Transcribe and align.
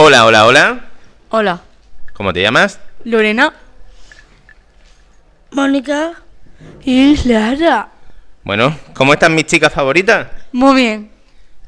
Hola, 0.00 0.26
hola, 0.26 0.46
hola. 0.46 0.80
Hola, 1.30 1.60
¿Cómo 2.12 2.32
te 2.32 2.40
llamas? 2.40 2.78
Lorena. 3.02 3.52
Mónica 5.50 6.12
y 6.84 7.16
Lara. 7.26 7.88
Bueno, 8.44 8.78
¿cómo 8.94 9.14
están 9.14 9.34
mis 9.34 9.46
chicas 9.46 9.72
favoritas? 9.72 10.28
Muy 10.52 10.76
bien. 10.76 11.10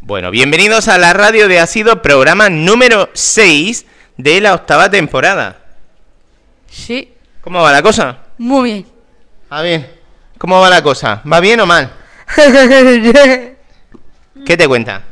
Bueno, 0.01 0.31
bienvenidos 0.31 0.87
a 0.87 0.97
la 0.97 1.13
radio 1.13 1.49
de 1.49 1.59
Ha 1.59 1.67
sido 1.67 2.03
programa 2.03 2.49
número 2.49 3.11
6 3.15 3.85
de 4.17 4.41
la 4.41 4.55
octava 4.55 4.89
temporada. 4.89 5.57
Sí, 6.69 7.13
¿Cómo 7.41 7.61
va 7.63 7.73
la 7.73 7.83
cosa? 7.83 8.17
muy 8.39 8.71
bien. 8.71 8.87
A 9.49 9.61
ver, 9.61 9.99
¿cómo 10.39 10.61
va 10.61 10.71
la 10.71 10.85
cosa? 10.85 11.21
¿Va 11.31 11.41
bien 11.41 11.59
o 11.59 11.67
mal? 11.67 11.91
¿Qué 12.37 13.57
te 14.57 14.69
cuenta? 14.69 15.03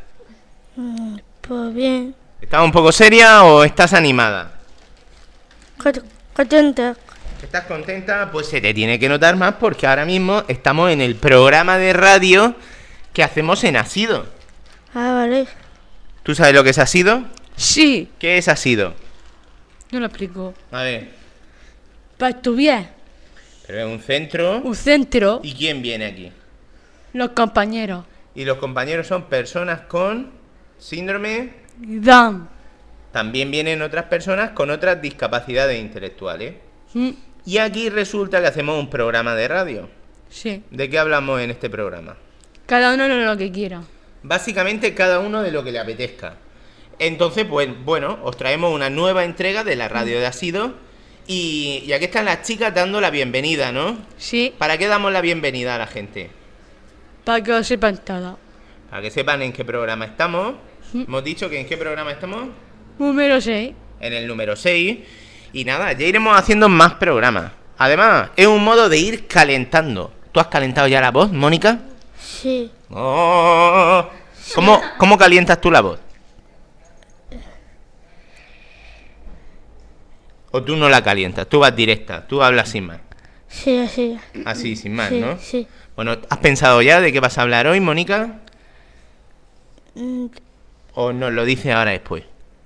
pues 1.40 1.74
bien. 1.74 2.14
¿Estás 2.40 2.62
un 2.64 2.72
poco 2.72 2.92
seria 2.92 3.44
o 3.44 3.64
estás 3.64 3.92
animada? 3.94 4.52
Cont- 5.78 6.04
Contenta. 6.34 6.96
¿Estás 7.42 7.64
contenta? 7.66 8.30
Pues 8.32 8.46
se 8.48 8.60
te 8.60 8.72
tiene 8.74 8.98
que 8.98 9.08
notar 9.08 9.36
más 9.36 9.54
porque 9.54 9.86
ahora 9.86 10.04
mismo 10.04 10.44
estamos 10.48 10.90
en 10.90 11.00
el 11.00 11.16
programa 11.16 11.78
de 11.78 11.92
radio 11.92 12.54
que 13.12 13.22
hacemos 13.22 13.62
en 13.64 13.76
Asido. 13.76 14.26
Ah, 14.94 15.12
vale. 15.14 15.46
¿Tú 16.22 16.34
sabes 16.34 16.54
lo 16.54 16.62
que 16.64 16.70
es 16.70 16.78
Asido? 16.78 17.22
Sí, 17.56 18.10
¿Qué 18.18 18.38
es 18.38 18.48
Asido? 18.48 18.94
yo 19.90 20.00
lo 20.00 20.06
explico. 20.06 20.54
A 20.70 20.82
ver, 20.82 21.08
Para 22.18 22.30
estudiar, 22.30 22.90
pero 23.66 23.80
es 23.80 23.86
un 23.86 24.00
centro. 24.00 24.58
un 24.58 24.74
centro, 24.76 25.40
¿Y 25.42 25.54
quién 25.54 25.80
viene 25.82 26.06
aquí? 26.06 26.32
los 27.14 27.30
compañeros 27.30 28.04
Y 28.34 28.44
los 28.44 28.58
compañeros 28.58 29.06
son 29.08 29.24
personas 29.24 29.80
con 29.82 30.30
síndrome. 30.78 31.52
También 33.12 33.50
vienen 33.50 33.82
otras 33.82 34.04
personas 34.04 34.50
con 34.50 34.70
otras 34.70 35.00
discapacidades 35.00 35.80
intelectuales. 35.80 36.54
Mm, 36.94 37.10
Y 37.46 37.58
aquí 37.58 37.88
resulta 37.88 38.40
que 38.40 38.46
hacemos 38.48 38.78
un 38.78 38.90
programa 38.90 39.34
de 39.34 39.48
radio. 39.48 39.88
Sí, 40.28 40.62
¿De 40.70 40.90
qué 40.90 40.98
hablamos 40.98 41.40
en 41.40 41.50
este 41.50 41.70
programa? 41.70 42.16
cada 42.66 42.92
uno 42.92 43.08
lo 43.08 43.36
que 43.38 43.50
quiera. 43.50 43.80
Básicamente 44.22 44.92
cada 44.94 45.20
uno 45.20 45.42
de 45.42 45.50
lo 45.50 45.64
que 45.64 45.72
le 45.72 45.78
apetezca. 45.78 46.34
Entonces, 46.98 47.46
pues 47.46 47.68
bueno, 47.84 48.18
os 48.24 48.36
traemos 48.36 48.74
una 48.74 48.90
nueva 48.90 49.24
entrega 49.24 49.64
de 49.64 49.74
la 49.76 49.88
radio 49.88 50.18
de 50.20 50.26
Asido. 50.26 50.74
Y, 51.26 51.82
y 51.86 51.92
aquí 51.92 52.06
están 52.06 52.26
las 52.26 52.42
chicas 52.42 52.74
dando 52.74 53.00
la 53.00 53.10
bienvenida, 53.10 53.72
¿no? 53.72 53.98
Sí, 54.18 54.52
¿Para 54.58 54.76
qué 54.76 54.86
damos 54.86 55.12
la 55.12 55.20
bienvenida 55.22 55.74
a 55.76 55.78
la 55.78 55.86
gente? 55.86 56.30
para 57.24 57.42
que 57.42 57.50
lo 57.52 57.62
sepan 57.64 57.98
todo. 58.04 58.38
Para 58.90 59.02
que 59.02 59.10
sepan 59.10 59.40
en 59.42 59.52
qué 59.52 59.64
programa 59.64 60.04
estamos. 60.06 60.54
Mm. 60.92 61.02
Hemos 61.02 61.24
dicho 61.24 61.48
que 61.48 61.60
en 61.60 61.66
qué 61.66 61.76
programa 61.76 62.10
estamos. 62.12 62.48
Número 62.98 63.40
6. 63.40 63.74
En 64.00 64.12
el 64.12 64.26
número 64.26 64.56
6. 64.56 64.98
Y 65.52 65.64
nada, 65.64 65.92
ya 65.92 66.06
iremos 66.06 66.36
haciendo 66.36 66.68
más 66.68 66.94
programas. 66.94 67.52
Además, 67.78 68.30
es 68.36 68.46
un 68.46 68.62
modo 68.62 68.88
de 68.88 68.98
ir 68.98 69.26
calentando. 69.26 70.12
¿Tú 70.32 70.40
has 70.40 70.48
calentado 70.48 70.88
ya 70.88 71.00
la 71.00 71.10
voz, 71.10 71.32
Mónica? 71.32 71.78
Sí. 72.20 72.70
Oh, 72.90 74.08
¿Cómo, 74.54 74.80
¿Cómo 74.98 75.16
calientas 75.16 75.60
tú 75.60 75.70
la 75.70 75.80
voz? 75.80 76.00
¿O 80.50 80.62
tú 80.62 80.76
no 80.76 80.88
la 80.88 81.02
calientas? 81.02 81.46
Tú 81.48 81.60
vas 81.60 81.74
directa, 81.76 82.26
tú 82.26 82.42
hablas 82.42 82.70
sin 82.70 82.86
más. 82.86 83.00
Sí, 83.48 83.78
así. 83.78 84.18
Así, 84.44 84.76
sin 84.76 84.94
más, 84.94 85.10
sí, 85.10 85.20
¿no? 85.20 85.38
sí. 85.38 85.66
Bueno, 85.96 86.16
¿has 86.28 86.38
pensado 86.38 86.80
ya 86.82 87.00
de 87.00 87.12
qué 87.12 87.20
vas 87.20 87.38
a 87.38 87.42
hablar 87.42 87.66
hoy, 87.66 87.80
Mónica? 87.80 88.40
¿O 91.00 91.12
nos 91.12 91.32
lo 91.32 91.44
dices 91.44 91.72
ahora 91.72 91.92
después? 91.92 92.24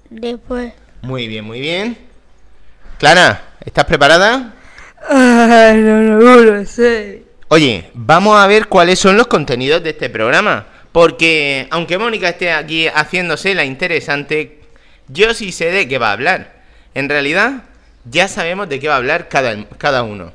Después. 0.08 0.72
Muy 1.02 1.28
bien, 1.28 1.44
muy 1.44 1.60
bien. 1.60 1.98
Clara, 2.96 3.42
¿estás 3.62 3.84
preparada? 3.84 4.54
Ay, 5.06 5.76
no, 5.76 6.00
no, 6.00 6.36
lo 6.38 6.64
sé. 6.64 7.24
Oye, 7.48 7.90
vamos 7.92 8.38
a 8.38 8.46
ver 8.46 8.68
cuáles 8.68 8.98
son 8.98 9.18
los 9.18 9.26
contenidos 9.26 9.82
de 9.82 9.90
este 9.90 10.08
programa. 10.08 10.64
Porque 10.92 11.68
aunque 11.70 11.98
Mónica 11.98 12.30
esté 12.30 12.52
aquí 12.52 12.88
haciéndose 12.88 13.54
la 13.54 13.66
interesante, 13.66 14.60
yo 15.08 15.34
sí 15.34 15.52
sé 15.52 15.66
de 15.66 15.86
qué 15.86 15.98
va 15.98 16.08
a 16.08 16.12
hablar. 16.12 16.54
En 16.94 17.10
realidad, 17.10 17.64
ya 18.06 18.28
sabemos 18.28 18.66
de 18.70 18.80
qué 18.80 18.88
va 18.88 18.94
a 18.94 18.96
hablar 18.96 19.28
cada, 19.28 19.62
cada 19.76 20.04
uno. 20.04 20.32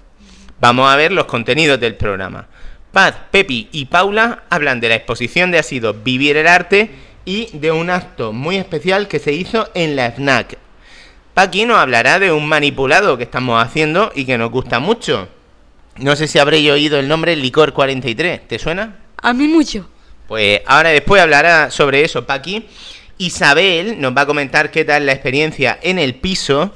Vamos 0.60 0.88
a 0.88 0.96
ver 0.98 1.12
los 1.12 1.26
contenidos 1.26 1.80
del 1.80 1.96
programa. 1.96 2.46
Paz, 2.92 3.16
Pepi 3.32 3.70
y 3.72 3.86
Paula 3.86 4.44
hablan 4.52 4.80
de 4.82 4.90
la 4.90 4.96
exposición 4.96 5.50
de 5.50 5.58
Ha 5.58 5.64
sido 5.64 5.96
Vivir 5.96 6.38
el 6.38 6.46
Arte 6.46 7.07
y 7.28 7.50
de 7.52 7.74
un 7.74 7.90
acto 7.90 8.32
muy 8.32 8.56
especial 8.56 9.10
que 9.10 9.20
se 9.20 9.34
hizo 9.34 9.70
en 9.74 9.98
la 9.98 10.12
FNAC. 10.12 10.58
Paqui 11.34 11.66
nos 11.66 11.78
hablará 11.78 12.20
de 12.20 12.32
un 12.32 12.48
manipulado 12.48 13.18
que 13.18 13.26
estamos 13.26 13.62
haciendo 13.62 14.14
y 14.16 14.26
que 14.26 14.38
nos 14.38 14.50
gusta 14.50 14.80
mucho. 14.80 15.28
No 15.98 16.16
sé 16.16 16.28
si 16.28 16.40
habréis 16.40 16.72
oído 16.72 16.98
el 16.98 17.10
nombre 17.10 17.36
Licor 17.36 17.74
43. 17.74 18.48
¿Te 18.48 18.58
suena? 18.58 19.00
A 19.22 19.34
mí 19.34 19.46
mucho. 19.50 19.90
Pues 20.30 20.62
ahora 20.66 20.92
después 20.92 21.22
hablará 21.22 21.70
sobre 21.70 22.02
eso 22.04 22.26
Paqui. 22.26 22.66
Isabel 23.18 24.00
nos 24.00 24.16
va 24.16 24.22
a 24.22 24.26
comentar 24.26 24.72
qué 24.72 24.86
tal 24.86 25.06
la 25.06 25.12
experiencia 25.12 25.78
en 25.82 26.00
el 26.00 26.16
piso 26.16 26.74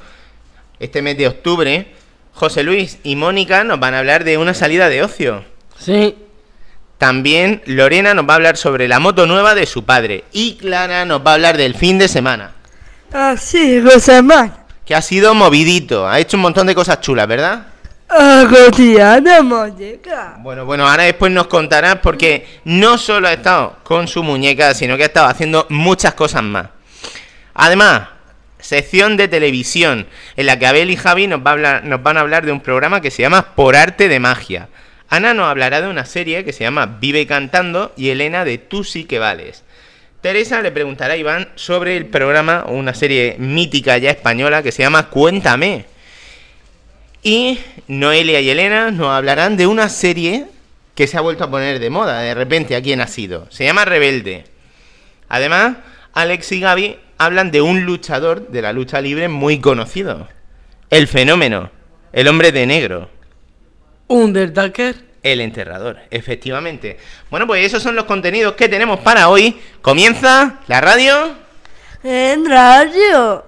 este 0.79 1.01
mes 1.01 1.17
de 1.17 1.27
octubre. 1.29 1.93
José 2.33 2.63
Luis 2.63 2.99
y 3.03 3.15
Mónica 3.15 3.63
nos 3.63 3.79
van 3.79 3.93
a 3.93 3.99
hablar 3.99 4.25
de 4.25 4.37
una 4.37 4.53
salida 4.53 4.89
de 4.89 5.01
ocio. 5.01 5.45
Sí. 5.77 6.15
También 7.01 7.63
Lorena 7.65 8.13
nos 8.13 8.29
va 8.29 8.33
a 8.33 8.35
hablar 8.35 8.57
sobre 8.57 8.87
la 8.87 8.99
moto 8.99 9.25
nueva 9.25 9.55
de 9.55 9.65
su 9.65 9.85
padre. 9.85 10.25
Y 10.33 10.53
Clara 10.57 11.03
nos 11.03 11.25
va 11.25 11.31
a 11.31 11.33
hablar 11.33 11.57
del 11.57 11.73
fin 11.73 11.97
de 11.97 12.07
semana. 12.07 12.51
Así, 13.11 13.79
Rosamán. 13.79 14.53
Que 14.85 14.93
ha 14.93 15.01
sido 15.01 15.33
movidito. 15.33 16.07
Ha 16.07 16.19
hecho 16.19 16.37
un 16.37 16.41
montón 16.41 16.67
de 16.67 16.75
cosas 16.75 17.01
chulas, 17.01 17.27
¿verdad? 17.27 17.65
Muñeca. 19.41 20.35
Bueno, 20.41 20.63
bueno, 20.63 20.87
ahora 20.87 21.01
después 21.01 21.31
nos 21.31 21.47
contarás 21.47 21.95
porque 22.03 22.45
no 22.65 22.99
solo 22.99 23.29
ha 23.29 23.33
estado 23.33 23.77
con 23.81 24.07
su 24.07 24.21
muñeca, 24.21 24.75
sino 24.75 24.95
que 24.95 25.01
ha 25.01 25.07
estado 25.07 25.25
haciendo 25.25 25.65
muchas 25.69 26.13
cosas 26.13 26.43
más. 26.43 26.67
Además, 27.55 28.09
sección 28.59 29.17
de 29.17 29.27
televisión 29.27 30.05
en 30.35 30.45
la 30.45 30.59
que 30.59 30.67
Abel 30.67 30.91
y 30.91 30.97
Javi 30.97 31.25
nos, 31.25 31.39
va 31.39 31.49
a 31.49 31.53
hablar, 31.53 31.83
nos 31.83 32.03
van 32.03 32.17
a 32.17 32.19
hablar 32.19 32.45
de 32.45 32.51
un 32.51 32.59
programa 32.59 33.01
que 33.01 33.09
se 33.09 33.23
llama 33.23 33.55
Por 33.55 33.75
Arte 33.75 34.07
de 34.07 34.19
Magia. 34.19 34.67
Ana 35.11 35.33
nos 35.33 35.47
hablará 35.47 35.81
de 35.81 35.89
una 35.89 36.05
serie 36.05 36.45
que 36.45 36.53
se 36.53 36.63
llama 36.63 36.97
Vive 37.01 37.27
Cantando 37.27 37.91
y 37.97 38.11
Elena 38.11 38.45
de 38.45 38.57
Tú 38.57 38.85
sí 38.85 39.03
que 39.03 39.19
vales. 39.19 39.61
Teresa 40.21 40.61
le 40.61 40.71
preguntará 40.71 41.15
a 41.15 41.17
Iván 41.17 41.49
sobre 41.55 41.97
el 41.97 42.05
programa, 42.05 42.63
una 42.65 42.93
serie 42.93 43.35
mítica 43.37 43.97
ya 43.97 44.09
española 44.09 44.63
que 44.63 44.71
se 44.71 44.83
llama 44.83 45.09
Cuéntame. 45.09 45.83
Y 47.23 47.59
Noelia 47.89 48.39
y 48.39 48.51
Elena 48.51 48.89
nos 48.89 49.09
hablarán 49.09 49.57
de 49.57 49.67
una 49.67 49.89
serie 49.89 50.45
que 50.95 51.07
se 51.07 51.17
ha 51.17 51.21
vuelto 51.21 51.43
a 51.43 51.51
poner 51.51 51.79
de 51.79 51.89
moda 51.89 52.21
de 52.21 52.33
repente 52.33 52.77
aquí 52.77 52.93
en 52.93 53.01
Ha 53.01 53.07
sido. 53.07 53.47
Se 53.51 53.65
llama 53.65 53.83
Rebelde. 53.83 54.45
Además, 55.27 55.75
Alex 56.13 56.53
y 56.53 56.61
Gaby 56.61 56.97
hablan 57.17 57.51
de 57.51 57.61
un 57.61 57.83
luchador 57.83 58.47
de 58.47 58.61
la 58.61 58.71
lucha 58.71 59.01
libre 59.01 59.27
muy 59.27 59.59
conocido. 59.59 60.29
El 60.89 61.09
fenómeno. 61.09 61.69
El 62.13 62.29
hombre 62.29 62.53
de 62.53 62.65
negro. 62.65 63.09
Undertaker. 64.11 64.95
El 65.23 65.39
enterrador, 65.39 65.99
efectivamente. 66.09 66.97
Bueno, 67.29 67.47
pues 67.47 67.65
esos 67.65 67.81
son 67.81 67.95
los 67.95 68.05
contenidos 68.05 68.53
que 68.53 68.67
tenemos 68.67 68.99
para 68.99 69.29
hoy. 69.29 69.59
Comienza 69.81 70.59
la 70.67 70.81
radio. 70.81 71.35
En 72.03 72.49
radio. 72.49 73.45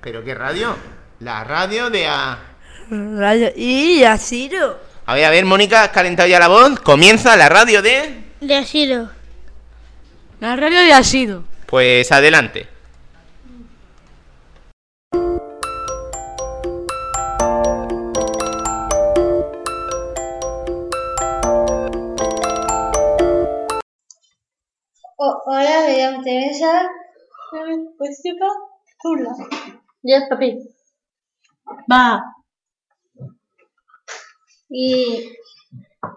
¿Pero 0.00 0.24
qué 0.24 0.34
radio? 0.34 0.76
La 1.20 1.44
radio 1.44 1.90
de... 1.90 2.06
A... 2.06 2.38
Radio. 2.90 3.50
Y 3.56 4.04
Asiro. 4.04 4.78
A 5.04 5.14
ver, 5.14 5.24
a 5.24 5.30
ver, 5.30 5.44
Mónica, 5.44 5.82
¿has 5.82 5.88
calentado 5.90 6.28
ya 6.28 6.38
la 6.38 6.48
voz? 6.48 6.80
Comienza 6.80 7.36
la 7.36 7.48
radio 7.48 7.82
de... 7.82 8.24
De 8.40 8.56
Asiro. 8.56 9.10
La 10.40 10.56
radio 10.56 10.78
de 10.80 10.92
Asido. 10.92 11.44
Pues 11.66 12.10
adelante. 12.12 12.68
Hola, 25.48 25.86
me 25.86 25.96
llamo 25.96 26.22
Teresa. 26.22 26.90
Pues 27.96 28.20
chica, 28.20 28.46
chula. 29.00 29.30
Yo 30.02 30.16
papi. 30.28 30.58
Va. 31.90 32.20
Y, 34.68 35.32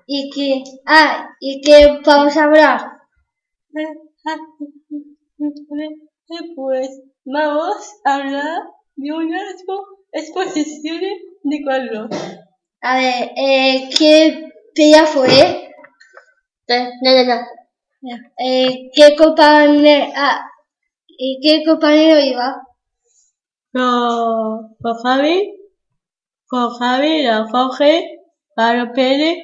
y 0.07 0.29
que, 0.31 0.63
ah, 0.87 1.29
y 1.39 1.61
que 1.61 2.01
vamos 2.03 2.35
a 2.37 2.43
hablar. 2.45 2.81
Pues 6.55 7.01
vamos 7.23 8.01
a 8.05 8.15
hablar 8.15 8.63
de 8.95 9.11
una 9.11 9.41
exposición 10.11 11.01
de 11.43 11.63
cuadros. 11.63 12.09
A 12.81 12.97
ver, 12.97 13.31
eh, 13.35 13.89
¿qué 13.95 14.51
día 14.73 15.05
fue? 15.05 15.71
No, 16.67 16.77
no, 17.03 17.25
no. 17.25 17.58
Eh, 18.01 18.89
¿Qué 18.93 19.15
compañero, 19.17 20.11
ah, 20.15 20.45
y 21.07 21.39
qué 21.41 21.63
compañero 21.65 22.19
iba? 22.19 22.55
con, 23.73 24.75
con 24.81 24.93
Javi, 25.03 25.53
con 26.47 26.69
Javi, 26.75 27.23
la 27.23 27.45
Jorge, 27.47 28.19
Pablo 28.55 28.93
Pérez, 28.93 29.37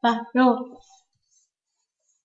pa- 0.00 0.28
no, 0.34 0.78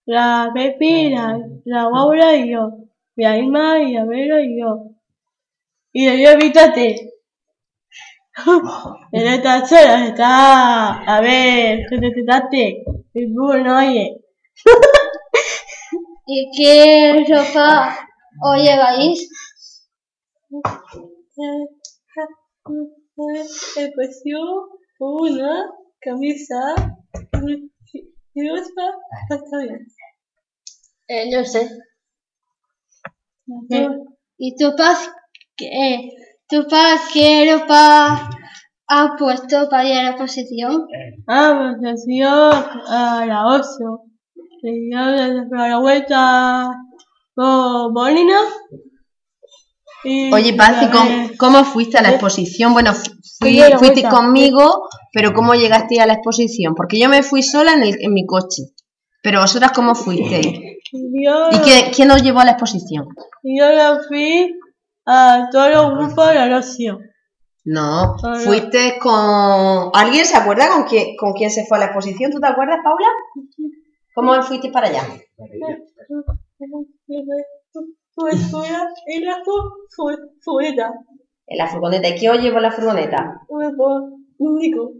la 0.05 0.51
Pepi, 0.53 1.09
la, 1.11 1.37
la 1.65 1.83
Laura 1.83 2.35
y 2.35 2.51
yo, 2.51 2.71
y 3.15 3.23
la 3.23 3.37
Irma 3.37 3.79
y 3.79 3.93
la 3.93 4.05
Vera 4.05 4.41
y 4.41 4.59
yo. 4.59 4.91
Y 5.93 6.05
yo 6.05 6.29
evítate. 6.31 7.13
En 9.11 9.27
esta 9.27 9.65
sola 9.65 10.05
está, 10.07 10.99
a 11.03 11.21
ver, 11.21 11.85
que 11.89 11.97
te 11.99 12.11
y 13.13 13.33
tú 13.33 13.53
no 13.53 13.77
oyes. 13.77 14.17
¿Y 16.31 16.51
qué 16.55 17.25
ropa 17.27 17.97
os 18.43 18.57
lleváis? 18.61 19.27
El 23.75 23.91
vestido, 23.97 24.69
una 24.99 25.65
camisa, 25.99 26.75
y 28.35 28.47
dos 28.47 28.61
pantalones. 29.27 29.95
Eh, 31.07 31.35
no 31.35 31.43
sé. 31.45 31.67
¿Y 34.37 34.55
tu 34.55 34.75
paz 34.75 35.11
qué? 35.57 36.11
¿Tu 36.47 36.67
paz 36.67 37.09
qué 37.11 37.51
ropa 37.51 38.29
ha 38.87 39.15
puesto 39.17 39.67
para 39.67 39.89
ir 39.89 39.97
a 39.97 40.03
la 40.03 40.09
exposición? 40.11 40.85
Ah, 41.27 41.75
pues 41.81 41.93
así 41.95 42.19
yo 42.19 42.29
a 42.29 43.25
la 43.25 43.47
oso. 43.47 44.08
Desde 44.61 45.45
la 45.69 45.79
vuelta 45.79 46.69
con 47.35 47.93
Bolina. 47.93 48.39
Y 50.03 50.31
Oye, 50.33 50.53
Paz, 50.53 50.81
¿y 50.81 50.85
a 50.85 51.37
cómo, 51.37 51.63
fuiste 51.65 51.97
a 51.97 52.01
la 52.01 52.11
exposición? 52.11 52.73
Bueno, 52.73 52.93
fui, 53.39 53.59
a 53.61 53.77
fuiste 53.77 54.03
conmigo, 54.07 54.87
pero 55.11 55.33
¿cómo 55.33 55.55
llegaste 55.55 55.99
a 55.99 56.05
la 56.05 56.13
exposición? 56.13 56.73
Porque 56.73 56.99
yo 56.99 57.09
me 57.09 57.21
fui 57.21 57.43
sola 57.43 57.73
en, 57.73 57.83
el, 57.83 57.97
en 58.01 58.13
mi 58.13 58.25
coche. 58.25 58.63
Pero 59.21 59.41
vosotras, 59.41 59.73
¿cómo 59.73 59.95
fuisteis? 59.95 60.47
y 60.93 61.25
yo, 61.25 61.49
¿Y 61.51 61.59
qué- 61.59 61.91
quién 61.93 62.09
os 62.11 62.23
llevó 62.23 62.39
a 62.39 62.45
la 62.45 62.51
exposición? 62.51 63.07
yo 63.43 63.69
la 63.71 63.99
fui 64.07 64.55
a 65.05 65.49
todos 65.51 65.69
los 65.69 65.91
grupos 65.97 66.29
de 66.29 66.35
la 66.35 66.57
ocio. 66.57 66.99
No, 67.65 68.15
Hola. 68.23 68.39
fuiste 68.39 68.97
con... 68.99 69.91
¿Alguien 69.93 70.25
se 70.25 70.37
acuerda 70.37 70.69
con 70.69 70.83
quién, 70.85 71.17
con 71.17 71.33
quién 71.33 71.51
se 71.51 71.65
fue 71.67 71.77
a 71.77 71.81
la 71.81 71.85
exposición? 71.87 72.31
¿Tú 72.31 72.39
te 72.39 72.47
acuerdas, 72.47 72.77
Paula? 72.83 73.07
¿Cómo 74.19 74.43
fuiste 74.43 74.69
para 74.69 74.87
allá? 74.87 75.03
Pues 78.15 78.51
fuera, 78.51 78.85
y 79.07 79.19
la 79.23 79.37
fue 79.45 80.13
fuera. 80.41 80.91
En 81.47 81.57
la 81.57 81.67
furgoneta. 81.67 82.09
¿Y 82.09 82.19
quién 82.19 82.33
os 82.33 82.41
llevó 82.41 82.59
la 82.59 82.69
furgoneta? 82.69 83.39
Pues 83.47 83.71
Nico. 84.39 84.93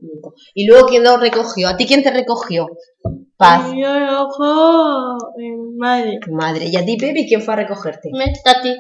Y 0.54 0.68
luego, 0.68 0.88
¿quién 0.88 1.06
os 1.06 1.20
recogió? 1.20 1.68
¿A 1.68 1.76
ti 1.76 1.86
quién 1.86 2.02
te 2.02 2.12
recogió? 2.12 2.68
Paz. 3.36 3.74
Yo 3.76 4.00
lo 4.00 4.24
ojo 4.24 5.18
en 5.38 5.76
madre. 5.76 6.20
Tu 6.22 6.32
madre. 6.32 6.68
¿Y 6.68 6.78
a 6.78 6.86
ti, 6.86 6.96
Pepe, 6.96 7.26
quién 7.28 7.42
fue 7.42 7.56
a 7.56 7.58
recogerte? 7.58 8.12
Me 8.14 8.32
Tati. 8.42 8.74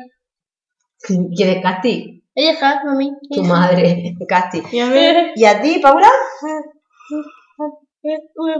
¿Quién 1.01 1.50
es 1.50 1.62
Casti? 1.62 2.24
Ella 2.33 2.56
ja, 2.56 2.81
mami. 2.85 3.12
Tu 3.30 3.44
madre, 3.44 4.15
Casti. 4.25 4.62
Y 4.71 4.80
a 4.80 4.89
ver, 4.89 5.33
¿Y 5.35 5.44
a 5.44 5.62
ti, 5.62 5.80
Paula? 5.81 6.09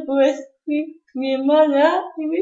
pues 0.06 0.50
mi, 0.66 0.99
mi 1.14 1.34
hermana 1.34 2.04
y 2.18 2.26
mi, 2.26 2.38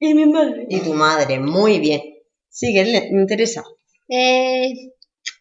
y 0.00 0.14
mi 0.14 0.26
madre. 0.26 0.66
Y 0.68 0.80
tu 0.80 0.92
madre, 0.94 1.38
muy 1.40 1.78
bien. 1.80 2.00
Sigue, 2.48 2.84
le- 2.84 3.10
me 3.12 3.22
interesa. 3.22 3.62
Eh, 4.08 4.72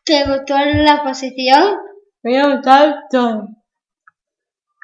¿Te 0.03 0.23
gustó 0.25 0.55
la 0.57 0.93
exposición? 0.95 1.75
Me 2.23 2.31
voy 2.31 2.39
a 2.39 2.55
gustar 2.55 2.95
todo. 3.11 3.47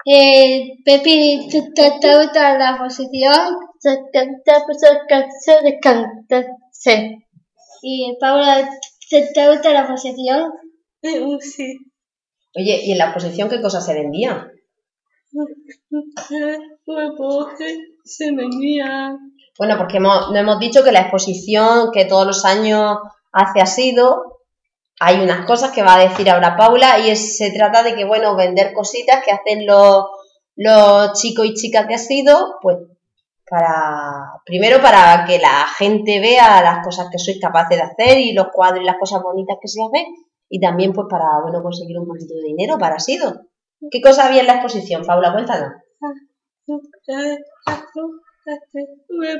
Eh, 0.06 0.78
Pepi, 0.84 1.48
¿te, 1.52 1.62
te, 1.76 1.92
te 2.00 2.18
gusta 2.18 2.58
la 2.58 2.72
exposición? 2.72 3.56
Se 3.80 3.98
canta, 4.12 4.64
pues 4.66 4.80
se 4.80 4.88
cansa 5.08 5.62
de 5.64 5.80
cantarse. 5.80 7.18
Y 7.84 8.18
Paula, 8.20 8.68
¿te, 9.10 9.28
te 9.34 9.50
gusta 9.50 9.74
la 9.74 9.82
exposición? 9.82 10.52
Eh, 11.04 11.20
uh, 11.22 11.40
sí. 11.40 11.78
Oye, 12.56 12.82
¿y 12.84 12.92
en 12.92 12.98
la 12.98 13.06
exposición 13.06 13.50
qué 13.50 13.62
cosas 13.62 13.86
se 13.86 13.94
vendían? 13.94 14.52
Bueno, 19.58 19.78
porque 19.78 19.98
hemos, 19.98 20.32
no 20.32 20.38
hemos 20.40 20.60
dicho 20.60 20.84
que 20.84 20.92
la 20.92 21.02
exposición 21.02 21.92
que 21.94 22.06
todos 22.06 22.26
los 22.26 22.46
años 22.46 22.98
hace 23.32 23.62
asido, 23.62 24.40
hay 25.00 25.20
unas 25.22 25.46
cosas 25.46 25.72
que 25.72 25.84
va 25.84 25.96
a 25.96 26.00
decir 26.10 26.30
ahora 26.30 26.56
Paula 26.58 27.00
y 27.00 27.10
es- 27.10 27.38
se 27.38 27.52
trata 27.52 27.84
de 27.84 27.96
que, 27.96 28.06
bueno, 28.06 28.36
vender 28.36 28.74
cositas 28.74 29.24
que 29.24 29.32
hacen 29.32 29.66
los, 29.66 30.06
los 30.56 31.14
chicos 31.14 31.46
y 31.46 31.54
chicas 31.54 31.88
de 31.88 31.96
asido, 31.96 32.56
pues 32.62 32.78
para, 33.50 34.34
primero 34.46 34.82
para 34.82 35.26
que 35.26 35.38
la 35.40 35.66
gente 35.78 36.20
vea 36.20 36.62
las 36.62 36.84
cosas 36.86 37.08
que 37.12 37.20
sois 37.20 37.40
capaces 37.40 37.78
de 37.78 37.84
hacer 37.84 38.18
y 38.20 38.34
los 38.34 38.48
cuadros 38.54 38.82
y 38.82 38.86
las 38.86 38.98
cosas 38.98 39.22
bonitas 39.22 39.58
que 39.62 39.68
se 39.68 39.82
hacen 39.84 40.06
y 40.50 40.60
también 40.60 40.94
pues 40.94 41.08
para, 41.10 41.26
bueno, 41.44 41.62
conseguir 41.62 42.00
un 42.00 42.08
poquito 42.08 42.34
de 42.36 42.44
dinero 42.44 42.78
para 42.78 42.96
asido. 42.96 43.42
¿Qué 43.90 44.02
cosas 44.02 44.26
había 44.28 44.42
en 44.42 44.48
la 44.48 44.54
exposición, 44.56 45.04
Paula? 45.06 45.34
Cuéntanos. 45.34 45.74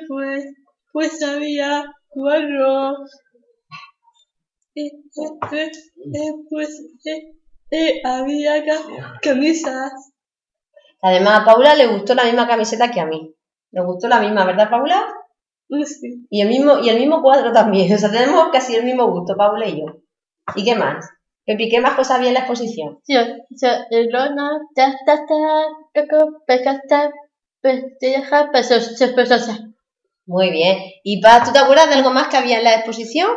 Pues, 0.08 0.46
pues, 0.92 1.24
había 1.24 1.84
cuadros. 2.10 2.98
Pues 6.50 6.84
eh, 7.72 8.02
había 8.04 8.64
ca- 8.66 9.18
camisas. 9.22 9.92
Además, 11.02 11.42
a 11.42 11.46
Paula 11.46 11.76
le 11.76 11.88
gustó 11.88 12.14
la 12.16 12.26
misma 12.26 12.48
camiseta 12.48 12.92
que 12.92 13.00
a 13.00 13.06
mí. 13.06 13.36
Le 13.72 13.82
gustó 13.84 14.08
la 14.08 14.20
misma, 14.20 14.46
¿verdad, 14.46 14.70
Paula? 14.70 15.04
Sí. 15.86 16.28
Y 16.30 16.42
el 16.42 16.50
mismo, 16.50 16.80
y 16.80 16.90
el 16.90 17.00
mismo 17.00 17.22
cuadro 17.22 17.52
también. 17.52 17.92
O 17.96 17.98
sea, 17.98 18.12
tenemos 18.12 18.50
casi 18.52 18.76
el 18.76 18.84
mismo 18.84 19.08
gusto, 19.12 19.36
Paula 19.38 19.66
y 19.68 19.80
yo. 19.80 19.86
¿Y 20.56 20.64
qué 20.66 20.76
más? 20.76 21.10
Pepi, 21.46 21.70
¿qué 21.70 21.82
más 21.82 21.96
cosas 21.96 22.18
había 22.18 22.30
en 22.30 22.36
la 22.36 22.42
exposición? 22.42 23.00
El. 23.08 23.44
Muy 30.26 30.52
bien. 30.52 30.78
¿Y 31.04 31.22
Paz, 31.22 31.46
tú 31.46 31.54
te 31.54 31.60
acuerdas 31.60 31.90
de 31.90 31.96
algo 31.96 32.12
más 32.12 32.28
que 32.28 32.38
había 32.38 32.60
en 32.60 32.64
la 32.64 32.76
exposición? 32.76 33.30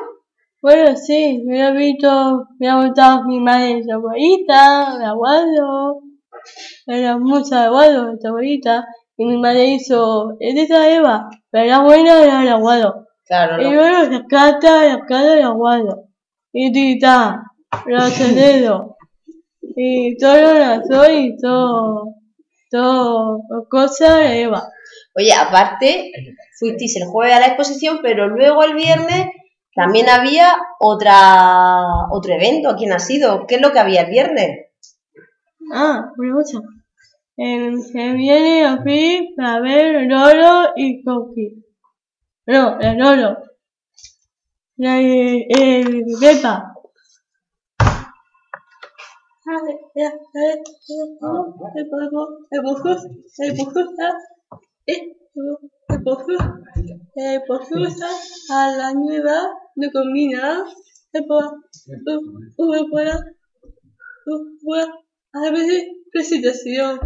Bueno, 0.64 0.96
sí, 0.96 1.42
me 1.44 1.62
ha 1.62 1.72
visto, 1.72 2.46
me 2.58 2.70
ha 2.70 2.82
gustado 2.82 3.24
mi 3.24 3.38
madre 3.38 3.82
su 3.84 3.92
abuelita, 3.92 4.96
mi 4.98 5.04
abuelo, 5.04 6.00
era 6.86 7.18
mucha 7.18 7.60
de 7.60 7.66
abuelo, 7.66 8.12
mi 8.12 8.28
abuelita, 8.28 8.86
y 9.16 9.26
mi 9.26 9.36
madre 9.36 9.66
hizo, 9.66 10.36
es 10.40 10.54
de 10.54 10.62
esa 10.62 10.88
Eva, 10.88 11.28
pero 11.50 11.66
la 11.66 11.80
buena 11.80 12.22
era 12.22 12.42
el 12.42 12.48
abuelo. 12.48 13.06
Claro, 13.26 13.60
Y 13.60 13.74
luego 13.74 14.10
la 14.10 14.24
carta, 14.26 14.84
la 14.84 15.04
cara 15.04 15.34
del 15.34 15.44
abuelo, 15.44 16.08
y 16.50 16.72
tita, 16.72 17.42
dedos, 18.34 18.96
y 19.60 20.16
todo 20.16 20.36
lo 20.36 20.58
lanzó 20.58 21.10
y 21.10 21.36
todo, 21.36 22.14
todo, 22.70 23.42
cosa 23.70 24.18
de 24.18 24.42
Eva. 24.42 24.68
Oye, 25.16 25.32
aparte, 25.32 26.12
fuisteis 26.58 26.96
el 26.96 27.06
jueves 27.06 27.36
a 27.36 27.40
la 27.40 27.46
exposición, 27.46 28.00
pero 28.02 28.28
luego 28.28 28.64
el 28.64 28.74
viernes 28.74 29.28
también 29.74 30.08
había 30.08 30.54
otra, 30.78 32.08
otro 32.10 32.34
evento. 32.34 32.76
¿Quién 32.76 32.92
ha 32.92 32.98
sido? 32.98 33.46
¿Qué 33.46 33.56
es 33.56 33.60
lo 33.60 33.72
que 33.72 33.78
había 33.78 34.02
el 34.02 34.10
viernes? 34.10 34.70
Ah, 35.72 36.12
una 36.16 36.34
cosa. 36.34 36.60
Eh, 37.36 37.72
se 37.92 38.12
viene 38.12 38.66
aquí 38.66 39.34
para 39.36 39.60
ver 39.60 40.06
Lolo 40.06 40.72
y 40.76 41.02
Coqui. 41.02 41.64
No, 42.46 42.78
el 42.78 42.98
Lolo. 42.98 43.38
La 44.76 45.00
el 45.00 46.04
Pepa. 46.20 46.74
Ah, 47.78 47.80
ya, 47.80 47.90
eh, 47.90 48.02
el 48.02 48.02
poco, 48.02 48.02
el 48.02 48.02
poco, 48.02 48.22
el 48.22 48.22
poco 48.22 48.22
está, 48.22 48.22
eh, 48.22 48.22
el 48.22 48.22
poco, 48.22 48.62
el 48.62 49.02
poco 49.04 49.26
está 49.26 49.33
a 58.50 58.70
la 58.70 58.94
nueva 58.94 59.50
de 59.74 59.90
combina, 59.92 60.64
presentación. 66.12 67.00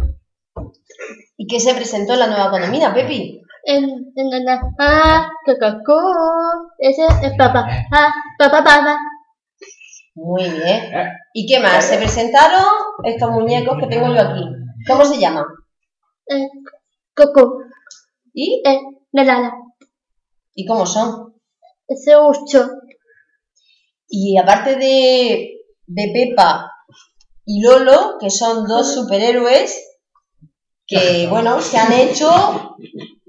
¿Y 1.37 1.47
qué 1.47 1.59
se 1.59 1.73
presentó 1.73 2.13
en 2.13 2.19
la 2.19 2.27
nueva 2.27 2.47
economía, 2.47 2.93
Pepi? 2.93 3.41
En, 3.65 3.83
en 4.15 4.49
ah, 4.79 5.29
coco, 5.45 5.99
ese 6.77 7.05
es 7.05 7.37
papá, 7.37 7.65
ah, 7.91 8.11
papá, 8.37 8.63
papá. 8.63 8.97
Muy 10.21 10.43
bien. 10.49 10.91
¿Y 11.33 11.45
qué 11.47 11.59
más? 11.59 11.85
Se 11.85 11.97
presentaron 11.97 12.65
estos 13.03 13.31
muñecos 13.31 13.77
que 13.79 13.87
tengo 13.87 14.07
yo 14.13 14.19
aquí. 14.21 14.43
¿Cómo 14.87 15.05
se 15.05 15.17
llaman? 15.17 15.45
Eh, 16.27 16.47
coco, 17.15 17.59
¿Y? 18.33 18.61
eh, 18.65 18.79
la, 19.13 19.51
¿Y 20.53 20.65
cómo 20.65 20.85
son? 20.85 21.35
ese 21.87 22.15
ocho. 22.15 22.69
Y 24.09 24.37
aparte 24.37 24.75
de, 24.75 25.61
de 25.87 26.11
Pepa 26.13 26.71
y 27.45 27.61
Lolo, 27.63 28.17
que 28.19 28.29
son 28.29 28.67
dos 28.67 28.93
superhéroes 28.93 29.99
que, 30.85 31.27
bueno, 31.31 31.61
se 31.61 31.77
han 31.77 31.93
hecho, 31.93 32.75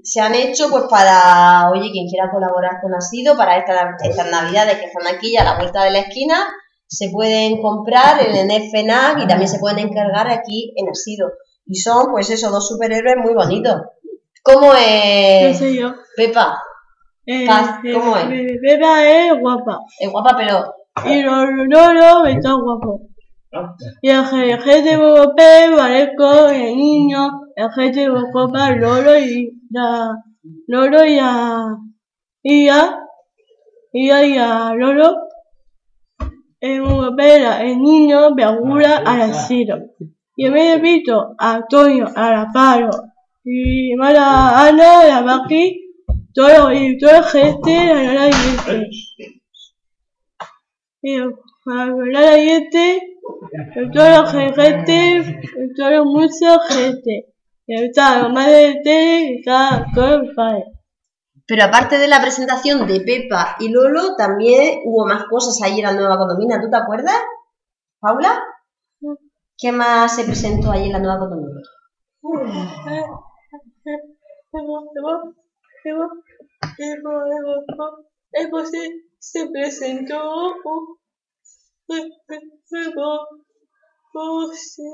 se 0.03 0.19
han 0.19 0.35
hecho 0.35 0.69
pues 0.69 0.83
para, 0.89 1.69
oye, 1.71 1.89
quien 1.91 2.07
quiera 2.07 2.29
colaborar 2.31 2.81
con 2.81 2.93
Asido, 2.93 3.37
para 3.37 3.57
esta- 3.57 3.95
estas 4.03 4.29
navidades 4.29 4.77
que 4.79 4.85
están 4.85 5.07
aquí 5.07 5.37
a 5.37 5.43
la 5.43 5.55
vuelta 5.57 5.83
de 5.83 5.91
la 5.91 5.99
esquina, 5.99 6.51
se 6.91 7.09
pueden 7.09 7.61
comprar 7.61 8.21
en 8.21 8.51
el 8.51 8.69
FNAC 8.69 9.23
y 9.23 9.27
también 9.27 9.47
se 9.47 9.59
pueden 9.59 9.79
encargar 9.79 10.27
aquí 10.27 10.73
en 10.75 10.89
Asido. 10.89 11.31
Y 11.65 11.75
son, 11.75 12.07
pues 12.11 12.29
esos 12.29 12.51
dos 12.51 12.67
superhéroes 12.67 13.15
muy 13.23 13.33
bonitos. 13.33 13.81
¿Cómo 14.43 14.73
¿Qué 14.73 15.51
es 15.51 15.57
sé 15.57 15.73
yo? 15.73 15.93
Pepa? 16.17 16.61
Eh, 17.25 17.47
Paz, 17.47 17.79
¿cómo 17.93 18.17
es? 18.17 18.25
eh, 18.29 18.57
Pepa 18.61 19.07
es 19.09 19.39
guapa. 19.39 19.79
Es 19.99 20.11
guapa, 20.11 20.35
pero 20.35 20.73
Y 21.05 21.21
Lolo 21.21 22.25
está 22.25 22.53
guapo. 22.55 23.01
Y 24.01 24.09
el 24.09 24.25
jefe 24.25 24.81
de 24.81 24.97
Bogotá 24.97 25.73
parezco 25.77 26.49
el 26.49 26.75
niño, 26.75 27.41
el 27.55 27.69
jefe 27.71 28.01
de 28.01 28.09
Bogotá, 28.09 28.71
Lolo 28.71 29.17
y 29.17 29.61
la 29.69 30.13
Lolo 30.67 31.05
y 31.05 31.19
a 31.19 31.77
y 32.43 32.67
a 32.67 32.97
y 33.93 34.09
a, 34.09 34.25
y 34.25 34.37
a 34.37 34.73
Lolo 34.73 35.15
en 36.61 36.83
Bogotá 36.83 37.63
el 37.63 37.79
niño 37.79 38.31
me 38.35 38.43
augura 38.43 38.97
al 38.97 39.21
asilo. 39.21 39.79
Y 40.35 40.45
en 40.45 40.53
vez 40.53 40.75
de 40.75 40.79
Pito, 40.79 41.35
a 41.37 41.55
Antonio, 41.55 42.07
a 42.15 42.31
la 42.31 42.51
Paro 42.53 42.89
y 43.43 43.95
Mara 43.95 44.67
Ana, 44.67 45.05
la 45.05 45.21
Maki, 45.23 45.91
todo 46.33 46.71
y 46.71 46.97
toda 46.99 47.21
la 47.21 47.23
gente, 47.23 47.93
la 47.93 48.13
la 48.13 48.31
gente. 48.31 48.87
Y 51.01 51.17
la 51.17 52.35
gente, 52.35 53.17
toda 53.91 54.21
la 54.21 54.27
gente, 54.27 55.39
toda 55.75 56.03
mucha 56.03 56.59
gente. 56.69 57.25
Y 57.65 57.73
está 57.73 58.21
la 58.21 58.29
madre 58.29 58.53
de 58.53 58.81
tele, 58.83 59.31
y 59.31 59.39
está 59.39 59.87
todo 59.95 60.21
el 60.21 60.35
padre. 60.35 60.65
Pero 61.51 61.65
aparte 61.65 61.97
de 61.97 62.07
la 62.07 62.21
presentación 62.21 62.87
de 62.87 63.01
Pepa 63.01 63.57
y 63.59 63.67
Lolo, 63.67 64.15
también 64.15 64.83
hubo 64.85 65.05
más 65.05 65.25
cosas 65.25 65.61
ahí 65.61 65.79
en 65.79 65.85
la 65.85 65.91
nueva 65.91 66.17
condomina. 66.17 66.61
¿Tú 66.61 66.69
te 66.69 66.77
acuerdas, 66.77 67.21
Paula? 67.99 68.41
¿Qué 69.57 69.73
más 69.73 70.15
se 70.15 70.23
presentó 70.23 70.71
ahí 70.71 70.85
en 70.85 70.93
la 70.93 70.99
nueva 70.99 71.19
condomina? 71.19 71.59
se 79.19 79.45
presentó 79.47 80.55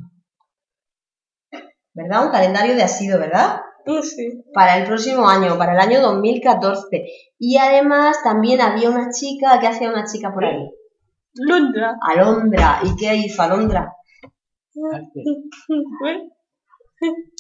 ¿Verdad? 1.93 2.25
Un 2.25 2.31
calendario 2.31 2.75
de 2.75 2.83
asido, 2.83 3.19
¿verdad? 3.19 3.61
No 3.87 4.03
sé. 4.03 4.43
Para 4.53 4.77
el 4.77 4.85
próximo 4.85 5.27
año, 5.27 5.57
para 5.57 5.73
el 5.73 5.79
año 5.79 6.01
2014. 6.01 7.05
Y 7.39 7.57
además 7.57 8.17
también 8.23 8.61
había 8.61 8.89
una 8.89 9.09
chica, 9.09 9.59
¿qué 9.59 9.67
hacía 9.67 9.89
una 9.89 10.05
chica 10.05 10.31
por 10.33 10.45
ahí? 10.45 10.69
Londra. 11.33 11.97
Alondra. 12.01 12.81
¿Y 12.83 12.95
qué 12.97 13.15
hizo 13.15 13.41
Alondra? 13.41 13.95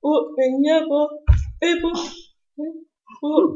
O 0.00 0.34
ñabo, 0.60 1.10
ebo, 1.60 1.92
o 3.22 3.54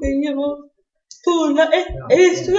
es 2.08 2.50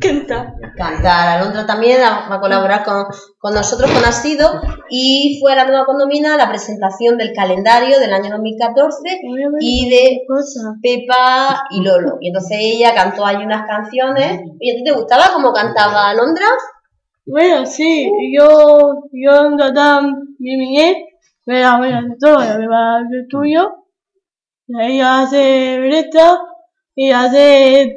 canta. 0.00 0.54
cantar. 0.76 1.38
Alondra 1.38 1.66
también 1.66 2.00
va 2.00 2.34
a 2.34 2.40
colaborar 2.40 2.84
con, 2.84 3.06
con 3.38 3.54
nosotros, 3.54 3.90
con 3.90 4.04
Asido, 4.04 4.60
y 4.88 5.38
fue 5.40 5.52
a 5.52 5.56
la 5.56 5.66
nueva 5.66 5.86
condomina 5.86 6.36
la 6.36 6.48
presentación 6.48 7.16
del 7.16 7.32
calendario 7.32 7.98
del 7.98 8.12
año 8.12 8.30
2014 8.30 9.20
y 9.60 9.90
de. 9.90 10.20
Pepa 10.82 11.64
y 11.70 11.82
Lolo. 11.82 12.18
Y 12.20 12.28
entonces 12.28 12.58
ella 12.60 12.94
cantó 12.94 13.24
ahí 13.24 13.36
unas 13.36 13.66
canciones. 13.66 14.40
¿Y 14.58 14.70
a 14.70 14.74
ti 14.74 14.84
te 14.84 14.92
gustaba 14.92 15.24
cómo 15.34 15.52
cantaba 15.52 16.10
Alondra? 16.10 16.46
Bueno, 17.26 17.66
sí, 17.66 18.10
yo, 18.36 19.02
yo 19.12 19.56
tan 19.74 20.36
mi 20.38 20.56
niñez, 20.56 20.96
me 21.46 21.60
la 21.60 21.78
voy 21.78 21.90
a 21.90 21.98
hacer 21.98 22.16
todo, 22.18 22.38
me 22.38 22.68
va 22.68 22.96
a 22.96 23.00
hacer 23.00 23.26
tuyo. 23.28 23.76
Y 24.66 24.80
ella 24.80 25.22
hace 25.22 25.78
breta, 25.80 26.40
y 26.94 27.10
hace 27.10 27.94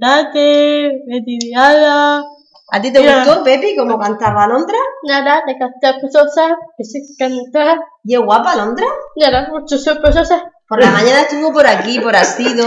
tate, 0.00 1.02
retirada. 1.06 2.24
¿A 2.72 2.80
ti 2.80 2.92
te 2.92 3.00
gustó, 3.00 3.42
Pepi, 3.42 3.76
cómo 3.76 3.98
cantaba 3.98 4.44
Alondra? 4.44 4.78
Nada, 5.02 5.42
de 5.46 5.58
cantar 5.58 6.00
cosas, 6.00 6.56
que 6.76 6.84
se 6.84 7.00
cantar. 7.18 7.80
¿Y 8.04 8.14
es 8.14 8.20
guapa 8.20 8.52
Alondra? 8.52 8.86
Nada, 9.16 9.50
muchas 9.52 9.84
cosas. 10.00 10.30
Por 10.68 10.80
la 10.80 10.90
mañana 10.90 11.22
estuvo 11.22 11.52
por 11.52 11.66
aquí, 11.66 11.98
por 11.98 12.14
Asido. 12.14 12.64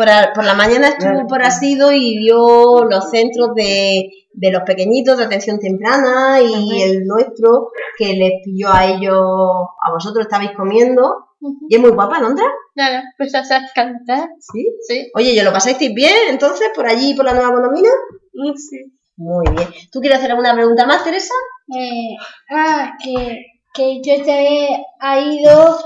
Por, 0.00 0.08
a- 0.08 0.32
por 0.34 0.44
la 0.44 0.54
mañana 0.54 0.88
estuvo 0.88 1.26
por 1.26 1.42
Asido 1.42 1.92
y 1.92 2.16
vio 2.18 2.84
los 2.84 3.10
centros 3.10 3.50
de, 3.54 4.08
de 4.32 4.50
los 4.50 4.62
pequeñitos 4.62 5.18
de 5.18 5.24
atención 5.24 5.58
temprana 5.58 6.40
y 6.40 6.80
el 6.80 7.04
nuestro 7.06 7.68
que 7.98 8.14
les 8.14 8.32
pilló 8.42 8.72
a 8.72 8.86
ellos, 8.86 9.18
a 9.20 9.90
vosotros 9.92 10.24
estabais 10.24 10.52
comiendo. 10.56 11.26
Y 11.68 11.74
es 11.74 11.80
muy 11.82 11.90
guapa, 11.90 12.16
Alondra. 12.16 12.46
Nada, 12.74 13.02
pues 13.18 13.34
a 13.34 13.42
cantar. 13.74 14.28
Sí. 14.38 14.66
Sí. 14.88 15.10
Oye, 15.14 15.34
¿yo 15.34 15.42
lo 15.44 15.52
pasasteis 15.52 15.92
bien 15.92 16.14
entonces 16.30 16.68
por 16.74 16.86
allí, 16.86 17.12
por 17.14 17.26
la 17.26 17.34
nueva 17.34 17.52
condomina? 17.52 17.90
No 18.32 18.54
sé. 18.56 18.86
Muy 19.18 19.44
bien. 19.54 19.68
¿Tú 19.92 20.00
quieres 20.00 20.18
hacer 20.18 20.30
alguna 20.30 20.54
pregunta 20.54 20.86
más, 20.86 21.04
Teresa? 21.04 21.34
Eh, 21.78 22.16
ah, 22.50 22.92
que, 23.04 23.38
que 23.74 24.00
yo 24.02 24.24
te 24.24 24.68
ha 24.98 25.20
ido, 25.20 25.78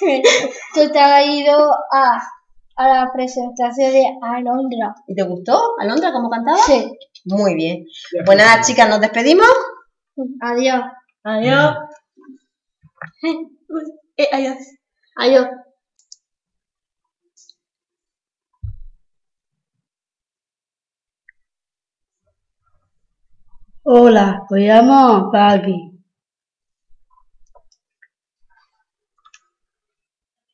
tú 0.74 0.90
te 0.92 0.98
has 0.98 1.26
ido 1.26 1.70
a, 1.92 2.20
a 2.76 2.88
la 2.88 3.12
presentación 3.12 3.92
de 3.92 4.06
Alondra. 4.22 4.94
¿Y 5.06 5.14
te 5.14 5.22
gustó, 5.22 5.78
Alondra, 5.78 6.12
cómo 6.12 6.30
cantaba? 6.30 6.58
Sí. 6.58 6.92
Muy 7.26 7.54
bien. 7.54 7.84
Pues 8.24 8.38
nada, 8.38 8.60
chicas, 8.62 8.88
nos 8.88 9.00
despedimos. 9.00 9.48
Adiós. 10.40 10.82
Adiós. 11.24 11.76
Eh, 14.16 14.28
adiós. 14.30 14.58
Adiós. 15.16 15.48
Hola, 23.82 24.46
me 24.50 24.60
llamo 24.60 25.30
Paqui. 25.32 25.90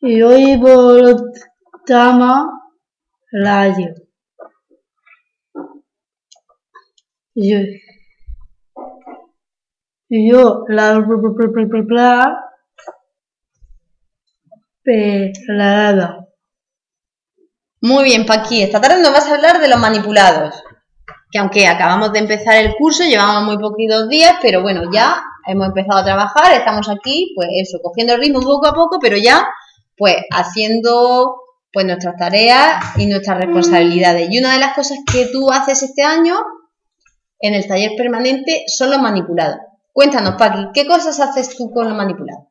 Y 0.01 0.23
hoy 0.23 0.59
por 0.59 1.31
radio. 3.33 3.95
Y 7.35 7.53
yo, 7.53 7.59
yo 10.09 10.65
la 10.69 10.95
pelada. 14.83 16.27
Muy 17.83 18.05
bien, 18.05 18.27
Paqui. 18.27 18.63
Esta 18.63 18.81
tarde 18.81 19.03
nos 19.03 19.13
vas 19.13 19.27
a 19.29 19.35
hablar 19.35 19.61
de 19.61 19.69
los 19.69 19.79
manipulados. 19.79 20.63
Que 21.31 21.39
aunque 21.39 21.67
acabamos 21.67 22.13
de 22.13 22.19
empezar 22.19 22.57
el 22.57 22.75
curso, 22.75 23.05
llevamos 23.05 23.45
muy 23.45 23.59
poquitos 23.59 24.09
días, 24.09 24.35
pero 24.43 24.63
bueno, 24.63 24.91
ya 24.93 25.23
hemos 25.47 25.69
empezado 25.69 26.01
a 26.01 26.05
trabajar, 26.05 26.53
estamos 26.53 26.89
aquí, 26.89 27.33
pues 27.37 27.49
eso, 27.63 27.79
cogiendo 27.83 28.15
el 28.15 28.21
ritmo 28.21 28.41
poco 28.41 28.67
a 28.67 28.75
poco, 28.75 28.99
pero 29.01 29.17
ya, 29.17 29.47
pues 29.97 30.17
haciendo 30.31 31.37
pues 31.73 31.87
nuestras 31.87 32.17
tareas 32.17 32.97
y 32.97 33.07
nuestras 33.07 33.39
responsabilidades. 33.39 34.29
Y 34.31 34.39
una 34.39 34.55
de 34.55 34.61
las 34.61 34.75
cosas 34.75 34.99
que 35.11 35.27
tú 35.33 35.51
haces 35.51 35.83
este 35.83 36.03
año 36.03 36.37
en 37.39 37.55
el 37.55 37.67
taller 37.67 37.93
permanente 37.97 38.65
son 38.67 38.91
los 38.91 39.01
manipulados. 39.01 39.59
Cuéntanos, 39.93 40.35
Paqui, 40.37 40.69
¿qué 40.75 40.87
cosas 40.87 41.19
haces 41.21 41.57
tú 41.57 41.71
con 41.71 41.89
los 41.89 41.97
manipulados? 41.97 42.47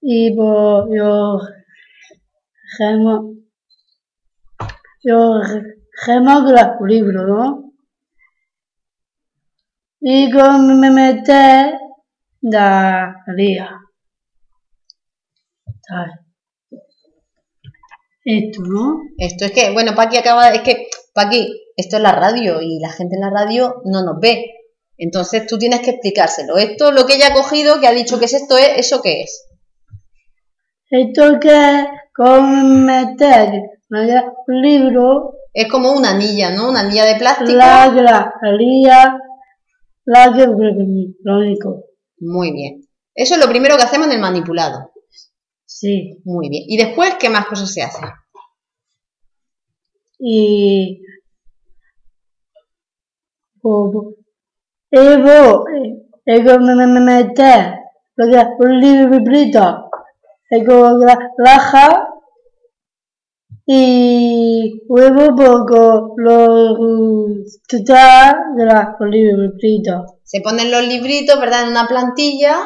Y 0.00 0.34
pues 0.36 0.84
yo 0.96 1.40
gemo, 2.78 3.34
yo 5.02 5.40
gemo 6.04 6.40
los 6.40 6.80
libros, 6.86 7.26
¿no? 7.26 7.72
Y 10.00 10.30
con 10.30 10.78
me 10.78 10.90
mete 10.90 11.76
Esto, 18.24 18.62
¿no? 18.62 19.00
Esto 19.18 19.44
es 19.44 19.52
que, 19.52 19.72
bueno, 19.72 19.94
Paqui 19.94 20.16
acaba, 20.16 20.48
es 20.50 20.62
que, 20.62 20.88
Paqui, 21.14 21.48
esto 21.76 21.96
es 21.96 22.02
la 22.02 22.12
radio 22.12 22.60
y 22.60 22.80
la 22.80 22.90
gente 22.90 23.14
en 23.14 23.20
la 23.20 23.30
radio 23.30 23.82
no 23.84 24.04
nos 24.04 24.18
ve. 24.20 24.52
Entonces 24.98 25.46
tú 25.46 25.58
tienes 25.58 25.80
que 25.80 25.90
explicárselo. 25.90 26.56
Esto, 26.56 26.90
lo 26.90 27.06
que 27.06 27.14
ella 27.14 27.28
ha 27.28 27.34
cogido, 27.34 27.80
que 27.80 27.86
ha 27.86 27.92
dicho 27.92 28.18
que 28.18 28.24
es 28.24 28.34
esto, 28.34 28.56
es, 28.58 28.78
¿eso 28.78 29.00
qué 29.02 29.22
es? 29.22 29.46
Esto 30.90 31.38
que 31.40 31.50
es 31.50 31.86
con 32.14 32.84
meter 32.84 33.62
un 33.90 34.62
libro, 34.62 35.34
Es 35.52 35.68
como 35.70 35.92
una 35.92 36.10
anilla, 36.10 36.50
¿no? 36.50 36.70
Una 36.70 36.80
anilla 36.80 37.04
de 37.04 37.16
plástico. 37.16 37.52
la 37.52 37.88
grajería, 37.90 39.18
la 40.04 40.32
que 40.34 40.46
lo 40.46 41.38
único. 41.38 41.84
Muy 42.18 42.52
bien. 42.52 42.80
Eso 43.14 43.34
es 43.34 43.40
lo 43.40 43.48
primero 43.48 43.76
que 43.76 43.84
hacemos 43.84 44.08
en 44.08 44.14
el 44.14 44.20
manipulado. 44.20 44.90
Sí. 45.80 46.18
Muy 46.24 46.48
bien. 46.48 46.64
¿Y 46.66 46.76
después 46.78 47.16
qué 47.20 47.28
más 47.28 47.46
cosas 47.46 47.70
se 47.72 47.82
hacen? 47.82 48.08
Y 50.18 51.00
o- 53.62 53.90
o- 53.98 54.14
y 54.90 55.16
vos, 55.24 55.64
eh, 55.76 56.42
me, 56.60 56.74
me, 56.76 56.86
me 56.86 57.00
meter 57.00 57.74
lo 58.16 58.24
que 58.30 58.38
un 58.60 58.80
y 60.50 60.64
con 60.64 61.00
la 61.00 61.16
laja, 61.38 62.08
y 63.66 64.82
luego 64.88 65.34
poco 65.36 66.14
lo 66.16 67.42
está 67.68 68.36
de 68.56 68.64
la 68.64 68.96
un 68.98 69.10
librito. 69.10 70.18
Se 70.22 70.40
ponen 70.40 70.70
los 70.70 70.86
libritos, 70.86 71.38
¿verdad? 71.40 71.64
En 71.64 71.70
una 71.70 71.86
plantilla. 71.86 72.56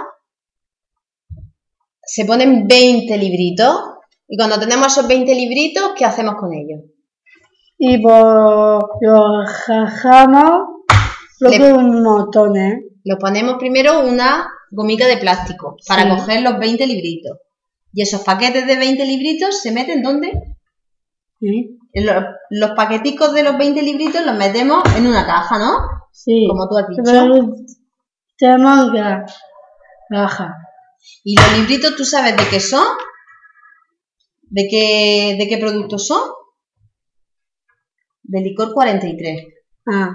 Se 2.13 2.25
ponen 2.25 2.67
20 2.67 3.17
libritos. 3.19 3.75
Y 4.29 4.37
cuando 4.37 4.59
tenemos 4.59 4.89
esos 4.89 5.07
20 5.07 5.33
libritos, 5.35 5.93
¿qué 5.97 6.05
hacemos 6.05 6.35
con 6.37 6.53
ellos? 6.53 6.81
Y 7.79 7.99
por 7.99 8.89
los 9.01 9.49
jajamos 9.67 10.61
lo 11.41 11.51
Le- 11.51 11.57
que 11.57 11.67
es 11.69 11.73
un 11.73 12.03
montón, 12.03 12.57
¿eh? 12.57 12.81
Los 13.05 13.19
ponemos 13.19 13.55
primero 13.59 14.01
una 14.07 14.47
gomica 14.71 15.07
de 15.07 15.17
plástico 15.19 15.77
para 15.89 16.03
Sí. 16.03 16.09
coger 16.11 16.43
los 16.43 16.59
20 16.59 16.87
libritos. 16.87 17.39
Y 17.93 18.03
esos 18.03 18.23
paquetes 18.23 18.67
de 18.67 18.77
20 18.77 19.05
libritos 19.05 19.61
se 19.61 19.73
meten 19.73 20.03
¿dónde? 20.03 20.31
¿Sí? 21.41 21.79
Los, 21.95 22.25
los 22.51 22.71
paqueticos 22.73 23.33
de 23.35 23.43
los 23.43 23.57
20 23.57 23.83
libritos 23.83 24.25
los 24.27 24.37
metemos 24.37 24.83
en 24.97 25.07
una 25.07 25.25
caja, 25.27 25.59
¿no? 25.59 25.73
Sí. 26.13 26.47
Como 26.49 26.69
tú 26.69 26.77
has 26.77 26.89
dicho. 26.89 27.03
Pero 27.05 27.55
tenemos 28.39 28.91
que 28.93 29.01
baja. 30.11 30.55
¿Y 31.25 31.37
los 31.37 31.59
libritos 31.59 31.97
tú 31.97 32.05
sabes 32.05 32.37
de 32.37 32.49
qué 32.51 32.61
son? 32.61 32.87
¿De 34.43 34.67
qué, 34.71 35.37
de 35.39 35.49
qué 35.49 35.59
productos 35.59 36.07
son? 36.07 36.23
De 38.23 38.41
licor 38.41 38.73
43. 38.75 39.45
Ah, 39.87 40.11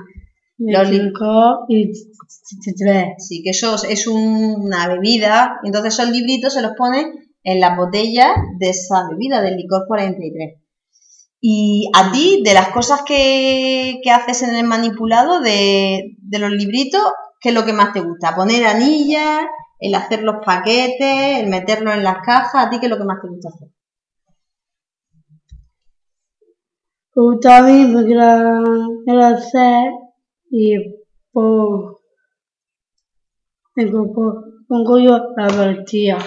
Los 0.57 0.89
li- 0.89 0.97
cinco 0.99 1.65
y. 1.69 1.91
Sí, 3.19 3.41
que 3.43 3.49
eso 3.51 3.75
es 3.87 4.07
un- 4.07 4.55
una 4.67 4.87
bebida. 4.87 5.59
Entonces 5.63 5.93
esos 5.93 6.09
libritos 6.11 6.53
se 6.53 6.61
los 6.61 6.71
ponen 6.77 7.13
en 7.43 7.59
las 7.59 7.75
botellas 7.77 8.29
de 8.59 8.69
esa 8.69 9.07
bebida, 9.09 9.41
del 9.41 9.57
licor 9.57 9.85
43. 9.87 10.61
Y 11.41 11.89
a 11.93 12.11
ti, 12.11 12.41
de 12.43 12.53
las 12.53 12.69
cosas 12.69 13.01
que, 13.05 13.99
que 14.03 14.11
haces 14.11 14.41
en 14.43 14.55
el 14.55 14.65
manipulado 14.65 15.41
de, 15.41 16.15
de 16.17 16.39
los 16.39 16.49
libritos, 16.51 17.01
¿qué 17.39 17.49
es 17.49 17.55
lo 17.55 17.65
que 17.65 17.73
más 17.73 17.93
te 17.93 18.01
gusta? 18.01 18.35
¿Poner 18.35 18.65
anillas? 18.65 19.41
¿El 19.79 19.95
hacer 19.95 20.23
los 20.23 20.43
paquetes? 20.45 21.39
¿El 21.39 21.47
meterlos 21.47 21.95
en 21.95 22.03
las 22.03 22.17
cajas? 22.25 22.65
¿A 22.65 22.69
ti 22.69 22.79
qué 22.79 22.85
es 22.85 22.91
lo 22.91 22.97
que 22.97 23.03
más 23.03 23.21
te 23.21 23.27
gusta 23.27 23.49
hacer? 23.49 23.69
Gusta 27.13 27.57
a 27.57 27.61
mí 27.63 27.91
porque 27.93 28.13
la 28.13 29.27
hacer 29.27 29.91
y 30.51 30.75
por 31.31 31.99
tengo 33.73 34.13
por 34.13 34.55
pongo 34.67 34.99
yo 34.99 35.17
la 35.37 35.47
partida. 35.47 36.17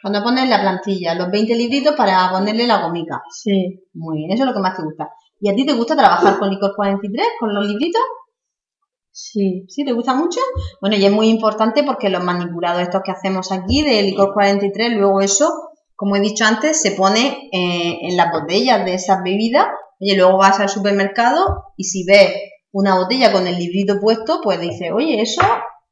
Cuando 0.00 0.22
pones 0.22 0.48
la 0.48 0.60
plantilla, 0.60 1.14
los 1.14 1.30
20 1.30 1.54
libritos 1.54 1.94
para 1.94 2.30
ponerle 2.30 2.66
la 2.66 2.82
gomica. 2.82 3.22
Sí, 3.30 3.80
Muy 3.94 4.18
bien, 4.18 4.32
eso 4.32 4.42
es 4.42 4.48
lo 4.48 4.54
que 4.54 4.60
más 4.60 4.76
te 4.76 4.82
gusta. 4.82 5.10
¿Y 5.40 5.48
a 5.48 5.54
ti 5.54 5.64
te 5.66 5.74
gusta 5.74 5.96
trabajar 5.96 6.38
con 6.38 6.50
licor 6.50 6.74
43, 6.74 7.26
con 7.38 7.54
los 7.54 7.66
libritos? 7.66 8.02
Sí, 9.12 9.66
¿Sí? 9.68 9.84
¿Te 9.84 9.92
gusta 9.92 10.14
mucho? 10.14 10.40
Bueno, 10.80 10.96
y 10.96 11.04
es 11.04 11.12
muy 11.12 11.28
importante 11.28 11.84
porque 11.84 12.08
los 12.08 12.24
manipulados 12.24 12.82
estos 12.82 13.02
que 13.04 13.12
hacemos 13.12 13.52
aquí 13.52 13.82
de 13.82 14.02
licor 14.02 14.32
43, 14.32 14.92
luego 14.94 15.20
eso, 15.20 15.52
como 15.94 16.16
he 16.16 16.20
dicho 16.20 16.44
antes, 16.44 16.80
se 16.80 16.92
pone 16.92 17.50
eh, 17.52 17.98
en 18.02 18.16
las 18.16 18.32
botellas 18.32 18.84
de 18.84 18.94
esas 18.94 19.22
bebidas. 19.22 19.66
Oye, 20.00 20.16
luego 20.16 20.38
vas 20.38 20.58
al 20.58 20.68
supermercado 20.68 21.72
y 21.76 21.84
si 21.84 22.04
ves 22.04 22.32
una 22.72 22.96
botella 22.96 23.30
con 23.32 23.46
el 23.46 23.56
librito 23.56 24.00
puesto, 24.00 24.40
pues 24.42 24.60
dices, 24.60 24.90
oye, 24.92 25.20
eso 25.20 25.42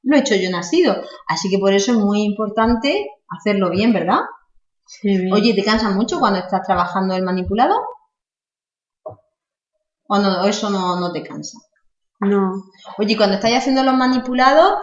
lo 0.03 0.17
he 0.17 0.21
hecho 0.21 0.35
yo 0.35 0.51
nacido. 0.51 0.97
Así 1.29 1.51
que 1.51 1.59
por 1.59 1.73
eso 1.73 1.93
es 1.93 1.99
muy 1.99 2.23
importante 2.23 3.07
hacerlo 3.29 3.71
bien, 3.71 3.93
¿verdad? 3.93 4.21
sí, 4.87 5.17
bien. 5.17 5.33
Oye, 5.33 5.55
¿te 5.55 5.63
cansas 5.63 5.95
mucho 5.95 6.19
cuando 6.19 6.41
estás 6.41 6.63
trabajando 6.67 7.15
el 7.15 7.23
manipulado? 7.23 7.75
¿O 10.09 10.19
no, 10.19 10.45
eso 10.45 10.71
no, 10.71 10.99
no 10.99 11.13
te 11.13 11.23
cansa? 11.23 11.59
No, 12.21 12.53
Oye, 12.99 13.17
cuando 13.17 13.37
estáis 13.37 13.57
haciendo 13.57 13.83
los 13.83 13.95
manipulados, 13.95 14.75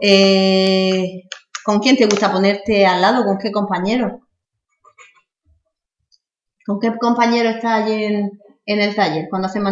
eh, 0.00 1.22
¿con 1.64 1.80
quién 1.80 1.96
te 1.96 2.06
gusta 2.06 2.32
ponerte 2.32 2.86
al 2.86 3.02
lado? 3.02 3.24
¿Con 3.24 3.38
qué 3.38 3.52
compañero? 3.52 4.20
¿Con 6.64 6.80
qué 6.80 6.96
compañero 6.98 7.48
estás 7.50 7.84
allí 7.84 8.04
en, 8.04 8.40
en 8.66 8.80
el 8.80 8.94
taller 8.94 9.26
cuando 9.30 9.46
haces 9.46 9.62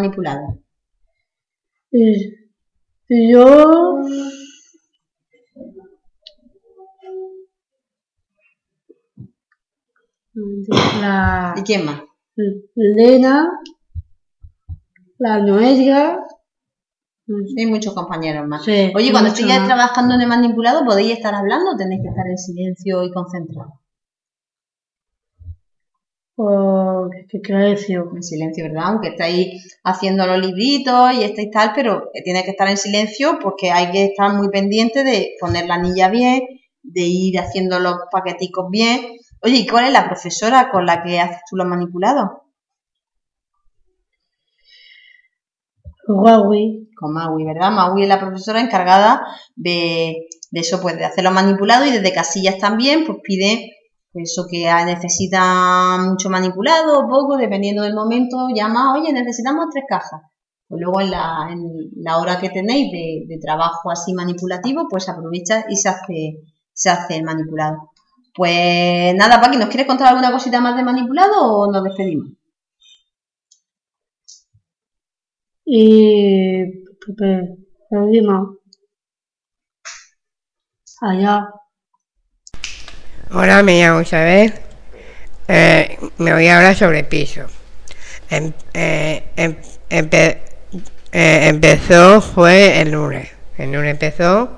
y, 1.96 2.34
y 3.08 3.32
yo 3.32 4.00
la 11.00 11.54
¿Y 11.56 11.62
quién 11.62 11.84
más? 11.84 12.02
Lena, 12.74 13.48
la 15.18 15.38
Noelia, 15.38 16.18
Hay 17.26 17.66
muchos 17.66 17.94
compañeros 17.94 18.46
más. 18.46 18.64
Sí, 18.64 18.92
Oye, 18.94 19.10
cuando 19.10 19.30
estéis 19.30 19.64
trabajando 19.64 20.14
en 20.14 20.20
el 20.22 20.28
manipulado, 20.28 20.84
¿podéis 20.84 21.12
estar 21.12 21.34
hablando 21.34 21.70
o 21.72 21.76
tenéis 21.76 22.02
que 22.02 22.08
estar 22.08 22.26
en 22.26 22.38
silencio 22.38 23.02
y 23.02 23.10
concentrados? 23.10 23.72
o 26.36 27.10
que 27.28 27.40
creció. 27.40 28.10
En 28.14 28.22
silencio, 28.22 28.64
¿verdad? 28.64 28.84
Aunque 28.86 29.08
estáis 29.08 29.78
haciendo 29.84 30.26
los 30.26 30.38
libritos 30.38 31.14
y 31.14 31.24
estáis 31.24 31.50
tal, 31.50 31.72
pero 31.74 32.10
tiene 32.24 32.44
que 32.44 32.50
estar 32.50 32.68
en 32.68 32.76
silencio 32.76 33.38
porque 33.40 33.70
hay 33.70 33.90
que 33.90 34.06
estar 34.06 34.32
muy 34.34 34.48
pendiente 34.48 35.04
de 35.04 35.34
poner 35.40 35.66
la 35.66 35.74
anilla 35.74 36.08
bien, 36.08 36.42
de 36.82 37.02
ir 37.02 37.38
haciendo 37.38 37.78
los 37.78 37.96
paqueticos 38.10 38.70
bien. 38.70 39.00
Oye, 39.42 39.58
¿y 39.58 39.66
cuál 39.66 39.86
es 39.86 39.92
la 39.92 40.06
profesora 40.06 40.70
con 40.70 40.86
la 40.86 41.02
que 41.02 41.20
haces 41.20 41.42
tú 41.48 41.56
los 41.56 41.66
manipulados? 41.66 42.30
Con 46.06 47.12
Maui, 47.12 47.44
¿verdad? 47.44 47.70
Maui 47.70 48.02
es 48.02 48.08
la 48.08 48.20
profesora 48.20 48.60
encargada 48.60 49.22
de, 49.56 50.28
eso, 50.52 50.80
pues 50.80 50.96
de 50.96 51.04
hacer 51.04 51.24
los 51.24 51.32
manipulados 51.32 51.88
y 51.88 51.92
desde 51.92 52.12
casillas 52.12 52.58
también, 52.58 53.04
pues 53.04 53.18
pide 53.22 53.72
eso 54.14 54.46
que 54.48 54.68
ah, 54.68 54.84
necesita 54.84 55.98
mucho 55.98 56.30
manipulado 56.30 57.00
o 57.00 57.08
poco, 57.08 57.36
dependiendo 57.36 57.82
del 57.82 57.94
momento, 57.94 58.48
llama, 58.54 58.94
oye, 58.94 59.12
necesitamos 59.12 59.66
tres 59.72 59.84
cajas. 59.88 60.20
Pues 60.68 60.80
luego 60.80 61.00
en 61.00 61.10
la, 61.10 61.48
en 61.50 61.60
la 61.96 62.18
hora 62.18 62.38
que 62.38 62.48
tenéis 62.48 62.90
de, 62.92 63.24
de 63.26 63.40
trabajo 63.40 63.90
así 63.90 64.14
manipulativo, 64.14 64.86
pues 64.88 65.08
aprovecha 65.08 65.64
y 65.68 65.76
se 65.76 65.88
hace, 65.88 66.38
se 66.72 66.90
hace 66.90 67.16
el 67.16 67.24
manipulado. 67.24 67.90
Pues 68.34 69.14
nada, 69.14 69.40
Paqui, 69.40 69.56
¿nos 69.56 69.68
quieres 69.68 69.86
contar 69.86 70.08
alguna 70.08 70.32
cosita 70.32 70.60
más 70.60 70.76
de 70.76 70.82
manipulado 70.84 71.34
o 71.42 71.70
nos 71.70 71.84
despedimos? 71.84 72.30
Y 75.64 76.64
Pepe, 77.06 77.56
perdimos 77.90 78.58
allá. 81.00 81.48
Hola, 83.32 83.62
me 83.62 83.80
llamo 83.80 84.00
Isabel. 84.02 84.54
Eh, 85.48 85.98
me 86.18 86.32
voy 86.32 86.46
a 86.46 86.56
hablar 86.58 86.76
sobre 86.76 87.04
piso. 87.04 87.46
Em- 88.30 88.52
eh, 88.72 89.24
em- 89.36 89.56
eh, 89.90 91.48
empezó, 91.48 92.20
fue 92.20 92.80
el 92.80 92.90
lunes. 92.92 93.30
El 93.58 93.72
lunes 93.72 93.92
empezó. 93.92 94.50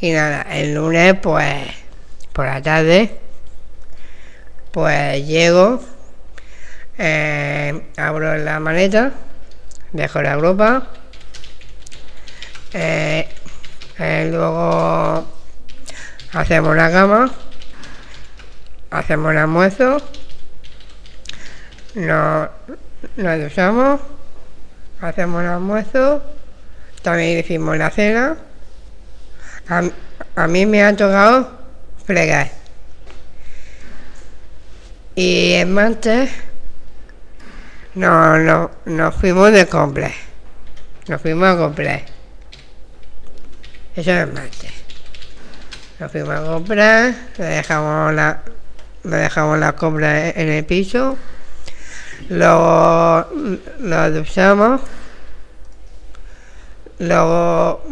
Y 0.00 0.12
nada, 0.12 0.42
el 0.42 0.74
lunes, 0.74 1.14
pues, 1.20 1.66
por 2.32 2.46
la 2.46 2.62
tarde, 2.62 3.18
pues 4.72 5.26
llego, 5.26 5.80
eh, 6.98 7.82
abro 7.96 8.36
la 8.38 8.60
maleta, 8.60 9.12
dejo 9.92 10.22
la 10.22 10.36
ropa. 10.36 10.88
eh, 12.72 13.28
eh, 13.98 14.28
luego 14.30 15.26
hacemos 16.32 16.76
la 16.76 16.90
cama 16.90 17.32
hacemos 18.90 19.32
el 19.32 19.38
almuerzo, 19.38 20.00
nos, 21.94 22.48
nos 23.16 23.40
duchamos, 23.40 24.00
hacemos 25.00 25.42
el 25.42 25.48
almuerzo, 25.48 26.22
también 27.02 27.38
hicimos 27.38 27.76
la 27.76 27.90
cena. 27.90 28.36
A, 29.68 29.82
a 30.36 30.46
mí 30.46 30.64
me 30.66 30.82
ha 30.82 30.96
tocado 30.96 31.50
fregar. 32.06 32.50
Y 35.14 35.54
el 35.54 35.66
martes 35.66 36.30
no, 37.94 38.38
no, 38.38 38.70
nos 38.86 39.14
fuimos 39.14 39.52
de 39.52 39.66
compras. 39.66 40.12
Nos 41.08 41.20
fuimos 41.20 41.48
a 41.48 41.56
comprar. 41.56 42.02
Eso 43.96 44.12
es 44.12 44.28
el 44.28 44.32
martes. 44.32 44.72
Nos 45.98 46.12
fuimos 46.12 46.34
a 46.34 46.44
comprar, 46.44 47.14
le 47.38 47.44
dejamos 47.44 48.14
la, 48.14 48.40
le 49.04 49.16
dejamos 49.16 49.58
la 49.58 49.72
compra 49.72 50.28
en 50.28 50.48
el 50.48 50.64
piso, 50.64 51.16
luego 52.28 53.26
lo 53.80 54.10
duchamos, 54.12 54.80
luego 57.00 57.82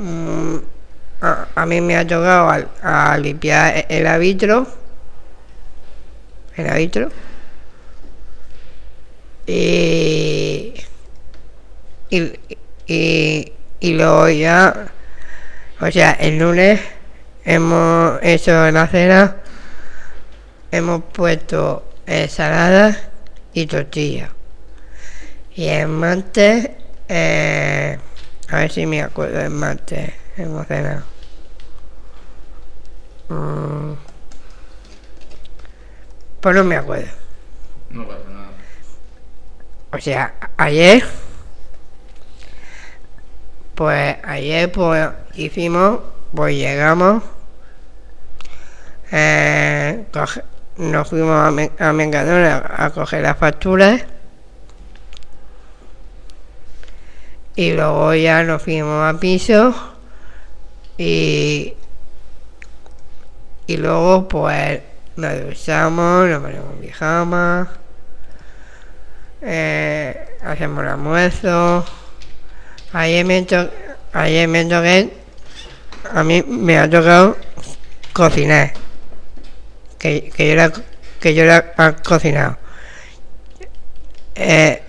a, 1.20 1.46
a 1.54 1.66
mí 1.66 1.80
me 1.80 1.96
ha 1.96 2.06
tocado 2.06 2.48
al- 2.50 2.68
a, 2.82 3.18
limpiar 3.18 3.86
el 3.88 4.06
arbitro, 4.06 4.68
el 6.56 6.68
arbitro, 6.68 7.08
y, 9.46 10.74
y, 12.10 12.32
y, 12.86 13.52
y 13.80 13.94
luego 13.94 14.28
ya, 14.28 14.92
o 15.80 15.90
sea, 15.90 16.12
el 16.12 16.38
lunes 16.38 16.80
hemos 17.44 18.18
hecho 18.22 18.70
la 18.70 18.86
cena, 18.88 19.36
hemos 20.70 21.02
puesto 21.12 21.84
ensalada 22.06 23.10
y 23.52 23.66
tortilla. 23.66 24.30
Y 25.54 25.68
el 25.68 25.88
martes, 25.88 26.70
eh, 27.08 27.98
a 28.50 28.56
ver 28.56 28.70
si 28.70 28.84
me 28.84 29.02
acuerdo, 29.02 29.40
el 29.40 29.50
martes 29.50 30.12
hemos 30.36 30.66
cenado. 30.66 31.02
Mm, 33.28 33.94
pues 36.40 36.54
no 36.54 36.64
me 36.64 36.76
acuerdo. 36.76 37.08
No 37.90 38.06
pasa 38.06 38.20
nada. 38.28 38.45
O 39.96 39.98
sea, 39.98 40.34
ayer, 40.58 41.02
pues 43.74 44.16
ayer 44.24 44.70
pues 44.70 45.08
hicimos, 45.36 46.00
pues 46.34 46.54
llegamos, 46.54 47.22
eh, 49.10 50.04
nos 50.76 51.08
fuimos 51.08 51.46
a, 51.46 51.50
Me- 51.50 51.72
a 51.78 51.92
a 52.84 52.90
coger 52.90 53.22
las 53.22 53.38
facturas 53.38 54.04
y 57.54 57.72
luego 57.72 58.12
ya 58.14 58.42
nos 58.42 58.62
fuimos 58.62 59.02
a 59.14 59.18
piso 59.18 59.74
y, 60.98 61.72
y 63.66 63.76
luego 63.78 64.28
pues 64.28 64.82
nos 65.16 65.42
duchamos, 65.42 66.28
nos 66.28 66.42
ponemos 66.42 66.74
pijama 66.82 67.70
eh, 69.46 70.38
hacemos 70.42 70.82
el 70.82 70.90
almuerzo. 70.90 71.84
Ayer 72.92 73.24
me, 73.24 73.46
ayer 74.12 74.48
me 74.48 74.64
toqué, 74.64 75.12
a 76.12 76.24
mí 76.24 76.42
me 76.42 76.78
ha 76.78 76.90
tocado 76.90 77.36
cocinar. 78.12 78.72
Que, 79.98 80.30
que 80.34 80.46
yo 80.46 80.52
era, 80.52 80.72
que 81.20 81.34
yo 81.34 81.44
era 81.44 81.74
ah, 81.78 81.94
cocinado. 82.04 82.58
Eh, 84.34 84.82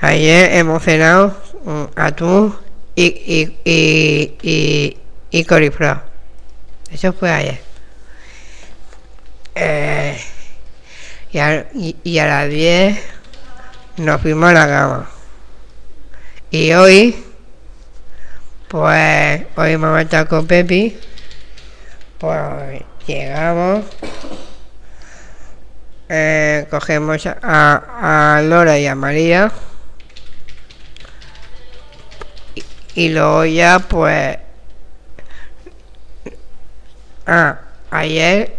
ayer 0.00 0.54
hemos 0.56 0.82
cenado 0.82 1.36
mm, 1.64 1.84
atún 1.96 2.54
y, 2.94 3.04
y, 3.04 3.58
y, 3.64 4.36
y, 4.42 4.96
y 5.30 5.44
coliflor. 5.44 6.02
Eso 6.92 7.12
fue 7.14 7.30
ayer. 7.30 7.60
Eh, 9.54 10.20
y, 11.32 11.38
a, 11.38 11.66
y 11.72 12.18
a 12.18 12.26
las 12.26 12.50
10 12.50 13.15
nos 13.96 14.20
fuimos 14.20 14.50
a 14.50 14.52
la 14.52 14.66
cama. 14.66 15.10
Y 16.50 16.72
hoy, 16.72 17.24
pues, 18.68 19.42
hoy 19.56 19.74
a 19.74 20.02
estar 20.02 20.28
con 20.28 20.46
Pepi. 20.46 20.98
Pues 22.18 22.82
llegamos, 23.06 23.84
eh, 26.08 26.66
cogemos 26.70 27.26
a, 27.26 28.36
a 28.36 28.42
Lora 28.42 28.78
y 28.78 28.86
a 28.86 28.94
María. 28.94 29.52
Y, 32.54 32.64
y 32.94 33.08
luego 33.10 33.44
ya, 33.44 33.78
pues, 33.80 34.38
ah, 37.26 37.60
ayer 37.90 38.56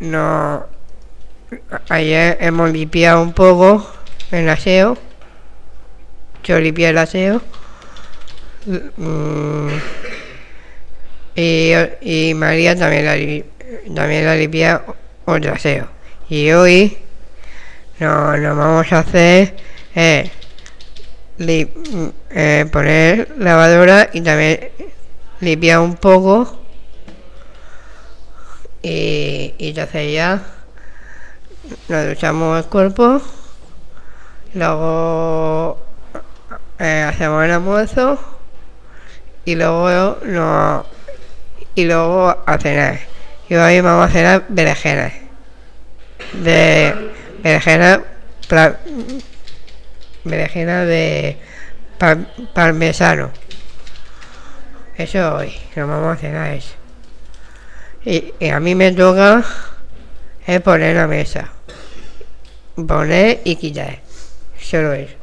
no, 0.00 0.66
ayer 1.88 2.38
hemos 2.40 2.70
limpiado 2.70 3.22
un 3.22 3.32
poco 3.32 3.95
el 4.30 4.48
aseo. 4.48 4.96
Yo 6.44 6.60
limpié 6.60 6.88
el 6.88 6.98
aseo. 6.98 7.42
Mm, 8.96 9.68
y, 11.36 11.72
y 12.00 12.34
María 12.34 12.76
también 12.76 13.04
la, 13.04 13.94
también 13.94 14.24
la 14.24 14.36
limpia 14.36 14.82
otro 15.24 15.52
aseo. 15.52 15.88
Y 16.28 16.50
hoy 16.50 16.98
no, 17.98 18.36
nos 18.36 18.56
vamos 18.56 18.92
a 18.92 18.98
hacer 18.98 19.54
eh, 19.94 20.30
poner 22.72 23.34
lavadora 23.38 24.10
y 24.12 24.20
también 24.20 24.68
limpiar 25.40 25.80
un 25.80 25.96
poco. 25.96 26.60
Y, 28.82 29.54
y 29.58 29.68
entonces 29.68 30.12
ya 30.12 30.42
nos 31.88 32.08
duchamos 32.08 32.64
el 32.64 32.70
cuerpo. 32.70 33.20
Luego 34.56 35.78
eh, 36.78 37.04
hacemos 37.06 37.44
el 37.44 37.50
almuerzo 37.50 38.18
y 39.44 39.54
luego 39.54 40.16
no 40.24 40.86
y 41.74 41.84
luego 41.84 42.30
a. 42.46 42.98
Y 43.50 43.54
hoy 43.54 43.82
vamos 43.82 44.08
a 44.08 44.10
cenar 44.10 44.46
berenjenas. 44.48 45.12
De 46.32 47.12
berenjenas 47.42 48.00
berenjenas 50.24 50.86
de 50.86 51.36
pa- 51.98 52.16
parmesano. 52.54 53.30
Eso 54.96 55.34
hoy, 55.36 55.54
nos 55.76 55.86
vamos 55.86 56.16
a 56.16 56.18
cenar 56.18 56.52
eso. 56.52 56.72
Y, 58.06 58.32
y 58.40 58.48
a 58.48 58.58
mí 58.58 58.74
me 58.74 58.90
toca 58.92 59.44
es 60.46 60.60
poner 60.62 60.96
la 60.96 61.06
mesa. 61.06 61.50
Poner 62.74 63.42
y 63.44 63.56
quitar. 63.56 64.05
Solo 64.68 64.92
eso. 64.94 65.14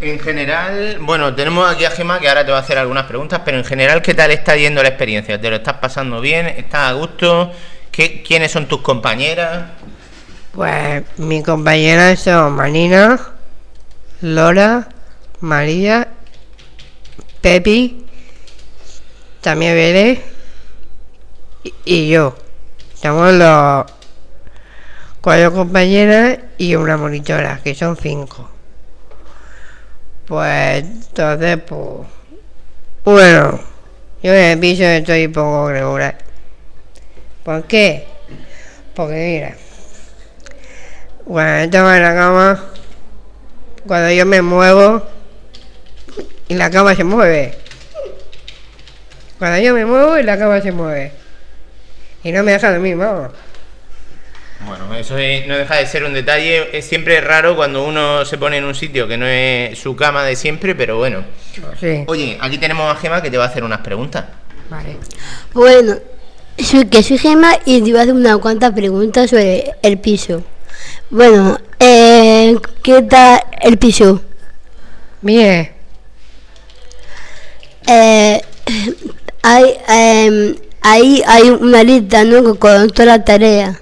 En 0.00 0.18
general, 0.18 0.98
bueno, 1.00 1.34
tenemos 1.34 1.70
aquí 1.70 1.84
a 1.84 1.90
Gema 1.90 2.18
que 2.18 2.28
ahora 2.28 2.44
te 2.44 2.50
va 2.50 2.58
a 2.58 2.60
hacer 2.62 2.78
algunas 2.78 3.04
preguntas, 3.04 3.42
pero 3.44 3.58
en 3.58 3.64
general, 3.64 4.00
¿qué 4.02 4.14
tal 4.14 4.30
está 4.30 4.56
yendo 4.56 4.82
la 4.82 4.88
experiencia? 4.88 5.40
¿Te 5.40 5.50
lo 5.50 5.56
estás 5.56 5.74
pasando 5.74 6.20
bien? 6.20 6.46
¿Estás 6.46 6.90
a 6.90 6.92
gusto? 6.92 7.52
¿Qué, 7.90 8.22
¿Quiénes 8.22 8.50
son 8.50 8.66
tus 8.66 8.80
compañeras? 8.80 9.66
Pues 10.52 11.04
mi 11.18 11.42
compañera 11.42 12.16
son 12.16 12.54
Marina, 12.54 13.20
Lora, 14.22 14.88
María, 15.40 16.08
Pepi, 17.42 18.06
también 19.40 19.74
Bere 19.74 20.22
y, 21.62 21.74
y 21.84 22.08
yo. 22.08 22.36
Somos 23.00 23.32
los 23.34 23.84
cuatro 25.22 25.52
compañeras 25.52 26.38
y 26.58 26.74
una 26.74 26.98
monitora, 26.98 27.60
que 27.62 27.74
son 27.74 27.96
cinco. 27.96 28.50
Pues 30.26 30.84
entonces, 30.84 31.58
pues. 31.66 32.06
Bueno, 33.04 33.60
yo 34.22 34.32
en 34.32 34.50
el 34.50 34.58
piso 34.58 34.84
estoy 34.84 35.26
un 35.26 35.32
poco 35.32 35.70
regular. 35.70 36.18
¿Por 37.44 37.64
qué? 37.64 38.06
Porque 38.94 39.14
mira, 39.14 39.56
cuando 41.24 41.64
estaba 41.64 41.96
en 41.96 42.02
la 42.02 42.14
cama, 42.14 42.64
cuando 43.86 44.10
yo 44.12 44.26
me 44.26 44.42
muevo 44.42 45.02
y 46.48 46.54
la 46.54 46.70
cama 46.70 46.94
se 46.94 47.04
mueve. 47.04 47.58
Cuando 49.38 49.58
yo 49.58 49.74
me 49.74 49.84
muevo 49.84 50.18
y 50.18 50.22
la 50.22 50.38
cama 50.38 50.60
se 50.60 50.70
mueve. 50.70 51.12
Y 52.22 52.30
no 52.30 52.44
me 52.44 52.52
deja 52.52 52.70
dormir, 52.70 52.96
vamos. 52.96 53.32
Bueno, 54.66 54.94
eso 54.94 55.16
es- 55.18 55.46
no 55.46 55.56
deja 55.56 55.76
de 55.76 55.86
ser 55.86 56.04
un 56.04 56.14
detalle. 56.14 56.76
Es 56.76 56.86
siempre 56.86 57.20
raro 57.20 57.56
cuando 57.56 57.84
uno 57.84 58.24
se 58.24 58.38
pone 58.38 58.58
en 58.58 58.64
un 58.64 58.74
sitio 58.74 59.06
que 59.08 59.16
no 59.16 59.26
es 59.26 59.78
su 59.78 59.94
cama 59.96 60.24
de 60.24 60.36
siempre, 60.36 60.74
pero 60.74 60.96
bueno. 60.98 61.24
Sí, 61.80 62.04
Oye, 62.06 62.38
aquí 62.40 62.58
tenemos 62.58 62.90
a 62.90 62.98
Gema 62.98 63.20
que 63.22 63.30
te 63.30 63.36
va 63.36 63.44
a 63.44 63.48
hacer 63.48 63.64
unas 63.64 63.80
preguntas. 63.80 64.24
vale. 64.70 64.96
Bueno, 65.52 65.96
soy 66.58 66.86
que 66.86 67.02
soy 67.02 67.18
Gema 67.18 67.52
y 67.64 67.82
te 67.82 67.90
voy 67.90 67.98
a 68.00 68.02
hacer 68.02 68.14
unas 68.14 68.38
cuantas 68.38 68.72
preguntas 68.72 69.28
sobre 69.30 69.72
el 69.82 69.98
piso. 69.98 70.42
Bueno, 71.10 71.58
eh, 71.78 72.54
Eh, 72.54 72.56
¿Qué 72.82 73.02
tal 73.02 73.40
el 73.60 73.76
piso? 73.78 74.20
Bien, 75.20 75.70
Eh, 77.88 78.40
hay, 79.42 79.76
em, 79.88 80.56
ahí 80.82 81.22
hay 81.26 81.50
una 81.50 81.82
lista, 81.82 82.24
¿no? 82.24 82.42
Con- 82.42 82.56
Con 82.56 82.90
todas 82.90 83.06
las 83.18 83.24
tareas. 83.24 83.76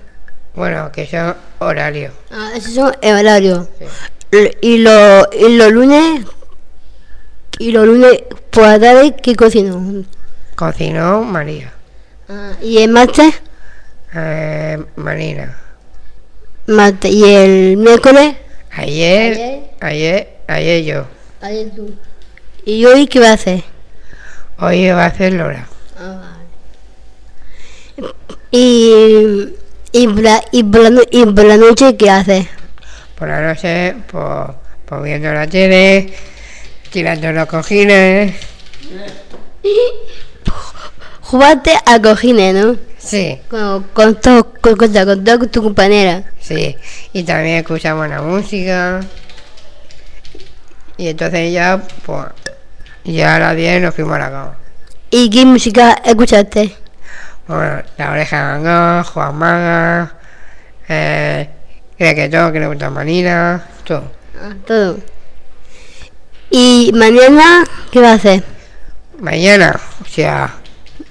Bueno, 0.54 0.90
que 0.92 1.06
son 1.06 1.36
horarios. 1.58 2.12
Ah, 2.30 2.50
esos 2.56 2.74
son 2.74 2.92
el 3.00 3.16
horario. 3.16 3.68
L- 4.30 4.56
Y, 4.60 4.78
lo, 4.78 5.28
y 5.32 5.56
los 5.56 5.72
lunes, 5.72 6.24
y 7.58 7.72
los 7.72 7.86
lunes 7.86 8.22
por 8.50 8.64
la 8.64 8.78
tarde, 8.78 9.14
¿qué 9.22 9.34
cocino? 9.36 10.04
Cocinó 10.54 11.22
María, 11.22 11.72
Ah, 12.28 12.52
y 12.62 12.78
el 12.78 12.90
martes, 12.90 13.34
eh, 14.14 14.82
Marina. 14.96 15.58
martes. 16.66 17.10
Y 17.12 17.24
el 17.24 17.76
miércoles, 17.76 18.36
Ayer, 18.72 19.32
Ayer. 19.32 19.70
ayer, 19.80 20.28
ayer 20.46 20.84
yo. 20.84 21.06
ayer 21.40 21.70
tú. 21.74 21.92
¿Y 22.64 22.84
hoy 22.84 23.06
qué 23.08 23.18
va 23.18 23.30
a 23.30 23.32
hacer? 23.32 23.64
Hoy 24.58 24.88
va 24.90 25.04
a 25.04 25.06
hacer 25.06 25.32
Lora. 25.32 25.66
Y, 28.52 29.48
y, 29.92 30.06
por 30.06 30.20
la, 30.22 30.42
y, 30.52 30.62
por 30.64 30.90
la, 30.90 31.02
y 31.10 31.24
por 31.26 31.44
la 31.44 31.56
noche, 31.56 31.96
¿qué 31.96 32.10
hace? 32.10 32.48
Por 33.16 33.28
la 33.28 33.40
noche, 33.40 33.94
pues, 34.10 34.48
pues 34.86 35.02
viendo 35.02 35.32
la 35.32 35.46
tele, 35.46 36.12
tirando 36.90 37.32
los 37.32 37.46
cojines. 37.46 38.34
Jugaste 41.22 41.72
a 41.86 42.00
cojines, 42.00 42.54
¿no? 42.54 42.76
Sí, 42.98 43.38
Con, 43.48 43.84
con, 43.92 44.20
todo, 44.20 44.52
con, 44.60 44.76
con, 44.76 44.92
con 44.92 45.48
tu 45.48 45.62
compañera. 45.62 46.24
sí. 46.40 46.76
Y 47.12 47.22
también 47.22 47.56
escuchamos 47.58 48.08
la 48.08 48.20
música. 48.20 49.00
Y 50.96 51.08
entonces 51.08 51.52
ya, 51.52 51.82
pues, 52.04 52.26
ya 53.04 53.36
a 53.36 53.38
las 53.38 53.56
10 53.56 53.80
nos 53.82 53.94
fuimos 53.94 54.14
a 54.16 54.18
la 54.18 54.30
cama. 54.30 54.56
¿Y 55.10 55.30
qué 55.30 55.44
música 55.46 56.00
escuchaste? 56.04 56.76
Bueno, 57.50 57.82
la 57.98 58.10
oreja 58.12 58.36
de 58.36 58.44
Mangá, 58.52 59.02
Juan 59.02 59.34
Maga, 59.34 60.12
eh, 60.88 61.48
todo, 62.30 62.52
que 62.52 62.60
le 62.60 62.66
gusta 62.68 62.90
Manina, 62.90 63.66
todo. 63.84 64.04
Ah, 64.40 64.54
todo. 64.64 64.98
¿Y 66.48 66.92
mañana 66.94 67.64
qué 67.90 68.00
va 68.00 68.12
a 68.12 68.14
hacer? 68.14 68.44
Mañana, 69.18 69.80
o 70.00 70.04
sea, 70.06 70.54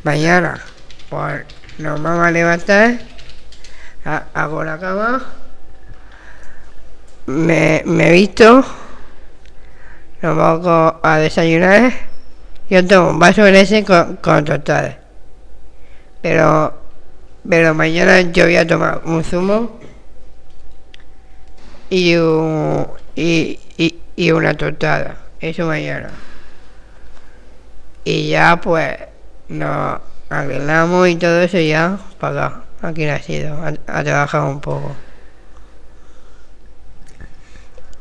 mañana, 0.04 0.62
pues 1.10 1.44
nos 1.78 2.02
vamos 2.02 2.26
a 2.26 2.32
levantar, 2.32 3.00
ha- 4.06 4.24
hago 4.34 4.64
la 4.64 4.80
cama, 4.80 5.22
me, 7.26 7.84
me 7.86 8.12
visto, 8.14 8.64
nos 10.22 10.38
vamos 10.38 10.94
a 11.04 11.18
desayunar, 11.18 11.92
yo 12.70 12.88
tomo 12.88 13.10
un 13.10 13.20
vaso 13.20 13.44
de 13.44 13.52
leche 13.52 13.84
con, 13.84 14.16
con 14.16 14.46
tostadas. 14.46 14.99
Pero, 16.22 16.74
pero 17.48 17.74
mañana 17.74 18.22
yo 18.22 18.46
voy 18.46 18.58
a 18.58 18.68
tomar 18.68 19.02
un 19.06 19.24
zumo 19.24 19.80
y, 21.90 22.16
un- 22.16 22.88
y, 23.16 23.60
y, 23.78 24.00
y 24.16 24.32
una 24.32 24.54
tostada, 24.56 25.18
eso 25.40 25.66
mañana. 25.66 26.10
Y 28.04 28.30
ya 28.30 28.60
pues 28.62 28.98
nos 29.48 30.00
arreglamos 30.30 31.08
y 31.08 31.16
todo 31.16 31.42
eso 31.42 31.58
y 31.58 31.70
ya 31.70 31.98
para 32.20 32.46
acá, 32.48 32.62
aquí 32.82 33.06
nacido, 33.06 33.56
a, 33.56 33.74
a 34.00 34.04
trabajar 34.04 34.42
un 34.44 34.60
poco. 34.60 34.96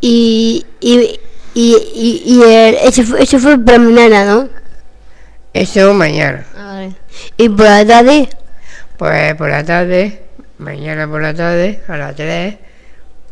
Y, 0.01 0.65
y, 0.81 1.21
y, 1.55 1.77
y, 1.95 2.23
y 2.25 2.43
el, 2.43 2.75
eso, 2.77 3.03
fue, 3.03 3.23
eso 3.23 3.39
fue 3.39 3.59
para 3.59 3.79
mañana, 3.79 4.25
¿no? 4.25 4.49
Eso 5.53 5.93
mañana, 5.95 6.47
Y 7.37 7.49
por 7.49 7.67
la 7.67 7.87
tarde, 7.87 8.29
pues 8.97 9.35
por 9.37 9.49
la 9.51 9.65
tarde, 9.65 10.23
mañana 10.59 11.07
por 11.09 11.23
la 11.23 11.35
tarde, 11.35 11.81
a 11.89 11.97
las 11.97 12.17
3, 12.17 12.57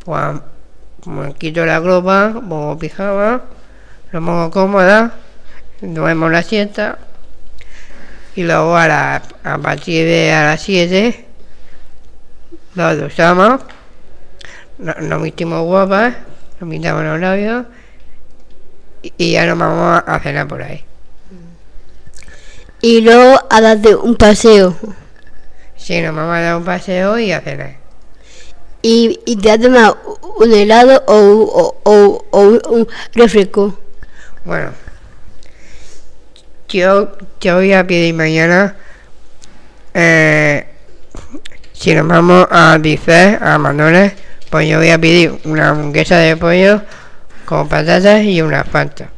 pues 0.04 0.22
me 1.06 1.34
quito 1.34 1.64
la 1.66 1.80
ropa, 1.80 2.32
pongo 2.34 2.78
pijama, 2.78 3.42
lo 4.12 4.20
pongo 4.24 4.50
cómoda, 4.50 5.12
duermo 5.80 6.28
la 6.28 6.42
siesta 6.42 6.98
y 8.34 8.42
luego 8.44 8.76
a, 8.76 8.86
la, 8.88 9.22
a 9.44 9.58
partir 9.58 10.04
de 10.06 10.32
a 10.32 10.44
las 10.44 10.62
7 10.62 11.24
nos 12.74 12.98
duchamos, 12.98 13.60
no- 14.78 14.94
nos 15.00 15.22
vestimos 15.22 15.62
guapas, 15.64 16.14
nos 16.60 16.70
pintamos 16.70 17.02
los 17.04 17.20
labios 17.20 17.66
y 19.02 19.32
ya 19.32 19.46
nos 19.46 19.58
vamos 19.58 20.02
a 20.06 20.20
cenar 20.20 20.46
por 20.48 20.62
ahí. 20.62 20.84
Y 22.80 23.00
luego 23.00 23.40
a 23.50 23.60
darte 23.60 23.94
un 23.94 24.16
paseo. 24.16 24.76
Sí, 25.76 26.00
nos 26.00 26.14
vamos 26.14 26.34
a 26.36 26.40
dar 26.40 26.56
un 26.56 26.64
paseo 26.64 27.18
y 27.18 27.32
a 27.32 27.40
cenar. 27.40 27.76
Y, 28.82 29.20
y 29.24 29.36
te 29.36 29.54
una- 29.66 29.94
un 30.38 30.52
helado 30.52 31.02
o, 31.06 31.14
o, 31.14 31.76
o, 31.84 32.22
o 32.30 32.40
un- 32.40 32.88
refresco. 33.14 33.78
Bueno, 34.44 34.70
yo, 36.68 37.12
yo 37.40 37.54
voy 37.56 37.72
a 37.72 37.86
pedir 37.86 38.14
mañana, 38.14 38.76
eh, 39.94 40.66
si 41.72 41.94
nos 41.94 42.06
vamos 42.06 42.46
a 42.50 42.78
dicer 42.78 43.42
a 43.42 43.58
Manoles, 43.58 44.12
pues 44.50 44.68
yo 44.68 44.78
voy 44.78 44.90
a 44.90 44.98
pedir 44.98 45.38
una 45.44 45.70
hamburguesa 45.70 46.18
de 46.18 46.36
pollo 46.36 46.82
con 47.44 47.68
patatas 47.68 48.22
y 48.24 48.40
una 48.42 48.64
fanta. 48.64 49.10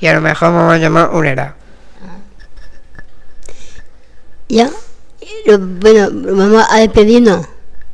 Y 0.00 0.06
a 0.06 0.14
lo 0.14 0.20
mejor 0.20 0.52
vamos 0.52 0.76
a 0.76 0.80
tomar 0.80 1.10
un 1.10 1.26
helado. 1.26 1.54
¿Ya? 4.50 4.68
Y 5.20 5.48
lo- 5.50 5.58
Bueno, 5.58 6.08
vamos 6.36 6.64
a 6.68 6.78
despedirnos. 6.80 7.46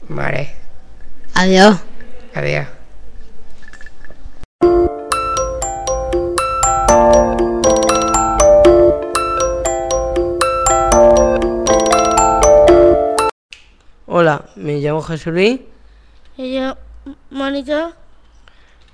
Vale, 0.08 0.54
Adiós. 1.34 1.76
adiós. 2.34 2.66
Hola, 14.06 14.44
me 14.56 14.78
llamo 14.80 15.02
Jesús 15.02 15.32
Luis. 15.32 15.60
Ella, 16.38 16.76
Mónica, 17.30 17.92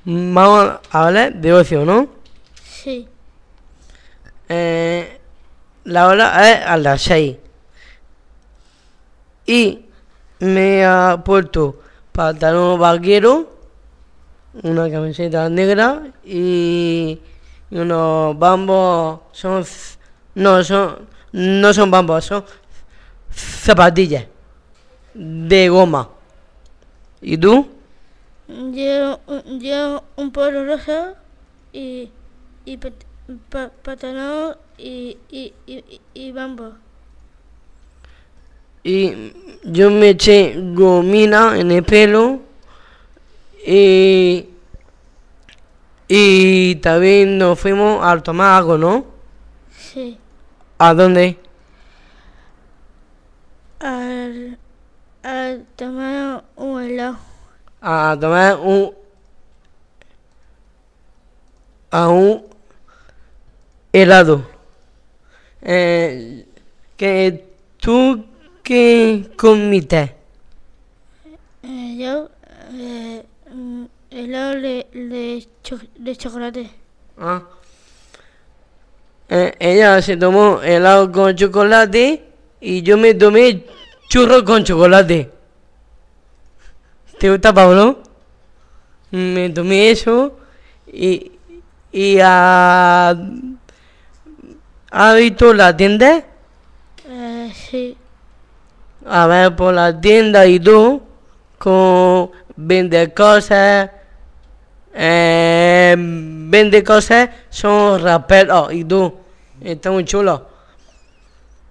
Vamos 0.05 0.81
a 0.91 1.07
hablar 1.07 1.35
de 1.35 1.53
ocio, 1.53 1.85
¿no? 1.85 2.09
sí. 2.65 3.07
Eh, 4.49 5.21
la 5.85 6.09
hora 6.09 6.51
es 6.51 6.67
a 6.67 6.77
las 6.77 7.01
6. 7.03 7.37
Y 9.47 9.87
me 10.41 10.85
ha 10.85 11.23
puesto 11.25 11.81
pantalón 12.13 12.79
vaquero, 12.79 13.51
una 14.63 14.91
camiseta 14.91 15.49
negra 15.49 16.03
y, 16.25 17.21
unos 17.71 18.39
bambos. 18.39 19.21
Son. 19.33 19.65
No, 20.35 20.63
son. 20.63 21.09
No 21.33 21.73
son 21.73 21.91
bambos, 21.91 22.25
son 22.27 22.45
zapatillas 23.31 24.27
de 25.15 25.69
goma. 25.69 26.09
¿Y 27.23 27.39
tú? 27.39 27.69
Llevo, 28.49 29.21
un- 30.17 30.31
polo 30.31 30.67
rosa 30.67 31.15
y, 31.73 32.11
y, 32.67 32.79
y, 34.77 35.11
y, 35.31 35.53
y, 35.67 36.01
y 36.15 36.33
bambos. 36.33 36.75
Y 38.85 39.33
yo 39.63 39.91
me 39.91 40.11
eché 40.11 40.57
gomina 40.75 41.59
en 41.59 41.71
el 41.71 41.85
pelo 41.85 42.41
y, 43.65 44.49
y 46.09 46.75
también 46.77 47.39
nos 47.39 47.61
fuimos 47.61 48.05
a 48.05 48.21
tomar 48.21 48.59
algo, 48.59 48.77
¿no? 48.77 49.07
Sí. 49.71 50.19
¿A 50.79 50.95
dónde? 50.95 51.39
Al, 53.79 54.59
al 55.23 55.65
tomar 55.77 56.43
un 56.57 56.83
helado. 56.83 57.19
A 57.81 58.17
tomar 58.21 58.57
un... 58.59 58.93
a 61.91 62.09
un 62.09 62.47
helado. 63.93 64.45
Eh, 65.61 66.47
que 66.97 67.45
tú 67.79 68.25
qué 68.63 69.31
comiste? 69.37 70.15
Eh, 71.63 71.97
yo, 71.99 72.29
eh, 72.73 73.25
mm, 73.53 73.85
helado 74.11 74.61
de, 74.61 74.87
de, 74.93 75.47
cho- 75.63 75.79
de 75.97 76.17
chocolate. 76.17 76.71
Ah. 77.19 77.43
Eh, 79.29 79.55
ella 79.59 80.03
se 80.03 80.17
tomó 80.17 80.61
helado 80.63 81.11
con 81.11 81.35
chocolate 81.35 82.23
y 82.61 82.83
yo 82.83 82.99
me 82.99 83.15
tomé 83.15 83.65
churro 84.09 84.45
con 84.45 84.65
chocolate. 84.65 85.31
¿Te 87.19 87.31
gusta, 87.31 87.53
Pablo? 87.53 88.03
me 89.11 89.51
tomé 89.51 89.91
eso 89.91 90.39
y, 90.91 91.33
y 91.93 92.19
a, 92.23 93.15
¿ha 94.91 95.15
visto 95.15 95.53
la 95.55 95.77
tienda? 95.77 96.25
A 99.07 99.27
ver, 99.27 99.57
por 99.57 99.75
la 99.75 100.01
tienda 100.01 100.47
y 100.47 100.61
tú, 100.61 101.03
con 101.59 102.31
vende 102.57 103.13
cosas, 103.13 103.91
eh, 104.95 105.95
vende 105.99 106.85
cosas, 106.85 107.31
son 107.51 108.01
raperos 108.03 108.73
y 108.73 108.85
tú, 108.85 109.13
está 109.61 109.91
muy 109.91 110.05
chulo. 110.05 110.47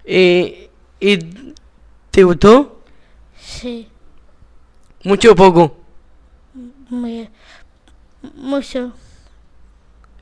¿Y, 0.04 0.68
y 1.00 1.18
te 2.10 2.24
gustó? 2.24 2.80
Sí. 3.38 3.88
¿Mucho 5.04 5.32
o 5.32 5.36
poco? 5.36 5.76
Muy, 6.90 7.28
mucho. 8.34 8.92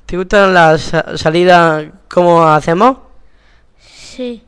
¿Te 0.07 0.17
gustan 0.17 0.55
las 0.55 0.81
sa- 0.83 1.17
salidas 1.19 1.87
como 2.09 2.43
hacemos? 2.45 2.99
Sí. 3.79 4.43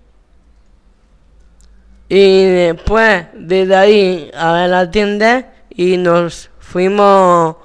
Y 2.14 2.44
después 2.44 3.27
de 3.33 3.75
ahí 3.75 4.31
a 4.37 4.53
ver 4.53 4.68
la 4.68 4.90
tienda 4.90 5.51
y 5.70 5.96
nos 5.96 6.51
fuimos 6.61 7.57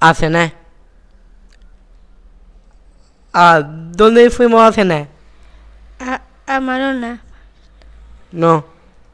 a 0.00 0.14
cenar. 0.14 0.52
¿A 3.32 3.60
dónde 3.62 4.30
fuimos 4.30 4.60
a 4.62 4.72
cenar? 4.72 5.06
A, 6.00 6.22
a 6.44 6.58
Marona. 6.58 7.22
No, 8.32 8.64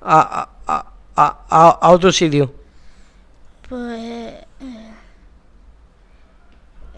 a, 0.00 0.48
a, 0.66 0.72
a, 0.74 0.86
a, 1.14 1.38
a- 1.50 1.78
a 1.82 1.90
otro 1.90 2.10
sitio. 2.10 2.50
Pues. 3.68 4.00
Eh, 4.00 4.44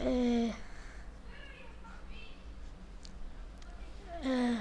eh, 0.02 0.52
eh, 4.22 4.56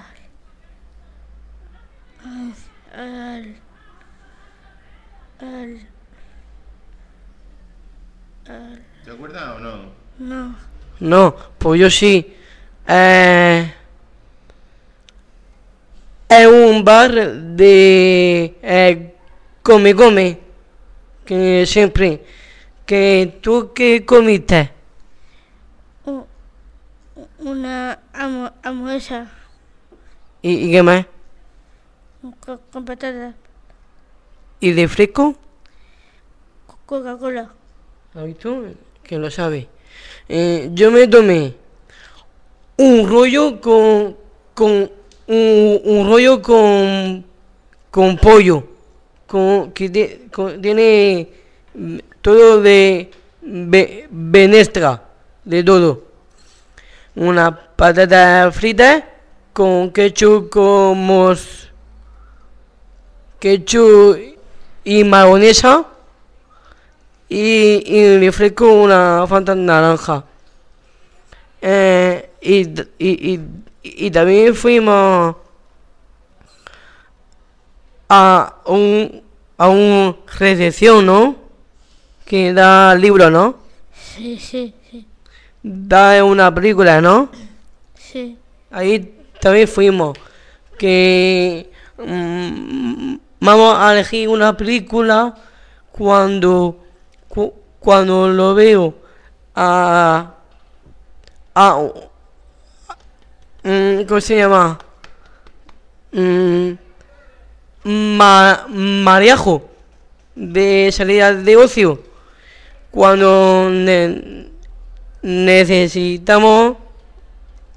al, 3.05 3.55
al, 5.39 5.87
al, 8.47 8.81
¿Te 9.03 9.11
acuerdas 9.11 9.55
o 9.55 9.59
no? 9.59 9.91
no, 10.19 10.55
No, 10.99 11.35
pues 11.57 11.79
yo 11.79 11.89
sí. 11.89 12.35
Eh, 12.87 13.73
es 16.29 16.47
un 16.47 16.83
bar 16.83 17.11
de 17.13 18.57
eh, 18.61 19.15
come 19.61 19.95
come 19.95 20.39
que 21.25 21.65
siempre 21.65 22.23
que 22.85 23.39
tú 23.41 23.71
qué 23.73 24.05
comiste 24.05 24.71
una 27.39 27.99
amo, 28.13 28.51
hamburguesa. 28.63 29.31
Y, 30.41 30.67
y 30.67 30.71
qué 30.71 30.83
más 30.83 31.05
con, 32.71 32.85
patatas, 32.85 33.35
y 34.59 34.71
de 34.71 34.88
fresco 34.88 35.35
co- 36.67 36.77
Coca-Cola. 36.85 37.51
¿Has 38.13 38.25
visto? 38.25 38.63
Que 39.03 39.17
lo 39.17 39.29
sabe. 39.29 39.67
Eh, 40.29 40.69
yo 40.73 40.91
me 40.91 41.07
tomé 41.07 41.53
un 42.77 43.07
rollo 43.07 43.59
con, 43.61 44.15
con 44.53 44.89
un, 45.27 45.81
un 45.83 46.07
rollo 46.07 46.41
con, 46.41 47.25
con 47.91 48.17
pollo, 48.17 48.63
con, 49.27 49.71
que 49.71 50.27
con- 50.31 50.61
tiene 50.61 51.29
mm, 51.73 51.97
todo 52.21 52.61
de 52.61 53.11
ve- 53.41 54.07
venestra, 54.09 55.03
de 55.43 55.63
todo. 55.63 56.03
Una 57.15 57.55
patata 57.75 58.51
frita 58.51 59.07
con 59.53 59.91
ketchup 59.91 60.49
con 60.49 60.97
mos, 61.05 61.64
ketchup 63.39 64.17
y 64.83 65.03
mayonesa 65.03 65.85
y, 67.29 67.83
y 67.85 68.19
le 68.19 68.29
ofrezco 68.29 68.71
una 68.71 69.25
fanta 69.27 69.55
naranja. 69.55 70.25
Eh, 71.61 72.29
y, 72.41 72.61
y, 72.99 73.33
y, 73.33 73.39
y 73.83 74.11
también 74.11 74.53
fuimos 74.55 75.35
a 78.09 78.55
un 78.65 79.23
a 79.57 79.69
un 79.69 80.17
recepción, 80.37 81.05
¿no? 81.05 81.35
Que 82.25 82.53
da 82.53 82.93
libros, 82.95 83.31
¿no? 83.31 83.57
Sí, 83.93 84.37
sí, 84.39 84.73
sí, 84.89 85.05
Da 85.63 86.23
una 86.23 86.53
película, 86.53 87.01
¿no? 87.01 87.29
sí. 87.95 88.37
Ahí 88.71 89.13
también 89.39 89.67
fuimos. 89.67 90.17
Que 90.77 91.71
mm, 91.97 93.15
vamos 93.45 93.75
a 93.77 93.91
elegir 93.93 94.27
una 94.29 94.55
película 94.58 95.36
cuando 95.91 96.84
cu- 97.29 97.53
cuando 97.79 98.27
lo 98.27 98.53
veo 98.55 98.93
a 99.55 100.34
a 101.53 101.79
mm, 103.63 104.03
¿cómo 104.08 104.21
se 104.21 104.38
llama? 104.38 104.77
Mm, 106.12 106.71
ma, 108.17 108.65
Mariajo 108.69 109.69
de 110.36 110.91
salida 110.91 111.34
de 111.34 111.55
ocio 111.58 111.99
cuando 112.91 113.69
ne- 113.69 114.47
necesitamos 115.21 116.77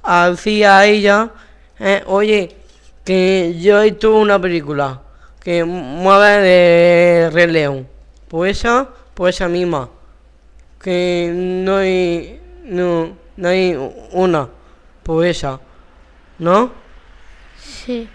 hacía 0.02 0.78
a 0.78 0.86
ella, 0.86 1.30
eh, 1.78 2.02
oye, 2.06 2.56
que 3.04 3.56
yo 3.60 3.80
he 3.82 3.90
visto 3.90 4.14
una 4.16 4.40
película 4.40 5.02
que 5.48 5.64
mueve 5.64 7.30
de 7.30 7.46
León. 7.46 7.88
Pues 8.28 8.58
esa, 8.58 8.86
pues 9.14 9.34
esa 9.34 9.48
misma. 9.48 9.88
Que 10.78 11.32
no 11.34 11.78
hay, 11.78 12.38
no, 12.64 13.16
no 13.34 13.48
hay 13.48 13.74
una, 14.12 14.50
pues 15.02 15.38
esa, 15.38 15.58
¿no? 16.38 16.70
Sí, 17.58 18.10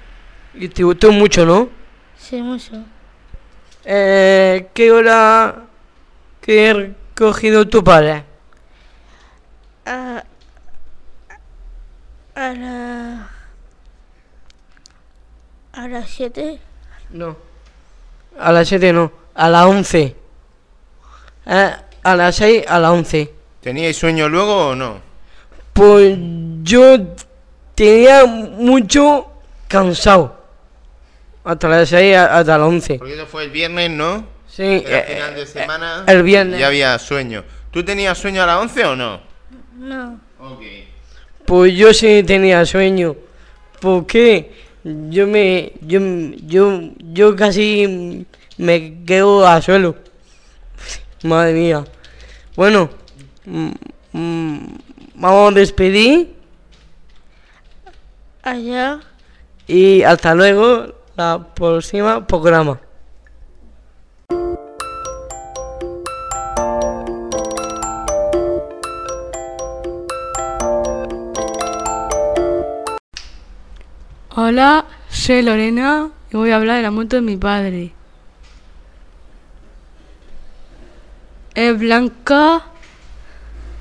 Y 0.53 0.67
te 0.69 0.83
gustó 0.83 1.11
mucho, 1.11 1.43
¿no? 1.43 1.69
sí, 2.15 2.39
mucho. 2.39 2.85
Eh, 3.83 4.69
¿Qué 4.71 4.91
hora 4.91 5.63
que 6.39 6.69
he 6.69 6.93
cogido 7.15 7.67
tu 7.67 7.83
padre? 7.83 8.25
A, 9.87 10.23
a 12.35 12.53
la. 12.53 13.29
A 15.71 15.87
las 15.87 16.11
7. 16.11 16.72
No. 17.13 17.35
A 18.39 18.51
las 18.51 18.67
7 18.67 18.91
no, 18.93 19.11
a 19.35 19.49
las 19.49 19.65
11. 19.65 20.15
Eh, 21.45 21.71
a 22.03 22.15
las 22.15 22.35
6 22.35 22.65
a 22.67 22.79
las 22.79 22.91
11. 22.91 23.31
¿Teníais 23.61 23.95
sueño 23.97 24.27
luego 24.27 24.69
o 24.69 24.75
no? 24.75 24.99
Pues 25.71 26.17
yo 26.63 26.97
tenía 27.75 28.25
mucho 28.25 29.27
cansado. 29.67 30.41
Hasta 31.43 31.67
las 31.67 31.89
6 31.89 32.15
a- 32.15 32.37
hasta 32.39 32.57
las 32.57 32.67
11. 32.67 32.97
Porque 32.97 33.13
eso 33.15 33.25
fue 33.25 33.43
el 33.45 33.51
viernes, 33.51 33.89
¿no? 33.91 34.25
Sí, 34.47 34.83
Era 34.85 34.99
eh, 34.99 35.15
final 35.15 35.35
de 35.35 35.45
semana. 35.45 36.03
el 36.07 36.23
viernes. 36.23 36.59
Ya 36.59 36.67
había 36.67 36.97
sueño. 36.99 37.43
¿Tú 37.71 37.83
tenías 37.83 38.17
sueño 38.17 38.43
a 38.43 38.45
las 38.45 38.57
11 38.59 38.85
o 38.85 38.95
no? 38.95 39.21
No, 39.77 40.19
Ok. 40.39 40.61
pues 41.45 41.73
yo 41.75 41.93
sí 41.93 42.23
tenía 42.23 42.65
sueño. 42.65 43.15
Porque 43.81 44.62
yo 44.83 45.27
me. 45.27 45.73
Yo, 45.81 45.99
yo, 46.45 46.79
yo 46.99 47.35
casi 47.35 48.25
me 48.57 49.03
quedo 49.05 49.47
a 49.47 49.61
suelo. 49.61 49.95
Madre 51.23 51.53
mía. 51.53 51.85
Bueno, 52.55 52.89
mm, 53.45 53.71
mm, 54.11 54.57
vamos 55.15 55.51
a 55.51 55.59
despedir. 55.59 56.35
allá. 58.43 58.99
Y 59.67 60.03
hasta 60.03 60.35
luego, 60.35 60.93
la 61.15 61.47
próxima 61.55 62.27
programa. 62.27 62.79
Hola, 74.35 74.87
soy 75.11 75.43
Lorena 75.43 76.09
y 76.31 76.37
voy 76.37 76.49
a 76.49 76.55
hablar 76.55 76.77
de 76.77 76.81
la 76.81 76.89
moto 76.89 77.17
de 77.17 77.21
mi 77.21 77.37
padre. 77.37 77.93
Es 81.53 81.77
blanca 81.77 82.65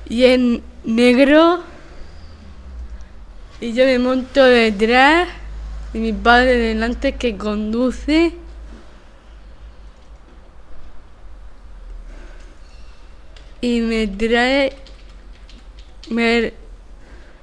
y 0.07 0.25
es 0.25 0.39
negro. 0.83 1.63
Y 3.61 3.73
yo 3.73 3.83
me 3.85 3.97
monto 3.97 4.43
detrás 4.43 5.27
y 5.91 5.97
mi 5.97 6.13
padre 6.13 6.55
delante 6.55 7.15
que 7.15 7.35
conduce. 7.35 8.33
y 13.59 13.81
me 13.81 14.05
trae. 14.07 14.73
Me, 16.11 16.53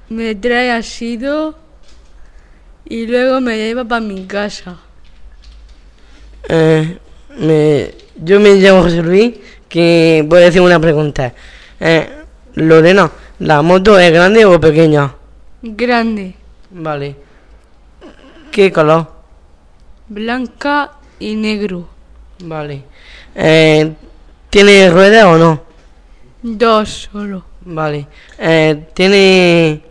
me 0.07 0.33
trae 0.35 0.71
asido 0.71 1.60
y 2.91 3.07
luego 3.07 3.39
me 3.39 3.55
lleva 3.57 3.85
para 3.85 4.01
mi 4.01 4.25
casa. 4.25 4.75
Eh, 6.49 6.97
me- 7.37 7.91
yo 8.17 8.39
me 8.41 8.55
llamo 8.55 8.81
José 8.83 9.01
Luis, 9.01 9.35
que 9.69 10.23
voy 10.27 10.39
a 10.41 10.45
decir 10.45 10.59
una 10.61 10.77
pregunta. 10.79 11.33
Eh, 11.79 12.09
Lorena, 12.55 13.09
¿la 13.39 13.61
moto 13.61 13.97
es 13.97 14.11
grande 14.11 14.43
o 14.45 14.59
pequeña? 14.59 15.15
Grande, 15.61 16.35
Vale. 16.71 17.15
¿Qué 18.51 18.71
color? 18.71 19.07
blanca 20.09 20.91
y 21.19 21.35
negro. 21.35 21.87
Vale. 22.43 22.83
Eh, 23.35 23.93
¿Tiene 24.49 24.89
ruedas 24.89 25.23
o 25.25 25.37
no? 25.37 25.61
Dos 26.43 27.09
solo. 27.11 27.45
Vale. 27.61 28.07
Eh, 28.37 28.87
¿Tiene 28.93 29.81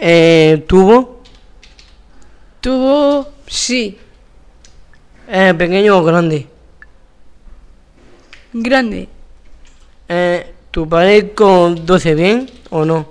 eh, 0.00 0.64
tubo? 0.68 1.19
Tuvo. 2.60 3.28
Sí, 3.46 3.98
¿Es 5.26 5.54
pequeño 5.54 5.98
o 5.98 6.02
grande? 6.04 6.46
grande. 8.52 9.08
Eh, 10.08 10.54
¿Tu 10.70 10.88
padre 10.88 11.30
conduce 11.32 12.14
bien 12.14 12.50
o 12.70 12.84
no? 12.84 13.08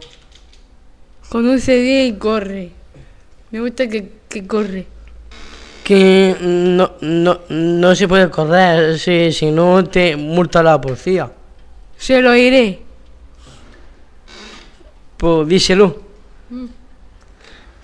Conduce 1.29 1.81
bien 1.81 2.15
y 2.15 2.17
corre. 2.17 2.71
Me 3.51 3.61
gusta 3.61 3.87
que, 3.87 4.11
que 4.27 4.45
corre. 4.45 4.85
Que 5.83 6.35
no, 6.41 6.91
no, 7.01 7.39
no 7.49 7.95
se 7.95 8.07
puede 8.07 8.29
correr 8.29 8.99
si, 8.99 9.31
si 9.31 9.49
no 9.51 9.83
te 9.85 10.15
multa 10.15 10.61
la 10.61 10.79
policía. 10.79 11.31
Se 11.97 12.21
lo 12.21 12.35
iré. 12.35 12.81
Pues 15.17 15.47
díselo. 15.47 16.01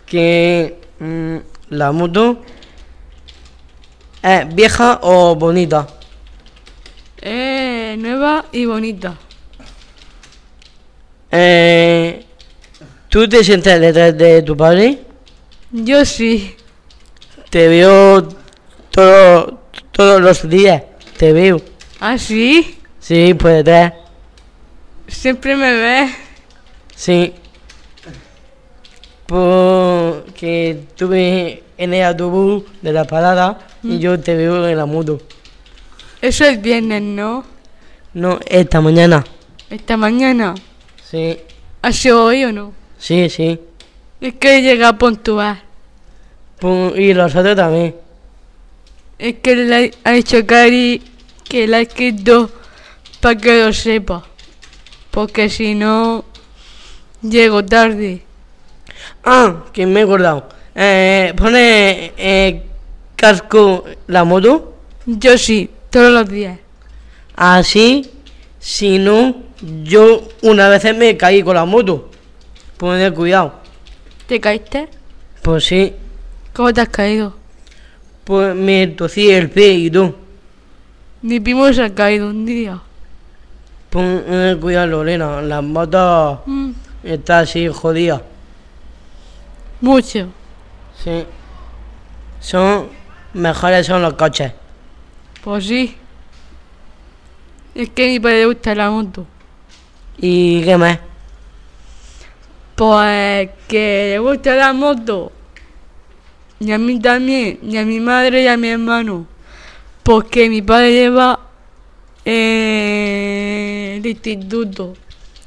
Que 0.05 0.77
mm, 0.99 1.37
la 1.69 1.91
moto 1.91 2.41
es 4.21 4.55
vieja 4.55 4.99
o 5.03 5.35
bonita. 5.35 5.87
Eh, 7.21 7.95
nueva 7.99 8.45
y 8.51 8.65
bonita. 8.65 9.15
Eh, 11.31 12.25
¿Tú 13.09 13.27
te 13.27 13.43
sientes 13.43 13.79
detrás 13.79 14.17
de 14.17 14.41
tu 14.43 14.55
padre? 14.55 14.99
Yo 15.71 16.05
sí. 16.05 16.55
Te 17.49 17.67
veo 17.67 18.27
todo- 18.91 19.61
todos 19.91 20.21
los 20.21 20.47
días. 20.49 20.83
Te 21.17 21.31
veo. 21.33 21.61
¿Ah, 21.99 22.17
sí? 22.17 22.79
Sí, 22.99 23.33
pues 23.33 23.63
detrás. 23.63 23.93
Siempre 25.07 25.55
me 25.55 25.71
ves. 25.73 26.11
Sí. 26.95 27.33
Porque 30.35 30.71
estuve 30.71 31.63
en 31.77 31.93
el 31.93 32.03
autobús 32.03 32.63
de 32.81 32.91
la 32.91 33.05
parada 33.05 33.57
y 33.81 33.99
yo 33.99 34.19
te 34.19 34.35
veo 34.35 34.67
en 34.67 34.75
la 34.77 34.85
moto. 34.85 35.21
Eso 36.21 36.43
es 36.43 36.61
viernes, 36.61 37.01
¿no? 37.03 37.45
No, 38.13 38.37
esta 38.45 38.81
mañana. 38.81 39.23
Esta 39.69 39.95
mañana. 39.95 40.53
Sí, 41.09 41.37
¿Ha 41.81 41.91
sido 41.93 42.25
hoy 42.25 42.43
o 42.43 42.51
no? 42.51 42.73
sí, 42.97 43.29
sí. 43.29 43.57
Es 44.19 44.33
que 44.33 44.61
llega 44.61 44.97
puntual. 44.97 45.63
Pu- 46.59 46.93
Y 46.99 47.13
los 47.13 47.33
otros 47.33 47.55
también. 47.55 47.95
Es 49.17 49.35
que 49.35 49.55
le 49.55 49.91
ha 50.03 50.11
dicho 50.11 50.45
Cari 50.45 51.01
que 51.47 51.65
la 51.65 51.77
ha 51.77 51.81
escrito 51.81 52.49
para 53.21 53.37
que 53.37 53.63
lo 53.63 53.71
sepa. 53.71 54.21
Porque 55.11 55.49
si 55.49 55.75
no, 55.75 56.25
llego 57.21 57.63
tarde. 57.63 58.24
Ah, 59.25 59.63
que 59.73 59.85
me 59.85 60.01
he 60.01 60.03
acordado. 60.03 60.47
Eh, 60.75 61.33
¿Pone 61.35 62.13
eh, 62.17 62.63
casco 63.15 63.83
la 64.07 64.23
moto? 64.23 64.75
Yo 65.05 65.37
sí, 65.37 65.69
todos 65.89 66.11
los 66.11 66.29
días. 66.29 66.59
Así, 67.35 68.09
si 68.59 68.99
no, 68.99 69.35
yo 69.83 70.27
una 70.43 70.69
vez 70.69 70.83
me 70.95 71.17
caí 71.17 71.41
con 71.43 71.55
la 71.55 71.65
moto. 71.65 72.09
Poner 72.77 73.13
cuidado. 73.13 73.55
¿Te 74.27 74.39
caíste? 74.39 74.89
Pues 75.41 75.65
sí, 75.65 75.93
¿Cómo 76.53 76.73
te 76.73 76.81
has 76.81 76.89
caído? 76.89 77.35
pues 78.23 78.55
me 78.55 78.87
tosí 78.87 79.29
el 79.29 79.49
pie 79.49 79.73
y 79.73 79.91
todo. 79.91 80.15
Mi 81.21 81.39
primo 81.39 81.71
se 81.73 81.83
ha 81.83 81.93
caído 81.93 82.29
un 82.29 82.45
día. 82.45 82.79
Pon 83.89 84.23
eh, 84.27 84.57
cuidado, 84.59 84.87
Lorena, 84.87 85.41
la 85.41 85.61
moto 85.61 86.41
Mm, 86.45 86.71
está 87.03 87.39
así 87.39 87.67
jodida. 87.67 88.21
Mucho. 89.85 90.29
Sí. 91.03 91.25
Son 92.39 92.89
mejores 93.33 93.85
son 93.85 94.01
los 94.01 94.15
coches. 94.15 94.51
Pues 95.43 95.65
sí. 95.67 95.95
Es 97.75 97.89
que 97.89 98.05
a 98.05 98.07
mi 98.07 98.19
padre 98.19 98.39
le 98.39 98.45
gusta 98.47 98.73
la 98.73 98.89
moto. 98.89 99.27
¿Y 100.17 100.63
qué 100.63 100.77
más? 100.77 100.99
Pues 102.75 103.49
que 103.67 104.09
le 104.13 104.19
gusta 104.19 104.55
la 104.55 104.73
moto. 104.73 105.31
Y 106.59 106.71
a 106.71 106.77
mí 106.77 106.99
también, 106.99 107.59
y 107.61 107.77
a 107.77 107.85
mi 107.85 107.99
madre 107.99 108.43
y 108.43 108.47
a 108.47 108.57
mi 108.57 108.69
hermano. 108.69 109.27
Porque 110.03 110.49
mi 110.49 110.61
padre 110.61 110.93
lleva 110.93 111.39
eh, 112.23 113.95
el 113.97 114.05
instituto 114.05 114.93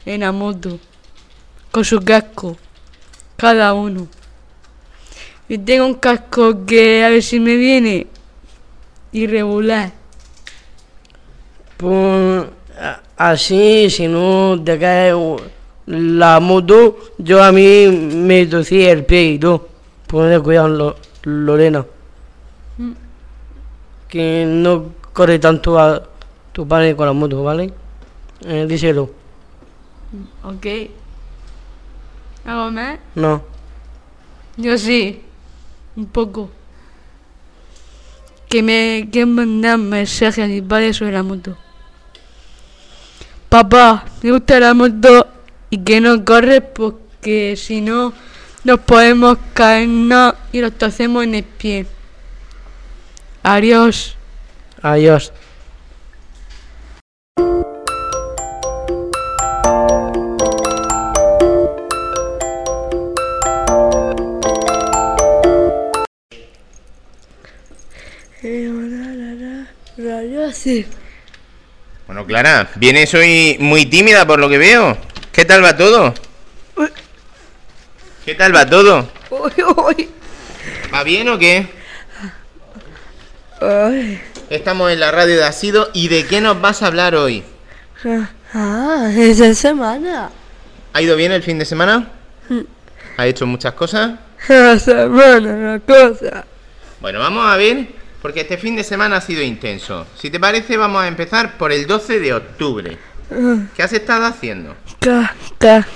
en 0.05 0.21
la 0.21 0.33
moto. 0.33 0.79
Con 1.73 1.85
su 1.85 1.99
casco. 2.01 2.57
Cada 3.37 3.73
uno. 3.73 4.09
Y 5.49 5.59
tengo 5.59 5.87
un 5.87 5.95
casco 5.95 6.65
que 6.67 7.05
a 7.05 7.09
ver 7.11 7.23
si 7.23 7.41
me 7.41 7.57
viene 7.57 8.07
irregular. 9.13 9.93
Pues 11.77 12.45
así, 13.17 13.89
si 13.91 14.09
no 14.09 14.61
te 14.63 14.79
cae 14.79 15.13
la 15.87 16.41
moto, 16.41 16.99
yo 17.19 17.43
a 17.43 17.51
mí 17.53 17.87
me 17.89 18.47
tosí 18.47 18.85
el 18.85 19.05
pie 19.05 19.23
y 19.33 19.39
todo. 19.39 19.69
Poner 20.07 20.43
cuidado, 20.43 20.69
Lo- 20.69 20.97
Lorena. 21.23 21.85
Mm. 22.79 22.93
Que 24.09 24.45
no 24.47 24.93
corre 25.13 25.39
tanto 25.39 25.79
a 25.79 26.03
tu 26.53 26.67
padre 26.67 26.97
con 26.97 27.07
la 27.07 27.13
moto, 27.13 27.43
¿vale? 27.43 27.73
Eh, 28.45 28.67
díselo. 28.69 29.11
¿Ok? 30.45 30.67
¿Algo 32.47 32.71
más? 32.71 32.99
No. 33.15 33.43
Yo 34.57 34.77
sí, 34.79 35.23
un 35.99 36.07
poco. 36.07 36.51
Que 38.49 38.63
me 38.63 39.09
que 39.13 39.27
mandar 39.27 39.77
mensaje 39.77 40.43
a 40.43 40.47
mi 40.47 40.63
padre 40.63 40.95
sobre 40.95 41.13
la 41.13 41.23
moto. 41.23 41.59
Papá, 43.49 44.07
me 44.23 44.31
gusta 44.31 44.61
la 44.61 44.73
moto 44.73 45.27
y 45.69 45.79
que 45.79 46.01
no 46.01 46.25
corre 46.25 46.61
porque 46.61 47.57
si 47.57 47.81
no 47.81 48.15
nos 48.65 48.81
podemos 48.81 49.37
caernos 49.53 50.35
y 50.53 50.61
nos 50.61 50.73
torcemos 50.79 51.25
en 51.25 51.35
el 51.35 51.45
pie. 51.45 51.87
Adiós. 53.43 54.17
Adiós. 54.81 55.33
Bueno, 72.07 72.25
Clara, 72.25 72.71
vienes 72.77 73.13
hoy 73.15 73.57
muy 73.59 73.87
tímida 73.87 74.27
por 74.27 74.39
lo 74.39 74.49
que 74.49 74.59
veo. 74.59 74.97
¿Qué 75.33 75.45
tal 75.45 75.65
va 75.65 75.77
todo? 75.77 76.15
¿Qué 78.25 78.35
tal 78.37 78.55
va 78.55 78.65
todo? 78.65 79.11
¿Va 80.95 81.03
bien 81.03 81.29
o 81.29 81.39
qué? 81.39 81.67
Estamos 84.51 84.93
en 84.93 85.01
la 85.01 85.11
radio 85.11 85.37
de 85.37 85.45
Asido 85.45 85.91
y 85.93 86.07
¿de 86.07 86.25
qué 86.27 86.41
nos 86.41 86.61
vas 86.61 86.83
a 86.83 86.87
hablar 86.87 87.17
hoy? 87.17 87.43
Ah, 88.55 89.11
esa 89.17 89.53
semana. 89.55 90.31
¿Ha 90.93 91.03
ido 91.03 91.17
bien 91.17 91.33
el 91.33 91.43
fin 91.43 91.59
de 91.59 91.65
semana? 91.65 92.09
¿Ha 93.17 93.27
hecho 93.27 93.47
muchas 93.47 93.75
cosas? 93.75 94.13
La 94.47 94.79
semana, 94.79 95.73
la 95.73 95.81
cosa. 95.81 96.45
Bueno, 97.01 97.19
vamos 97.19 97.45
a 97.45 97.57
ver, 97.57 97.98
porque 98.21 98.41
este 98.41 98.59
fin 98.59 98.77
de 98.77 98.85
semana 98.85 99.17
ha 99.17 99.21
sido 99.21 99.43
intenso. 99.43 100.07
Si 100.17 100.31
te 100.31 100.41
parece, 100.41 100.77
vamos 100.77 101.03
a 101.03 101.09
empezar 101.09 101.57
por 101.57 101.73
el 101.73 101.87
12 101.87 102.21
de 102.21 102.35
octubre. 102.35 102.99
¿Qué 103.77 103.83
has 103.83 103.93
estado 103.93 104.27
haciendo? 104.27 104.75
Ca, 105.01 105.35
ca, 105.59 105.87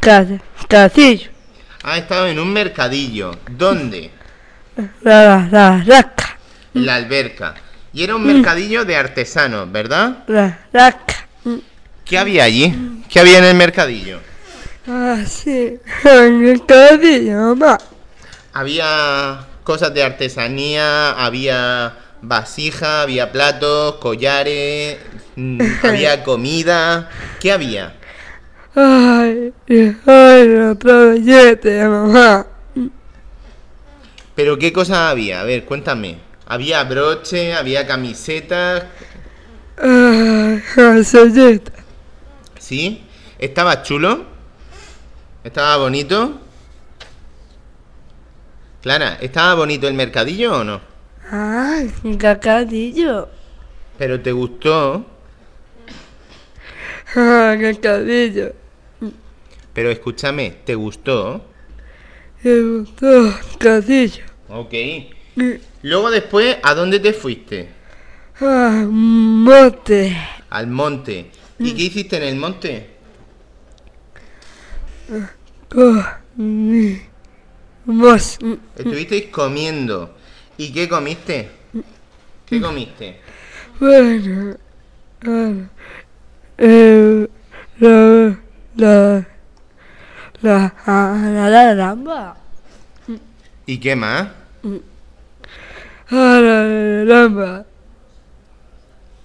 ca, 0.00 0.26
casillo. 0.68 1.30
Has 1.82 1.98
estado 1.98 2.26
en 2.26 2.38
un 2.38 2.52
mercadillo. 2.52 3.38
¿Dónde? 3.50 4.10
La, 5.02 5.48
la, 5.50 5.82
la, 5.84 6.04
la 6.74 6.94
alberca. 6.94 7.54
Y 7.92 8.02
era 8.02 8.16
un 8.16 8.24
mercadillo 8.24 8.84
de 8.84 8.96
artesanos, 8.96 9.70
¿verdad? 9.70 10.24
La. 10.26 10.58
Mm, 11.44 11.56
¿Qué 12.04 12.18
había 12.18 12.44
allí? 12.44 13.02
¿Qué 13.08 13.20
había 13.20 13.38
en 13.38 13.44
el 13.44 13.54
mercadillo? 13.54 14.20
Ah, 14.86 15.18
sí. 15.26 15.78
En 16.04 16.24
el 16.24 16.32
mercadillo, 16.32 17.54
mamá. 17.54 17.78
Había 18.54 19.46
cosas 19.64 19.94
de 19.94 20.02
artesanía, 20.02 21.12
había 21.12 21.96
vasija, 22.22 23.02
había 23.02 23.32
platos, 23.32 23.96
collares, 23.96 24.98
mm, 25.36 25.60
había 25.82 26.22
comida. 26.24 27.10
¿Qué 27.38 27.52
había? 27.52 27.96
Ay, 28.74 29.52
ay, 30.06 30.48
otro 30.70 31.10
billete, 31.12 31.84
mamá. 31.88 32.46
¿Pero 34.34 34.58
qué 34.58 34.72
cosas 34.72 34.98
había? 35.10 35.40
A 35.40 35.44
ver, 35.44 35.64
cuéntame. 35.64 36.18
Había 36.46 36.82
broche, 36.84 37.54
había 37.54 37.86
camisetas, 37.86 38.84
Ay, 39.76 40.62
gasalleta. 40.76 41.72
¿sí? 42.58 43.04
¿Estaba 43.38 43.82
chulo? 43.82 44.24
¿Estaba 45.44 45.76
bonito? 45.76 46.40
Clara, 48.82 49.16
¿estaba 49.20 49.54
bonito 49.54 49.86
el 49.86 49.94
mercadillo 49.94 50.58
o 50.58 50.64
no? 50.64 50.80
Ay, 51.30 51.92
un 52.02 52.16
cacadillo. 52.16 53.28
¿Pero 53.96 54.20
te 54.20 54.32
gustó? 54.32 55.06
Ay, 57.14 57.60
cacadillo. 57.60 58.52
Pero 59.72 59.88
escúchame, 59.88 60.50
¿te 60.64 60.74
gustó? 60.74 61.44
Me 62.42 62.60
gustó, 62.60 63.32
cacadillo. 63.52 64.24
Ok. 64.48 64.74
Luego 65.82 66.10
después, 66.10 66.56
¿a 66.64 66.74
dónde 66.74 66.98
te 66.98 67.12
fuiste? 67.12 67.68
Ay, 68.40 68.84
mote. 68.84 70.16
Al 70.50 70.66
monte. 70.66 71.30
¿Y 71.60 71.72
qué 71.74 71.82
hiciste 71.84 72.16
en 72.16 72.24
el 72.24 72.34
monte? 72.34 72.90
Más. 77.86 78.38
Estuvisteis 78.76 79.26
comiendo. 79.26 80.14
¿Y 80.56 80.72
qué 80.72 80.88
comiste? 80.88 81.50
¿Qué 82.46 82.60
comiste? 82.60 83.20
Bueno. 83.80 84.56
bueno, 85.24 85.68
Eh, 86.58 87.28
la. 87.78 88.38
La. 88.76 89.26
La. 90.42 90.74
La. 90.86 91.48
La. 91.50 91.74
Lamba. 91.74 92.36
¿Y 93.66 93.78
qué 93.78 93.96
más? 93.96 94.28
Ah, 96.10 96.38
la. 96.40 96.64
La. 96.64 97.04
Lamba. 97.04 97.66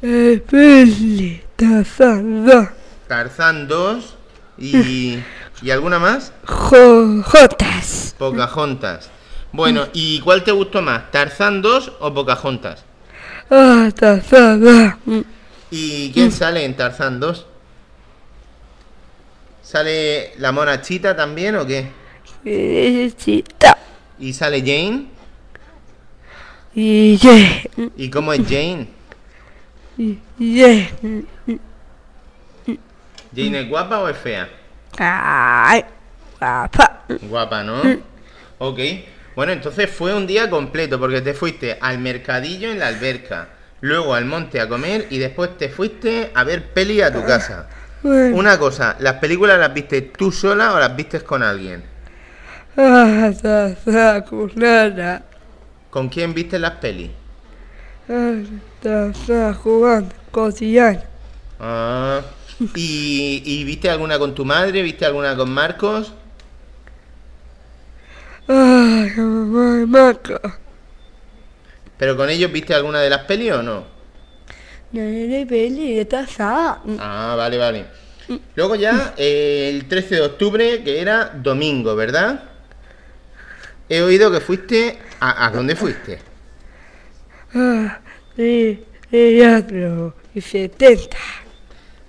Peli, 0.00 1.40
tazando. 1.56 2.68
Tarzán 3.06 3.68
2 3.68 4.16
y... 4.58 5.18
¿Y 5.60 5.70
alguna 5.70 5.98
más? 5.98 6.32
Jojotas. 6.44 8.14
Pocahontas. 8.18 9.10
Bueno, 9.50 9.88
¿y 9.94 10.20
cuál 10.20 10.44
te 10.44 10.52
gustó 10.52 10.82
más? 10.82 11.10
¿Tarzán 11.10 11.62
2 11.62 11.92
o 12.00 12.12
Pocahontas? 12.14 12.84
Ah, 13.50 13.90
tazada. 13.94 14.98
¿Y 15.70 16.12
quién 16.12 16.30
sale 16.32 16.64
en 16.64 16.76
Tarzán 16.76 17.18
2? 17.18 17.46
¿Sale 19.62 20.32
la 20.38 20.52
mona 20.52 20.80
chita 20.80 21.16
también 21.16 21.56
o 21.56 21.66
qué? 21.66 21.90
Felicita. 22.42 23.76
¿Y 24.18 24.32
sale 24.32 24.60
Jane? 24.60 25.06
Y 26.74 27.16
ye. 27.16 27.70
¿Y 27.96 28.10
cómo 28.10 28.32
es 28.32 28.40
Jane? 28.46 28.88
Y 29.96 30.18
ye. 30.38 30.90
¿Jane 33.34 33.60
es 33.60 33.68
guapa 33.68 34.00
o 34.00 34.08
es 34.08 34.16
fea? 34.16 34.48
Ay, 34.98 35.84
guapa. 36.38 37.04
Guapa, 37.22 37.62
¿no? 37.62 37.82
Ok. 38.58 38.78
Bueno, 39.38 39.52
entonces 39.52 39.88
fue 39.88 40.12
un 40.16 40.26
día 40.26 40.50
completo 40.50 40.98
porque 40.98 41.20
te 41.20 41.32
fuiste 41.32 41.78
al 41.80 42.00
mercadillo 42.00 42.72
en 42.72 42.80
la 42.80 42.88
alberca, 42.88 43.50
luego 43.80 44.12
al 44.14 44.24
monte 44.24 44.60
a 44.60 44.68
comer 44.68 45.06
y 45.10 45.18
después 45.18 45.56
te 45.56 45.68
fuiste 45.68 46.32
a 46.34 46.42
ver 46.42 46.72
peli 46.72 47.00
a 47.02 47.12
tu 47.12 47.24
casa. 47.24 47.68
Bueno. 48.02 48.36
Una 48.36 48.58
cosa, 48.58 48.96
¿las 49.00 49.14
películas 49.14 49.58
las 49.58 49.74
viste 49.74 50.02
tú 50.02 50.30
sola 50.30 50.72
o 50.72 50.78
las 50.78 50.94
vistes 50.94 51.22
con 51.24 51.42
alguien? 51.42 51.82
Ah. 52.76 53.30
¿Con 55.90 56.08
quién 56.08 56.34
viste 56.34 56.58
las 56.60 56.72
pelis? 56.72 57.10
Ah, 58.08 59.52
jugando, 59.62 60.14
cotidiano. 60.32 61.00
Ah, 61.60 62.22
¿y, 62.74 63.42
¿Y 63.44 63.64
viste 63.64 63.88
alguna 63.88 64.18
con 64.18 64.34
tu 64.34 64.44
madre? 64.44 64.82
¿Viste 64.82 65.06
alguna 65.06 65.36
con 65.36 65.50
Marcos? 65.50 66.12
Ay, 68.48 69.10
mamá, 69.16 69.86
maca. 69.86 70.40
¿Pero 71.98 72.16
con 72.16 72.30
ellos 72.30 72.50
viste 72.50 72.74
alguna 72.74 73.00
de 73.00 73.10
las 73.10 73.22
pelis 73.24 73.52
o 73.52 73.62
no? 73.62 73.84
No 74.92 75.02
de 75.02 75.44
peli, 75.46 75.96
de 75.96 76.04
tazada. 76.04 76.80
Ah, 76.98 77.34
vale, 77.36 77.58
vale. 77.58 77.84
Luego 78.54 78.74
ya, 78.74 79.14
eh, 79.16 79.70
el 79.74 79.86
13 79.86 80.14
de 80.16 80.20
octubre, 80.22 80.82
que 80.82 81.00
era 81.00 81.30
domingo, 81.34 81.94
¿verdad? 81.94 82.42
He 83.88 84.00
oído 84.02 84.30
que 84.30 84.40
fuiste... 84.40 84.98
¿A, 85.20 85.46
a 85.46 85.50
dónde 85.50 85.74
fuiste? 85.74 86.20
Ah, 87.54 87.98
de 88.36 88.84
teatro 89.10 90.14
y 90.34 90.40
setenta. 90.40 91.18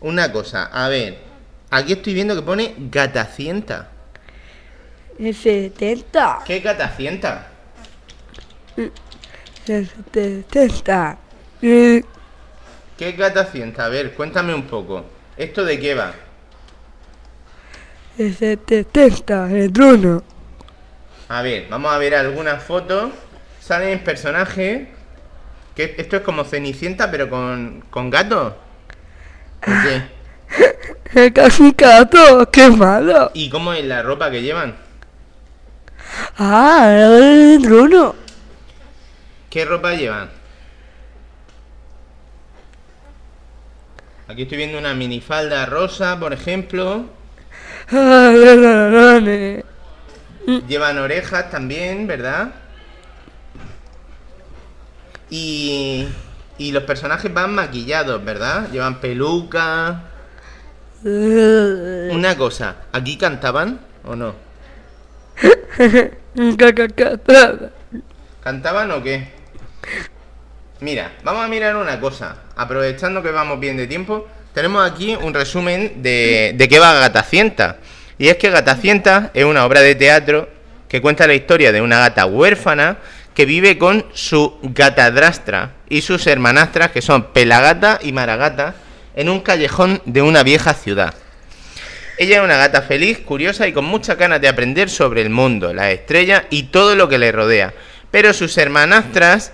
Una 0.01 0.31
cosa, 0.31 0.65
a 0.65 0.87
ver. 0.89 1.17
Aquí 1.71 1.93
estoy 1.93 2.13
viendo 2.13 2.35
que 2.35 2.41
pone 2.41 2.75
gatacienta. 2.77 3.89
De 5.19 5.33
setenta. 5.33 6.39
¿Qué 6.45 6.61
gatacienta? 6.61 7.47
De 9.65 9.85
setenta. 9.85 11.17
Eh, 11.61 12.01
¿Qué 12.97 13.11
gatacienta? 13.11 13.83
A 13.83 13.89
ver, 13.89 14.13
cuéntame 14.13 14.53
un 14.53 14.63
poco. 14.63 15.03
¿Esto 15.35 15.65
de 15.65 15.77
qué 15.77 15.93
va? 15.93 16.13
De 18.15 18.31
setenta, 18.31 19.51
el 19.51 19.67
Bruno. 19.67 20.23
A 21.27 21.41
ver, 21.41 21.67
vamos 21.69 21.91
a 21.91 21.97
ver 21.97 22.15
algunas 22.15 22.63
fotos. 22.63 23.11
Salen 23.59 24.01
personajes. 24.05 24.87
Que 25.75 25.95
esto 25.97 26.15
es 26.15 26.21
como 26.21 26.45
Cenicienta, 26.45 27.11
pero 27.11 27.29
con, 27.29 27.83
con 27.89 28.09
gato. 28.09 28.55
¿O 29.67 29.71
qué? 29.83 30.01
El 31.19 31.33
casicato, 31.33 32.49
qué 32.51 32.69
malo. 32.69 33.31
¿Y 33.33 33.49
cómo 33.49 33.73
es 33.73 33.83
la 33.83 34.01
ropa 34.01 34.31
que 34.31 34.41
llevan? 34.41 34.87
Ah, 36.37 36.89
el 36.95 37.59
Bruno. 37.59 38.15
¿Qué 39.49 39.65
ropa 39.65 39.93
llevan? 39.93 40.29
Aquí 44.27 44.43
estoy 44.43 44.57
viendo 44.57 44.77
una 44.77 44.93
minifalda 44.93 45.65
rosa, 45.65 46.19
por 46.19 46.33
ejemplo. 46.33 47.05
Ah, 47.91 48.31
la. 48.33 49.63
Llevan 50.67 50.97
orejas 50.97 51.49
también, 51.49 52.07
¿verdad? 52.07 52.51
Y, 55.29 56.07
y 56.57 56.71
los 56.71 56.83
personajes 56.83 57.33
van 57.33 57.53
maquillados, 57.53 58.23
¿verdad? 58.23 58.69
Llevan 58.71 58.99
peluca. 58.99 60.03
Una 61.03 62.35
cosa, 62.37 62.75
¿aquí 62.91 63.17
cantaban 63.17 63.79
o 64.03 64.15
no? 64.15 64.48
¿Cantaban 68.43 68.91
o 68.91 69.03
qué? 69.03 69.27
Mira, 70.81 71.11
vamos 71.23 71.43
a 71.43 71.47
mirar 71.47 71.75
una 71.75 71.99
cosa. 71.99 72.37
Aprovechando 72.55 73.21
que 73.21 73.31
vamos 73.31 73.59
bien 73.59 73.77
de 73.77 73.87
tiempo, 73.87 74.27
tenemos 74.53 74.89
aquí 74.89 75.15
un 75.15 75.33
resumen 75.33 76.01
de, 76.01 76.53
de 76.55 76.67
qué 76.67 76.79
va 76.79 76.93
Gatacienta. 76.93 77.77
Y 78.17 78.29
es 78.29 78.37
que 78.37 78.49
Gatacienta 78.49 79.31
es 79.33 79.45
una 79.45 79.65
obra 79.65 79.81
de 79.81 79.95
teatro 79.95 80.49
que 80.87 81.01
cuenta 81.01 81.27
la 81.27 81.35
historia 81.35 81.71
de 81.71 81.81
una 81.81 81.99
gata 81.99 82.25
huérfana 82.25 82.97
que 83.33 83.45
vive 83.45 83.77
con 83.77 84.05
su 84.13 84.57
gatadrastra 84.61 85.73
y 85.87 86.01
sus 86.01 86.27
hermanastras, 86.27 86.91
que 86.91 87.01
son 87.01 87.31
Pelagata 87.31 87.99
y 88.01 88.11
Maragata, 88.11 88.75
en 89.15 89.29
un 89.29 89.39
callejón 89.39 90.01
de 90.05 90.21
una 90.21 90.43
vieja 90.43 90.73
ciudad. 90.73 91.13
Ella 92.19 92.39
es 92.39 92.43
una 92.43 92.57
gata 92.57 92.81
feliz, 92.81 93.19
curiosa 93.19 93.65
y 93.65 93.71
con 93.71 93.85
muchas 93.85 94.17
ganas 94.17 94.41
de 94.41 94.49
aprender 94.49 94.89
sobre 94.89 95.21
el 95.21 95.29
mundo, 95.29 95.73
las 95.73 95.93
estrellas 95.93 96.43
y 96.49 96.63
todo 96.63 96.93
lo 96.93 97.07
que 97.07 97.17
le 97.17 97.31
rodea. 97.31 97.73
Pero 98.11 98.33
sus 98.33 98.57
hermanastras... 98.57 99.53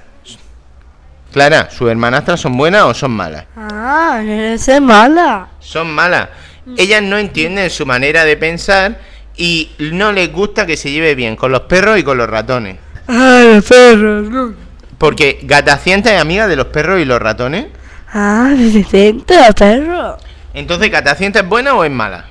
Clara, 1.32 1.70
¿sus 1.70 1.92
hermanastras 1.92 2.40
son 2.40 2.58
buenas 2.58 2.82
o 2.86 2.96
son 2.96 3.12
malas? 3.12 3.46
Ah, 3.56 4.20
es 4.26 4.68
mala. 4.82 5.50
Son 5.60 5.94
malas. 5.94 6.30
Ellas 6.76 7.04
no 7.04 7.20
entienden 7.20 7.70
su 7.70 7.86
manera 7.86 8.26
de 8.26 8.36
pensar 8.36 9.00
y 9.38 9.70
no 9.78 10.12
les 10.12 10.34
gusta 10.34 10.66
que 10.66 10.76
se 10.76 10.90
lleve 10.90 11.14
bien 11.14 11.36
con 11.36 11.52
los 11.52 11.62
perros 11.62 12.00
y 12.00 12.04
con 12.04 12.18
los 12.18 12.28
ratones. 12.28 12.78
Ah, 13.08 13.44
los 13.46 13.64
perros, 13.64 14.28
no. 14.28 14.56
Porque 14.98 15.38
Gatacienta 15.44 16.16
es 16.16 16.20
amiga 16.20 16.48
de 16.48 16.56
los 16.56 16.66
perros 16.68 17.00
y 17.00 17.06
los 17.06 17.22
ratones. 17.22 17.68
Ah, 18.12 18.52
Vicente, 18.58 19.36
perro. 19.56 20.18
Entonces, 20.56 20.90
¿Gatacienta 20.90 21.42
es 21.42 21.48
buena 21.48 21.76
o 21.76 21.84
es 21.84 21.92
mala? 21.92 22.26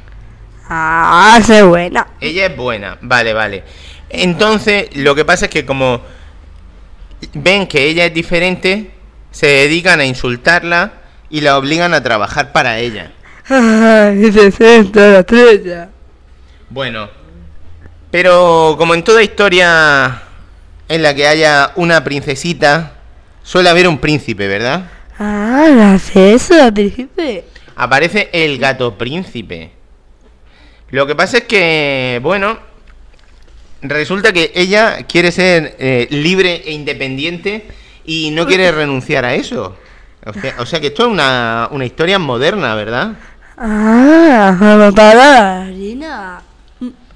Ah, 0.68 1.40
qué 1.46 1.62
buena. 1.62 2.06
Ella 2.20 2.46
es 2.46 2.56
buena, 2.56 2.98
vale, 3.00 3.32
vale. 3.32 3.64
Entonces, 4.08 4.94
lo 4.96 5.14
que 5.14 5.24
pasa 5.24 5.46
es 5.46 5.50
que 5.50 5.66
como 5.66 6.00
ven 7.34 7.66
que 7.66 7.84
ella 7.84 8.06
es 8.06 8.14
diferente, 8.14 8.90
se 9.30 9.46
dedican 9.46 10.00
a 10.00 10.04
insultarla 10.04 10.92
y 11.30 11.40
la 11.40 11.58
obligan 11.58 11.94
a 11.94 12.02
trabajar 12.02 12.52
para 12.52 12.78
ella. 12.78 13.12
Ah, 13.48 14.12
Vicente, 14.14 15.00
la 15.00 15.18
estrella. 15.20 15.90
Bueno, 16.70 17.08
pero 18.10 18.76
como 18.78 18.94
en 18.94 19.02
toda 19.02 19.22
historia 19.22 20.22
en 20.88 21.02
la 21.02 21.14
que 21.14 21.26
haya 21.26 21.72
una 21.76 22.04
princesita, 22.04 22.92
suele 23.42 23.68
haber 23.68 23.88
un 23.88 23.98
príncipe, 23.98 24.46
¿verdad? 24.48 24.88
Ah, 25.18 25.66
la 25.68 25.98
César, 25.98 26.72
príncipe. 26.72 27.44
Aparece 27.76 28.30
el 28.32 28.58
gato 28.58 28.96
príncipe. 28.96 29.72
Lo 30.94 31.08
que 31.08 31.16
pasa 31.16 31.38
es 31.38 31.44
que, 31.44 32.20
bueno, 32.22 32.56
resulta 33.82 34.32
que 34.32 34.52
ella 34.54 34.98
quiere 35.08 35.32
ser 35.32 35.74
eh, 35.80 36.06
libre 36.08 36.62
e 36.64 36.70
independiente 36.70 37.66
y 38.04 38.30
no 38.30 38.46
quiere 38.46 38.70
renunciar 38.80 39.24
a 39.24 39.34
eso. 39.34 39.76
O 40.24 40.32
sea, 40.32 40.54
o 40.56 40.64
sea 40.64 40.78
que 40.78 40.86
esto 40.86 41.02
es 41.02 41.08
una, 41.08 41.68
una 41.72 41.84
historia 41.84 42.20
moderna, 42.20 42.76
¿verdad? 42.76 43.14
Ah, 43.58 44.56
la 44.60 44.92
para 44.92 45.62
harina. 45.62 46.40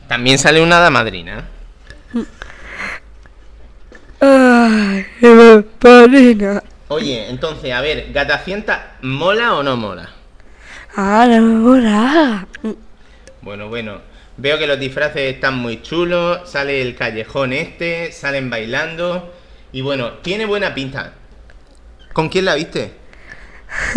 También 0.08 0.38
sale 0.38 0.60
una 0.60 0.78
hada 0.78 0.90
madrina. 0.90 1.44
Ay, 4.20 5.06
la 5.20 5.62
parina. 5.78 6.64
Oye, 6.88 7.30
entonces, 7.30 7.72
a 7.72 7.80
ver, 7.80 8.10
¿Gatacienta 8.12 8.96
mola 9.02 9.54
o 9.54 9.62
no 9.62 9.76
mola? 9.76 10.10
Ah, 10.96 11.24
la 11.28 11.40
mora. 11.40 12.44
Bueno, 13.40 13.68
bueno, 13.68 14.00
veo 14.36 14.58
que 14.58 14.66
los 14.66 14.80
disfraces 14.80 15.34
están 15.34 15.56
muy 15.58 15.82
chulos, 15.82 16.48
sale 16.48 16.82
el 16.82 16.96
callejón 16.96 17.52
este, 17.52 18.12
salen 18.12 18.50
bailando 18.50 19.32
y 19.72 19.80
bueno, 19.80 20.14
tiene 20.22 20.46
buena 20.46 20.74
pinta. 20.74 21.12
¿Con 22.12 22.28
quién 22.28 22.44
la 22.46 22.54
viste? 22.54 22.92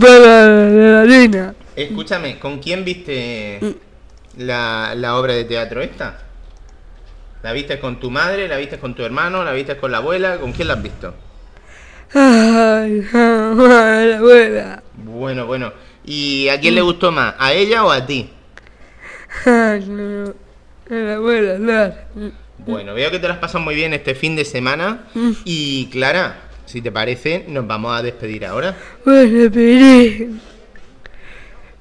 para 0.00 0.46
la 0.46 1.00
harina. 1.02 1.54
Escúchame, 1.74 2.38
¿con 2.38 2.58
quién 2.58 2.84
viste 2.84 3.60
la, 4.38 4.94
la 4.96 5.16
obra 5.16 5.34
de 5.34 5.44
teatro 5.44 5.82
esta? 5.82 6.20
¿La 7.42 7.52
viste 7.52 7.78
con 7.78 8.00
tu 8.00 8.10
madre? 8.10 8.48
¿La 8.48 8.56
viste 8.56 8.78
con 8.78 8.94
tu 8.94 9.04
hermano? 9.04 9.44
¿La 9.44 9.52
viste 9.52 9.76
con 9.76 9.92
la 9.92 9.98
abuela? 9.98 10.38
¿Con 10.38 10.52
quién 10.52 10.68
la 10.68 10.74
has 10.74 10.82
visto? 10.82 11.14
Ay, 12.14 13.02
la 13.12 14.16
abuela. 14.16 14.82
Bueno, 14.94 15.46
bueno. 15.46 15.72
¿Y 16.06 16.48
a 16.48 16.60
quién 16.60 16.76
le 16.76 16.82
gustó 16.82 17.10
más? 17.10 17.34
¿A 17.38 17.52
ella 17.52 17.84
o 17.84 17.90
a 17.90 18.06
ti? 18.06 18.30
Ay, 19.44 19.84
no, 19.86 20.34
la 20.88 21.14
abuela, 21.16 21.58
Lara. 21.58 22.08
Bueno, 22.58 22.94
veo 22.94 23.10
que 23.10 23.18
te 23.18 23.26
lo 23.26 23.34
has 23.34 23.40
pasado 23.40 23.62
muy 23.62 23.74
bien 23.74 23.92
este 23.92 24.14
fin 24.14 24.36
de 24.36 24.44
semana. 24.44 25.08
Y 25.44 25.86
Clara, 25.86 26.38
si 26.64 26.80
te 26.80 26.90
parece, 26.92 27.44
nos 27.48 27.66
vamos 27.66 27.98
a 27.98 28.02
despedir 28.02 28.46
ahora. 28.46 28.76
Bueno, 29.04 29.50
bebé. 29.50 30.30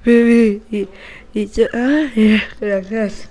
Bebé. 0.04 0.62
Y, 0.72 0.88
y 1.34 1.48
yo, 1.48 1.66
ay, 1.74 2.42
gracias. 2.60 3.30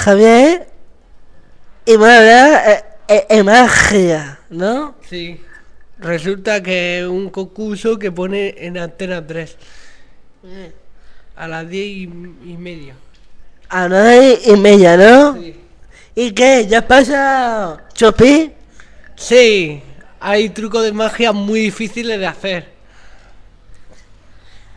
Javier. 0.00 0.66
Y 1.86 1.94
a 1.94 2.18
hablar 2.18 2.98
en 3.08 3.46
magia, 3.46 4.38
¿no? 4.50 4.94
sí, 5.08 5.40
resulta 5.98 6.62
que 6.62 7.06
un 7.10 7.30
concurso 7.30 7.98
que 7.98 8.12
pone 8.12 8.54
en 8.58 8.78
Antena 8.78 9.26
3 9.26 9.56
a 11.36 11.48
las 11.48 11.68
10 11.68 11.86
y, 11.86 12.02
y 12.02 12.56
media. 12.56 12.94
A 13.68 13.88
nueve 13.88 14.38
y 14.44 14.56
media, 14.56 14.96
¿no? 14.96 15.34
Sí. 15.34 15.56
¿Y 16.14 16.32
qué? 16.32 16.66
¿Ya 16.68 16.86
pasa 16.86 17.84
Chopi? 17.94 18.52
Sí, 19.16 19.82
hay 20.18 20.50
trucos 20.50 20.82
de 20.84 20.92
magia 20.92 21.32
muy 21.32 21.60
difíciles 21.60 22.18
de 22.18 22.26
hacer. 22.26 22.68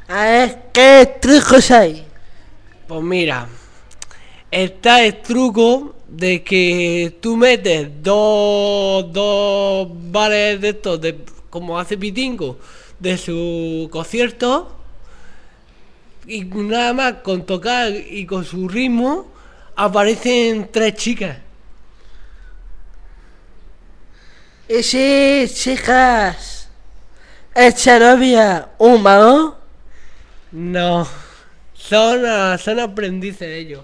A 0.07 0.25
ver, 0.25 0.57
¿qué 0.71 1.17
trucos 1.19 1.71
hay? 1.71 2.05
Pues 2.87 3.01
mira, 3.01 3.47
está 4.53 5.03
el 5.03 5.19
truco 5.21 5.95
de 6.07 6.43
que 6.43 7.17
tú 7.19 7.35
metes 7.35 7.89
dos, 8.03 9.11
dos 9.11 9.89
vales 10.11 10.61
de 10.61 10.69
estos, 10.69 11.01
de, 11.01 11.17
como 11.49 11.79
hace 11.79 11.97
Pitingo, 11.97 12.59
de 12.99 13.17
su 13.17 13.89
concierto, 13.91 14.71
y 16.27 16.43
nada 16.45 16.93
más 16.93 17.13
con 17.23 17.45
tocar 17.45 17.91
y 17.91 18.27
con 18.27 18.45
su 18.45 18.67
ritmo, 18.69 19.31
aparecen 19.75 20.69
tres 20.71 20.93
chicas. 20.95 21.37
Y 24.69 24.83
sí, 24.83 25.45
chicas. 25.51 26.69
¿Esta 27.55 27.99
novia 27.99 28.69
un 28.77 29.01
mago? 29.01 29.57
No, 30.51 31.07
son, 31.73 32.23
son 32.59 32.79
aprendices 32.79 33.47
ellos. 33.47 33.83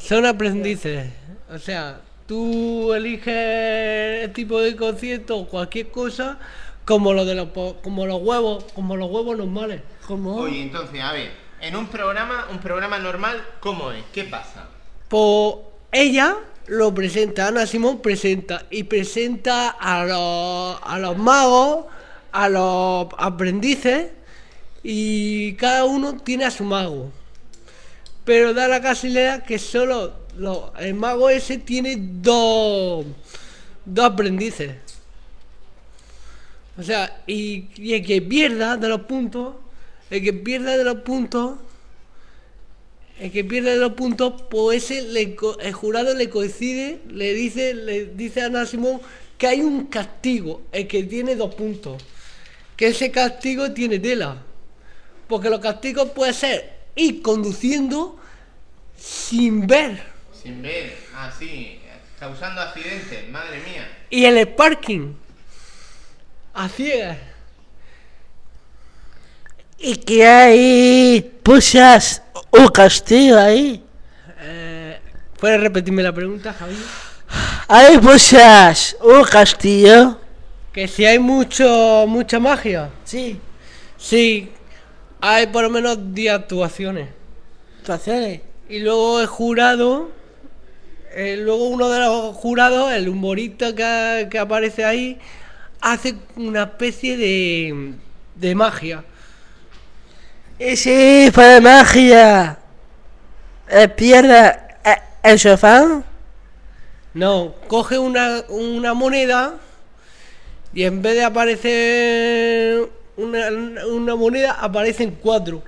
Son 0.00 0.26
aprendices. 0.26 1.10
O 1.52 1.58
sea, 1.58 2.00
tú 2.26 2.92
eliges 2.94 4.24
el 4.24 4.32
tipo 4.32 4.60
de 4.60 4.74
concierto 4.74 5.36
o 5.36 5.46
cualquier 5.46 5.90
cosa 5.90 6.38
como 6.84 7.12
lo 7.12 7.24
de 7.24 7.34
los 7.34 7.48
como 7.82 8.06
los 8.06 8.20
huevos, 8.22 8.64
como 8.74 8.96
los 8.96 9.10
huevos 9.10 9.36
normales. 9.36 9.82
Como 10.06 10.36
Oye, 10.36 10.62
entonces, 10.62 11.00
a 11.00 11.12
ver, 11.12 11.30
en 11.60 11.76
un 11.76 11.86
programa, 11.86 12.46
un 12.50 12.58
programa 12.58 12.98
normal, 12.98 13.44
¿cómo 13.60 13.92
es? 13.92 14.02
¿Qué 14.12 14.24
pasa? 14.24 14.68
Pues 15.08 15.56
ella 15.92 16.36
lo 16.66 16.94
presenta, 16.94 17.48
Ana 17.48 17.66
Simón 17.66 18.00
presenta 18.00 18.64
y 18.70 18.84
presenta 18.84 19.70
a 19.70 20.04
los, 20.04 20.80
a 20.82 20.98
los 20.98 21.16
magos, 21.16 21.86
a 22.32 22.48
los 22.48 23.08
aprendices 23.18 24.12
y 24.82 25.54
cada 25.54 25.84
uno 25.84 26.16
tiene 26.16 26.44
a 26.44 26.50
su 26.50 26.64
mago. 26.64 27.12
Pero 28.30 28.54
da 28.54 28.68
la 28.68 28.80
casualidad 28.80 29.42
que 29.42 29.58
solo 29.58 30.12
lo- 30.38 30.72
el 30.78 30.94
mago 30.94 31.28
ese 31.30 31.58
tiene 31.58 31.96
dos, 31.98 33.04
dos 33.84 34.04
aprendices. 34.04 34.76
O 36.78 36.82
sea, 36.84 37.24
y, 37.26 37.66
el 37.92 38.06
que 38.06 38.22
pierda 38.22 38.76
de 38.76 38.86
los 38.86 39.00
puntos, 39.00 39.56
el 40.10 40.22
que 40.22 40.32
pierda 40.32 40.76
de 40.76 40.84
los 40.84 41.00
puntos, 41.00 41.58
el 43.18 43.32
que 43.32 43.42
pierde 43.42 43.74
los 43.78 43.94
puntos, 43.94 44.42
pues 44.48 44.88
ese 44.92 45.00
el 45.00 45.72
jurado 45.72 46.14
le 46.14 46.30
coincide, 46.30 47.00
le 47.08 47.34
dice, 47.34 47.74
le 47.74 48.06
dice 48.14 48.42
a 48.42 48.46
Ana 48.46 48.64
Simón 48.64 49.00
que 49.38 49.48
hay 49.48 49.60
un 49.60 49.86
castigo, 49.86 50.62
el 50.70 50.86
que 50.86 51.02
tiene 51.02 51.34
dos 51.34 51.52
puntos. 51.56 52.00
Que 52.76 52.86
ese 52.86 53.10
castigo 53.10 53.72
tiene 53.72 53.98
tela. 53.98 54.40
Porque 55.26 55.50
los 55.50 55.58
castigos 55.58 56.10
pueden 56.10 56.32
ser 56.34 56.79
ir 57.00 57.22
conduciendo 57.22 58.18
sin 58.96 59.66
ver. 59.66 60.02
Sin 60.42 60.62
ver, 60.62 60.96
así, 61.16 61.80
causando 62.18 62.60
accidentes, 62.60 63.28
madre 63.30 63.62
mía. 63.66 63.88
Y 64.10 64.24
en 64.24 64.38
el 64.38 64.48
parking. 64.48 65.14
A 66.54 66.68
ciegas. 66.68 67.18
¿Y 69.78 69.96
qué 69.96 70.26
hay? 70.26 71.38
¿Pusas 71.42 72.22
un 72.50 72.68
castigo 72.68 73.38
ahí? 73.38 73.82
Eh, 74.40 75.00
¿Puedes 75.38 75.60
repetirme 75.60 76.02
la 76.02 76.12
pregunta, 76.12 76.52
Javier? 76.52 76.78
Hay 77.68 77.98
muchas. 77.98 78.96
Un 79.00 79.24
castillo. 79.24 80.18
Que 80.72 80.86
si 80.86 81.06
hay 81.06 81.18
mucho, 81.18 82.04
mucha 82.06 82.38
magia. 82.38 82.90
Sí. 83.04 83.40
Sí, 83.96 84.52
hay 85.20 85.46
por 85.48 85.62
lo 85.62 85.70
menos 85.70 86.14
10 86.14 86.34
actuaciones. 86.34 87.08
¿Actuaciones? 87.80 88.40
Y 88.68 88.80
luego 88.80 89.20
el 89.20 89.26
jurado, 89.26 90.10
eh, 91.14 91.36
luego 91.38 91.68
uno 91.68 91.88
de 91.88 92.00
los 92.00 92.36
jurados, 92.36 92.92
el 92.92 93.08
humorista 93.08 93.74
que, 93.74 94.28
que 94.30 94.38
aparece 94.38 94.84
ahí, 94.84 95.18
hace 95.80 96.14
una 96.36 96.64
especie 96.64 97.16
de, 97.16 97.94
de 98.34 98.54
magia. 98.54 99.04
Sí, 100.76 101.30
fue 101.32 101.44
de 101.46 101.60
magia. 101.60 102.58
Eh, 103.68 103.88
pierde 103.88 104.48
eh, 104.84 104.96
el 105.22 105.38
sofá. 105.38 106.02
No, 107.14 107.54
coge 107.66 107.98
una, 107.98 108.44
una 108.48 108.94
moneda 108.94 109.54
y 110.72 110.84
en 110.84 111.02
vez 111.02 111.14
de 111.14 111.24
aparecer 111.24 112.90
una, 113.20 113.86
una 113.86 114.16
moneda, 114.16 114.52
aparecen 114.52 115.18
cuatro. 115.22 115.62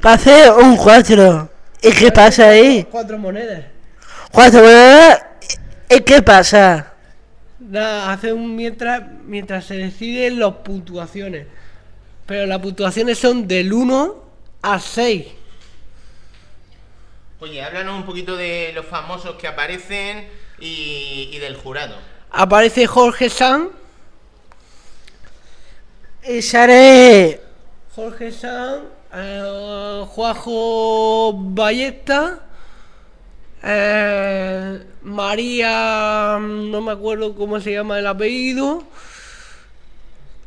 Pase 0.00 0.50
un 0.50 0.76
cuatro. 0.76 1.48
¿Y 1.82 1.92
qué 1.92 2.10
pasa 2.10 2.48
ahí? 2.48 2.86
Cuatro 2.90 3.18
monedas. 3.18 3.64
Cuatro 4.30 4.60
monedas. 4.60 5.22
¿Y 5.88 6.00
qué 6.00 6.22
pasa? 6.22 6.92
Nada, 7.58 8.12
hace 8.12 8.32
un 8.32 8.54
mientras, 8.54 9.02
mientras 9.24 9.64
se 9.64 9.76
deciden 9.76 10.40
las 10.40 10.54
puntuaciones. 10.54 11.46
Pero 12.26 12.46
las 12.46 12.58
puntuaciones 12.58 13.18
son 13.18 13.46
del 13.46 13.72
1 13.72 14.14
a 14.62 14.80
6. 14.80 15.26
Oye, 17.40 17.62
háblanos 17.62 17.96
un 17.96 18.06
poquito 18.06 18.36
de 18.36 18.72
los 18.74 18.86
famosos 18.86 19.36
que 19.36 19.46
aparecen 19.46 20.28
y, 20.58 21.30
y 21.32 21.38
del 21.38 21.56
jurado. 21.56 21.96
Aparece 22.30 22.86
Jorge 22.86 23.30
San. 23.30 23.70
Y 26.28 26.42
sale. 26.42 27.40
Jorge 27.94 28.32
San, 28.32 28.80
eh, 29.14 30.04
Juajo 30.08 31.32
Ballesta, 31.32 32.40
eh, 33.62 34.84
María, 35.02 36.36
no 36.40 36.80
me 36.80 36.92
acuerdo 36.92 37.36
cómo 37.36 37.60
se 37.60 37.72
llama 37.72 38.00
el 38.00 38.08
apellido, 38.08 38.82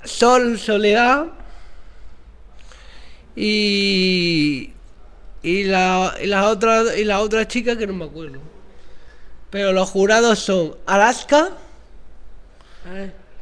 Sol 0.03 0.59
Soledad 0.59 1.27
y, 3.37 4.73
y, 5.41 5.63
la, 5.63 6.13
y, 6.21 6.27
la 6.27 6.49
otra, 6.49 6.97
y 6.97 7.05
la 7.05 7.21
otra 7.21 7.47
chica 7.47 7.77
que 7.77 7.87
no 7.87 7.93
me 7.93 8.05
acuerdo. 8.05 8.39
Pero 9.49 9.71
los 9.71 9.89
jurados 9.89 10.39
son 10.39 10.75
Alaska, 10.85 11.51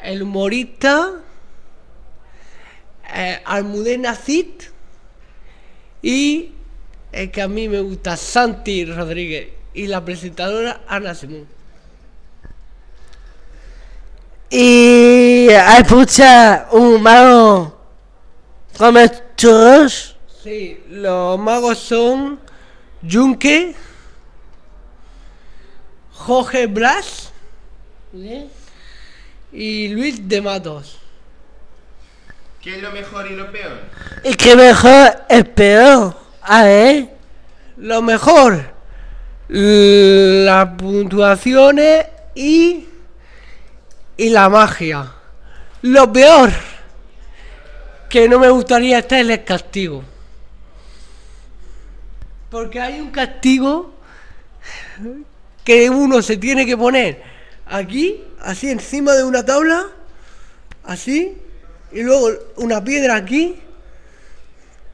el 0.04 0.22
humorista, 0.22 1.24
eh, 3.14 3.42
Almudena 3.46 4.16
Cid 4.16 4.48
y 6.02 6.52
el 7.12 7.32
que 7.32 7.42
a 7.42 7.48
mí 7.48 7.68
me 7.68 7.80
gusta, 7.80 8.18
Santi 8.18 8.86
Rodríguez 8.86 9.50
y 9.74 9.88
la 9.88 10.04
presentadora 10.04 10.82
Ana 10.88 11.16
Simón. 11.16 11.48
Y 14.50 15.50
hay 15.50 15.84
pucha 15.84 16.68
un 16.72 17.02
mago. 17.02 17.78
Come 18.78 19.10
churros. 19.36 20.16
Sí, 20.44 20.82
los 20.90 21.38
magos 21.38 21.80
son 21.80 22.40
Junque, 23.10 23.76
Jorge 26.14 26.68
Blas 26.68 27.32
y 29.52 29.88
Luis 29.90 30.28
de 30.28 30.42
Matos. 30.42 31.00
¿Qué 32.68 32.76
es 32.76 32.82
lo 32.82 32.92
mejor 32.92 33.32
y 33.32 33.34
lo 33.34 33.50
peor? 33.50 33.80
Y 34.26 34.34
qué 34.34 34.54
mejor 34.58 35.24
es 35.30 35.46
peor. 35.46 36.18
A 36.42 36.64
ver. 36.66 37.10
Lo 37.78 38.02
mejor, 38.02 38.62
las 39.48 40.68
puntuaciones 40.76 42.08
y, 42.36 42.90
y 44.18 44.30
la 44.32 44.50
magia. 44.50 45.14
Lo 45.84 46.12
peor, 46.12 46.52
que 48.10 48.28
no 48.28 48.38
me 48.38 48.50
gustaría 48.50 49.00
estar 49.00 49.20
en 49.20 49.32
el 49.32 49.46
castigo. 49.46 50.04
Porque 52.50 52.82
hay 52.82 53.00
un 53.00 53.12
castigo 53.12 53.94
que 55.64 55.90
uno 55.90 56.22
se 56.22 56.36
tiene 56.36 56.66
que 56.66 56.76
poner 56.76 57.24
aquí, 57.66 58.26
así 58.42 58.70
encima 58.70 59.14
de 59.14 59.24
una 59.24 59.46
tabla, 59.46 59.86
así, 60.84 61.44
y 61.92 62.02
luego 62.04 62.30
una 62.58 62.84
piedra 62.84 63.16
aquí. 63.16 63.56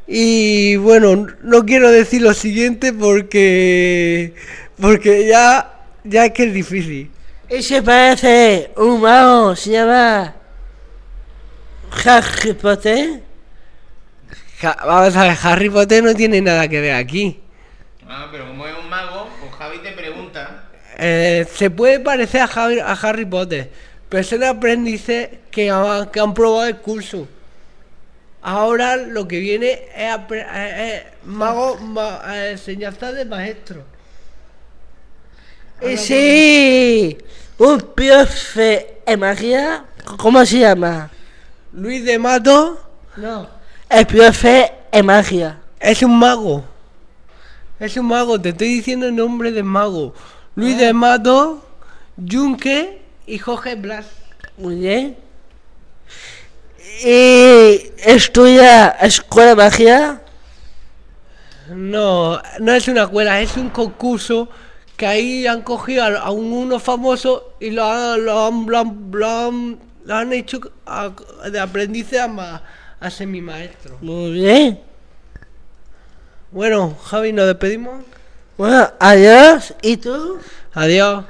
Y 0.05 0.75
bueno, 0.77 1.27
no 1.43 1.65
quiero 1.65 1.89
decir 1.89 2.21
lo 2.21 2.33
siguiente 2.33 2.91
porque 2.91 4.33
porque 4.79 5.27
ya 5.27 5.73
ya 6.03 6.25
es 6.25 6.31
que 6.33 6.43
es 6.45 6.53
difícil. 6.53 7.09
Y 7.49 7.61
se 7.61 7.81
parece 7.81 8.71
un 8.77 8.99
mago, 9.01 9.55
se 9.55 9.71
llama 9.71 10.35
Harry 12.05 12.53
Potter. 12.53 13.21
Ja- 14.59 14.77
vamos 14.85 15.15
a 15.15 15.23
ver, 15.23 15.37
Harry 15.43 15.69
Potter 15.69 16.03
no 16.03 16.13
tiene 16.15 16.41
nada 16.41 16.67
que 16.67 16.81
ver 16.81 16.95
aquí. 16.95 17.39
Ah, 18.07 18.27
pero 18.31 18.47
como 18.47 18.67
es 18.67 18.73
un 18.77 18.89
mago, 18.89 19.27
pues 19.39 19.51
Javi 19.53 19.77
te 19.79 19.91
pregunta. 19.91 20.65
Eh, 20.97 21.45
se 21.53 21.69
puede 21.69 21.99
parecer 21.99 22.41
a 22.41 22.45
Harry, 22.45 22.79
a 22.79 22.91
Harry 22.93 23.25
Potter, 23.25 23.71
pero 24.13 24.23
son 24.23 24.43
aprendices 24.43 25.27
que, 25.49 25.71
ha- 25.71 26.07
que 26.11 26.19
han 26.19 26.35
probado 26.35 26.67
el 26.67 26.77
curso. 26.77 27.27
Ahora 28.43 28.95
lo 28.95 29.27
que 29.27 29.39
viene 29.39 29.71
es, 29.71 30.15
eh, 30.29 30.45
eh, 30.53 31.03
mago, 31.25 31.77
ma- 31.77 32.21
eh, 32.27 32.51
enseñanza 32.51 33.11
de 33.11 33.25
maestro. 33.25 33.83
Y 35.81 35.97
sí, 35.97 37.17
un 37.57 37.79
profe 37.95 38.97
de 39.03 39.17
magia. 39.17 39.85
¿Cómo 40.17 40.45
se 40.45 40.59
llama? 40.59 41.09
Luis 41.73 42.05
de 42.05 42.19
Mato 42.19 42.79
No. 43.17 43.49
El 43.89 44.05
profe 44.05 44.73
de 44.91 45.01
magia. 45.01 45.59
es 45.79 46.03
un 46.03 46.19
mago. 46.19 46.63
Es 47.79 47.97
un 47.97 48.05
mago, 48.05 48.39
te 48.39 48.49
estoy 48.49 48.67
diciendo 48.75 49.07
el 49.07 49.15
nombre 49.15 49.51
del 49.51 49.63
mago. 49.63 50.13
Luis 50.53 50.77
de 50.77 50.93
Mato, 50.93 51.65
Junque 52.31 53.01
y 53.27 53.37
Jorge 53.39 53.75
Blas. 53.75 54.05
Muy 54.57 54.75
bien. 54.75 55.17
¿Y 57.03 57.91
estudia 58.05 58.89
escuela 59.01 59.55
magia? 59.55 60.21
No, 61.69 62.41
no 62.59 62.73
es 62.73 62.87
una 62.87 63.03
escuela, 63.03 63.41
es 63.41 63.55
un 63.57 63.69
concurso 63.69 64.49
que 64.97 65.07
ahí 65.07 65.47
han 65.47 65.61
cogido 65.61 66.03
a, 66.03 66.29
un- 66.31 66.51
unos 66.51 66.83
famosos 66.83 67.41
y 67.59 67.71
lo 67.71 67.83
han, 67.85 68.23
lo 68.25 68.45
han, 68.47 68.65
lo 68.67 68.77
han- 68.79 69.11
lo 69.11 69.27
han- 69.27 69.79
lo 70.05 70.15
han 70.15 70.33
hecho 70.33 70.59
a- 70.85 71.11
de 71.49 71.59
aprendices 71.59 72.19
a, 72.19 72.27
ma- 72.27 72.61
a 72.99 73.09
semimaestro. 73.09 73.97
Muy 74.01 74.31
bien. 74.33 74.79
Bueno, 76.51 76.95
Javi, 77.05 77.33
nos 77.33 77.47
despedimos. 77.47 78.03
Bueno, 78.57 78.91
adiós. 78.99 79.73
¿Y 79.81 79.97
tú? 79.97 80.37
Adiós. 80.73 81.25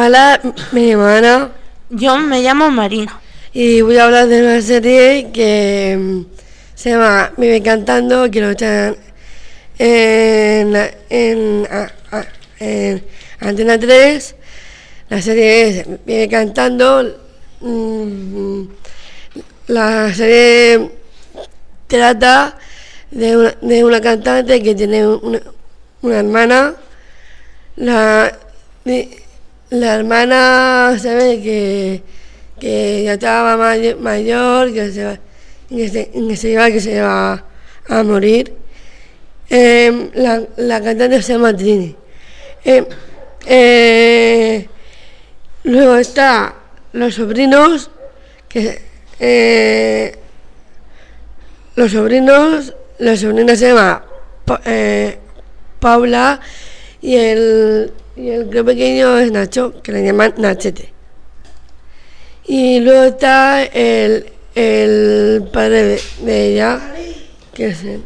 Hola, 0.00 0.40
mi 0.70 0.92
hermana. 0.92 1.50
Yo 1.90 2.18
me 2.18 2.40
llamo 2.40 2.70
Marina. 2.70 3.20
Y 3.52 3.80
voy 3.80 3.96
a 3.96 4.04
hablar 4.04 4.28
de 4.28 4.42
una 4.42 4.62
serie 4.62 5.30
que 5.32 5.96
mm, 5.98 6.20
se 6.76 6.90
llama 6.90 7.32
Vive 7.36 7.60
Cantando, 7.60 8.30
que 8.30 8.40
lo 8.40 8.50
echan 8.50 8.96
en, 9.76 10.76
en, 11.10 11.68
en 12.60 13.04
Antena 13.40 13.76
3. 13.76 14.36
La 15.08 15.20
serie 15.20 15.68
es 15.68 16.04
Vive 16.04 16.28
Cantando. 16.28 17.02
mm, 17.60 18.62
La 19.68 20.12
serie 20.14 20.90
trata 21.86 22.56
de 23.10 23.36
una, 23.36 23.54
de 23.60 23.84
una 23.84 24.00
cantante 24.00 24.62
que 24.62 24.74
tiene 24.74 25.06
una, 25.06 25.40
una 26.02 26.18
hermana. 26.18 26.74
La, 27.76 28.36
la 29.70 29.94
hermana 29.94 30.96
se 30.98 31.14
ve 31.14 31.40
que, 31.42 32.02
que 32.58 33.04
ya 33.04 33.12
estaba 33.14 33.56
may- 33.56 33.94
mayor, 33.94 34.72
que 34.72 34.90
se, 34.90 35.04
va- 35.04 35.18
que 35.68 35.88
se, 35.88 36.10
que 36.10 36.36
se 36.36 36.50
iba, 36.50 36.70
que 36.70 36.80
se 36.80 36.92
iba 36.96 37.44
a 37.88 38.02
morir. 38.02 38.54
Em, 39.50 40.10
la, 40.14 40.42
la 40.56 40.80
cantante 40.82 41.22
se 41.22 41.32
llama 41.34 41.54
Trini. 41.56 41.94
Em, 42.64 42.84
eh, 43.46 44.66
luego 45.64 45.96
está 45.96 46.54
los 46.92 47.14
sobrinos, 47.14 47.90
que 48.48 48.87
eh, 49.20 50.16
los 51.74 51.92
sobrinos, 51.92 52.74
la 52.98 53.16
sobrina 53.16 53.56
se 53.56 53.68
llama 53.68 54.04
eh, 54.64 55.18
Paula 55.80 56.40
y 57.00 57.16
el, 57.16 57.92
y 58.16 58.30
el 58.30 58.50
que 58.50 58.64
pequeño 58.64 59.18
es 59.18 59.30
Nacho, 59.30 59.80
que 59.82 59.92
le 59.92 60.04
llaman 60.04 60.34
Nachete. 60.38 60.92
Y 62.46 62.80
luego 62.80 63.04
está 63.04 63.62
el, 63.64 64.26
el 64.54 65.44
padre 65.52 66.00
de, 66.22 66.52
ella, 66.52 66.80
que 67.54 67.68
es 67.68 67.84
el, 67.84 68.02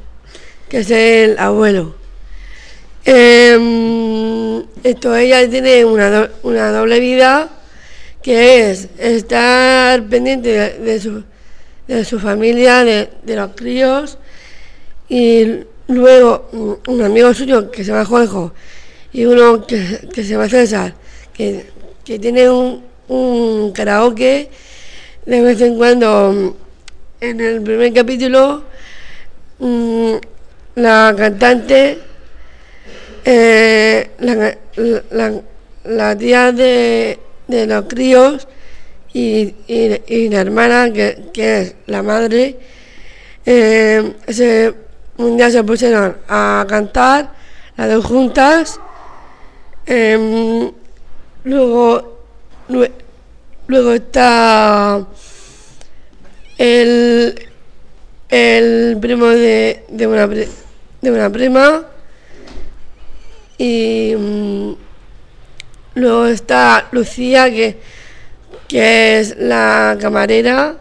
que 0.68 0.78
es 0.78 0.90
el 0.90 1.38
abuelo. 1.38 1.94
Em, 3.04 4.64
esto, 4.82 5.16
ella 5.16 5.48
tiene 5.48 5.84
una, 5.84 6.30
una 6.42 6.72
doble 6.72 7.00
vida 7.00 7.50
que 8.22 8.70
es 8.70 8.88
estar 8.98 10.02
pendiente 10.04 10.50
de, 10.78 11.00
su, 11.00 11.24
de 11.88 12.04
su 12.04 12.18
familia, 12.20 12.84
de, 12.84 13.08
de 13.22 13.36
los 13.36 13.50
críos, 13.54 14.18
y 15.08 15.60
luego 15.88 16.48
un 16.86 17.02
amigo 17.02 17.34
suyo 17.34 17.70
que 17.70 17.84
se 17.84 17.90
llama 17.90 18.04
Juanjo 18.04 18.54
y 19.12 19.24
uno 19.26 19.66
que, 19.66 20.08
que 20.12 20.22
se 20.22 20.30
llama 20.30 20.48
César, 20.48 20.94
que, 21.34 21.66
que 22.04 22.18
tiene 22.18 22.48
un, 22.48 22.82
un 23.08 23.72
karaoke 23.72 24.48
de 25.26 25.40
vez 25.40 25.60
en 25.60 25.76
cuando. 25.76 26.32
mm, 26.32 26.54
En 27.22 27.40
el 27.40 27.62
primer 27.62 27.92
capítulo, 27.92 28.64
mm, 29.60 30.14
la 30.76 31.14
cantante, 31.16 31.98
eh, 33.24 34.10
la, 34.18 34.56
la- 35.10 35.40
la 35.84 36.16
tía 36.16 36.52
de, 36.52 37.18
de 37.52 37.66
los 37.66 37.84
críos 37.86 38.48
y, 39.12 39.54
y- 39.68 40.28
la 40.30 40.40
hermana, 40.40 40.92
que, 40.92 41.24
que 41.32 41.60
es 41.60 41.74
la 41.86 42.02
madre, 42.02 42.56
eh, 43.44 44.14
se, 44.28 44.74
un 45.18 45.36
día 45.36 45.50
se 45.50 45.62
pusieron 45.64 46.16
a 46.28 46.64
cantar, 46.68 47.32
las 47.76 47.90
dos 47.90 48.04
juntas. 48.04 48.80
em, 49.86 50.70
luego, 51.44 52.18
lue- 52.68 52.92
luego 53.66 53.92
está 53.92 55.04
el, 56.58 57.48
el 58.28 58.98
primo 59.00 59.26
de, 59.26 59.84
de, 59.88 60.06
una, 60.06 60.26
de 60.28 61.10
una 61.10 61.30
prima. 61.30 61.86
Y 63.58 64.14
mm, 64.16 64.72
luego 65.94 66.26
está 66.26 66.88
Lucía, 66.92 67.50
que, 67.50 67.76
que 68.68 69.20
es 69.20 69.36
la 69.38 69.96
camarera, 70.00 70.76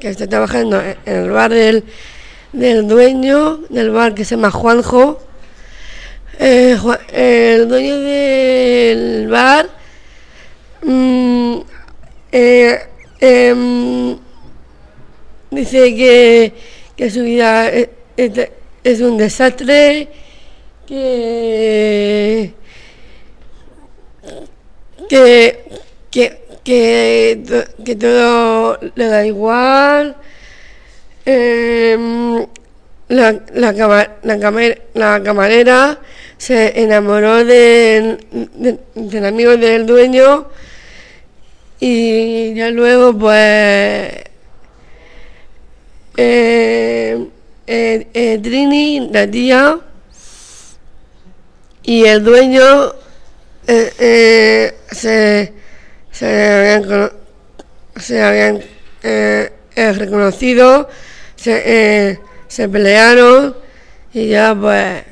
que 0.00 0.08
está 0.08 0.26
trabajando 0.26 0.80
en 0.80 0.96
el 1.04 1.30
bar 1.30 1.50
del, 1.52 1.84
del 2.52 2.88
dueño, 2.88 3.60
del 3.68 3.90
bar 3.90 4.14
que 4.14 4.24
se 4.24 4.36
llama 4.36 4.50
Juanjo. 4.50 5.20
Eh, 6.38 6.76
el 7.12 7.68
dueño 7.68 8.00
del 8.00 9.28
bar 9.28 9.68
mm, 10.82 11.56
eh, 12.32 12.78
em, 13.20 14.16
dice 15.50 15.94
que, 15.94 16.54
que 16.96 17.10
su 17.10 17.22
vida 17.22 17.68
es, 17.68 17.88
es- 18.16 18.48
es 18.82 19.00
un 19.02 19.18
desastre, 19.18 20.08
que, 20.86 22.54
que, 25.10 25.58
que, 26.12 26.38
que, 26.62 27.42
que 27.84 27.96
todo 27.96 28.78
le 28.94 29.06
da 29.06 29.26
igual. 29.26 30.16
Em, 31.26 32.46
la, 33.08 33.32
la, 33.54 33.72
la, 33.72 34.38
la 34.94 35.22
camarera 35.22 35.98
se 36.38 36.80
enamoró 36.80 37.44
del, 37.44 38.24
de- 38.54 38.78
del 38.94 39.24
amigo 39.26 39.56
del 39.56 39.84
dueño 39.84 40.46
y 41.80 42.54
ya 42.54 42.70
luego 42.70 43.12
pues 43.18 44.12
eh, 46.16 47.26
eh, 47.66 48.06
eh, 48.14 48.38
Trini, 48.42 49.08
la 49.12 49.28
tía 49.28 49.78
y 51.82 52.04
el 52.04 52.22
dueño 52.22 52.92
eh, 53.66 53.92
eh, 53.98 54.74
se, 54.90 55.52
se 56.10 56.76
habían, 56.78 57.10
se 57.96 58.22
habían 58.22 58.60
eh, 59.02 59.52
eh, 59.76 59.92
reconocido, 59.92 60.88
se, 61.36 61.62
eh, 62.10 62.20
se 62.48 62.68
pelearon 62.68 63.56
y 64.12 64.28
ya 64.28 64.54
pues 64.54 65.04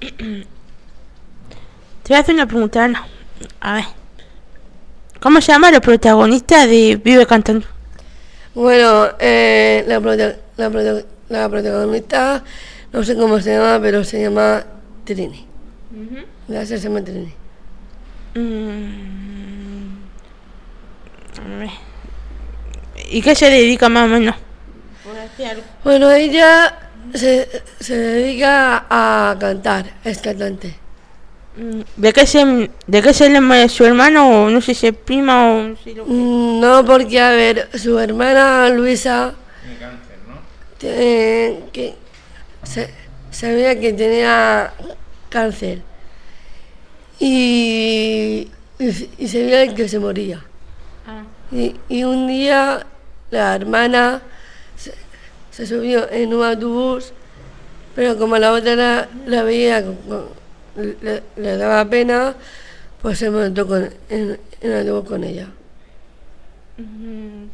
Te 2.02 2.12
voy 2.12 2.16
a 2.16 2.20
hacer 2.20 2.34
una 2.36 2.46
pregunta, 2.46 2.84
Ana. 2.84 3.06
A 3.60 3.74
ver. 3.74 3.84
¿Cómo 5.20 5.40
se 5.40 5.50
llama 5.52 5.70
la 5.72 5.80
protagonista 5.80 6.66
de 6.66 7.00
Vive 7.02 7.26
Cantando? 7.26 7.66
Bueno, 8.54 9.08
eh, 9.18 9.84
la, 9.88 10.00
prota- 10.00 10.36
la, 10.56 10.70
prota- 10.70 11.04
la 11.28 11.48
protagonista, 11.48 12.44
no 12.92 13.02
sé 13.02 13.16
cómo 13.16 13.40
se 13.40 13.54
llama, 13.56 13.80
pero 13.82 14.04
se 14.04 14.22
llama 14.22 14.64
Trini. 15.04 15.46
Llama 16.48 17.02
Trini. 17.02 17.32
Mm, 18.34 19.96
a 21.38 21.58
ver. 21.58 21.70
¿Y 23.10 23.22
qué 23.22 23.34
se 23.34 23.50
dedica 23.50 23.88
más 23.88 24.04
o 24.04 24.08
menos? 24.08 24.34
Bueno, 25.84 26.10
ella 26.10 26.76
se, 27.14 27.48
se 27.80 27.96
dedica 27.96 28.86
a 28.90 29.36
cantar, 29.38 29.86
es 30.04 30.18
cantante. 30.18 30.74
Mm, 31.56 31.80
¿De 31.96 32.12
qué 32.12 32.26
se, 32.26 32.70
de 32.86 33.02
qué 33.02 33.14
se 33.14 33.30
llama 33.30 33.68
su 33.68 33.84
hermano? 33.84 34.44
O 34.44 34.50
no 34.50 34.60
sé 34.60 34.74
si 34.74 34.88
es 34.88 34.94
prima 34.94 35.50
o 35.52 35.62
no 35.62 35.76
sé 35.76 35.94
lo 35.94 36.04
que- 36.04 36.10
Mm, 36.10 36.60
No, 36.60 36.84
porque, 36.84 37.20
a 37.20 37.30
ver, 37.30 37.68
su 37.74 37.98
hermana 37.98 38.68
Luisa, 38.70 39.34
eh, 40.82 41.60
que 41.72 41.94
se, 42.62 42.90
sabía 43.30 43.78
que 43.80 43.92
tenía 43.92 44.72
cáncer 45.30 45.82
y, 47.18 48.48
y, 48.78 49.10
y 49.18 49.28
sabía 49.28 49.74
que 49.74 49.88
se 49.88 49.98
moría. 49.98 50.44
Ah. 51.06 51.22
Y, 51.52 51.74
y 51.88 52.04
un 52.04 52.26
día 52.26 52.86
la 53.30 53.54
hermana 53.54 54.22
se, 54.76 54.94
se 55.50 55.66
subió 55.66 56.10
en 56.10 56.34
un 56.34 56.44
autobús, 56.44 57.12
pero 57.94 58.18
como 58.18 58.36
la 58.38 58.52
otra 58.52 58.74
la, 58.76 59.08
la 59.26 59.42
veía, 59.42 59.84
le, 60.76 61.22
le 61.36 61.56
daba 61.56 61.84
pena, 61.88 62.34
pues 63.00 63.18
se 63.18 63.30
montó 63.30 63.66
con, 63.66 63.90
en, 64.08 64.38
en 64.60 64.72
el 64.72 64.88
autobús 64.88 65.08
con 65.08 65.24
ella. 65.24 65.48
Mm. 66.76 67.46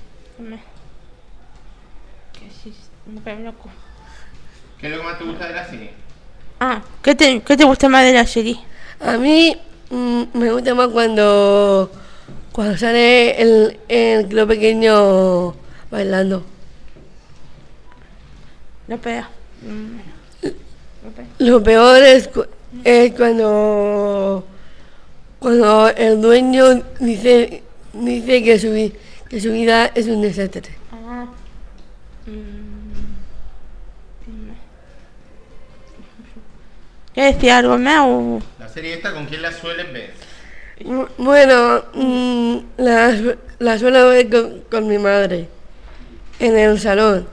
¿Qué 4.78 4.86
es 4.88 4.92
lo 4.92 4.98
que 4.98 5.04
más 5.04 5.18
te 5.18 5.24
gusta 5.24 5.46
de 5.46 5.54
la 5.54 5.64
serie? 5.68 5.90
Ah, 6.58 6.82
¿qué 7.02 7.14
te, 7.14 7.40
¿qué 7.40 7.56
te 7.56 7.64
gusta 7.64 7.88
más 7.88 8.04
de 8.04 8.12
la 8.12 8.26
serie? 8.26 8.58
A 9.04 9.16
mí 9.18 9.56
mm, 9.90 10.22
me 10.34 10.52
gusta 10.52 10.74
más 10.74 10.88
cuando, 10.88 11.90
cuando 12.52 12.76
sale 12.78 13.40
el, 13.40 13.78
el 13.88 14.26
club 14.28 14.48
pequeño 14.48 15.54
bailando. 15.90 16.44
La 18.88 18.96
pega. 18.96 19.28
Lo 21.38 21.62
peor 21.62 22.02
es, 22.02 22.28
cu- 22.28 22.46
es 22.84 23.12
cuando, 23.14 24.44
cuando 25.38 25.88
el 25.88 26.20
dueño 26.20 26.82
dice, 27.00 27.62
dice 27.92 28.42
que, 28.42 28.58
su, 28.58 28.92
que 29.28 29.40
su 29.40 29.52
vida 29.52 29.90
es 29.94 30.06
un 30.06 30.20
desastre. 30.22 30.62
Ah. 30.92 31.26
Mm. 32.26 32.71
¿Quieres 37.14 37.34
decir 37.34 37.50
algo 37.50 37.76
más 37.78 38.00
o...? 38.06 38.40
¿La 38.58 38.68
serie 38.68 38.94
esta 38.94 39.12
con 39.12 39.26
quién 39.26 39.42
la 39.42 39.52
sueles 39.52 39.92
ver? 39.92 40.10
Bu- 40.80 41.08
Bueno, 41.18 41.84
mm, 41.94 42.56
la, 42.78 43.14
la 43.58 43.78
suelo 43.78 44.08
ver 44.08 44.30
con, 44.30 44.60
con 44.70 44.86
mi 44.88 44.98
madre 44.98 45.48
en 46.38 46.56
el 46.58 46.80
salón. 46.80 47.26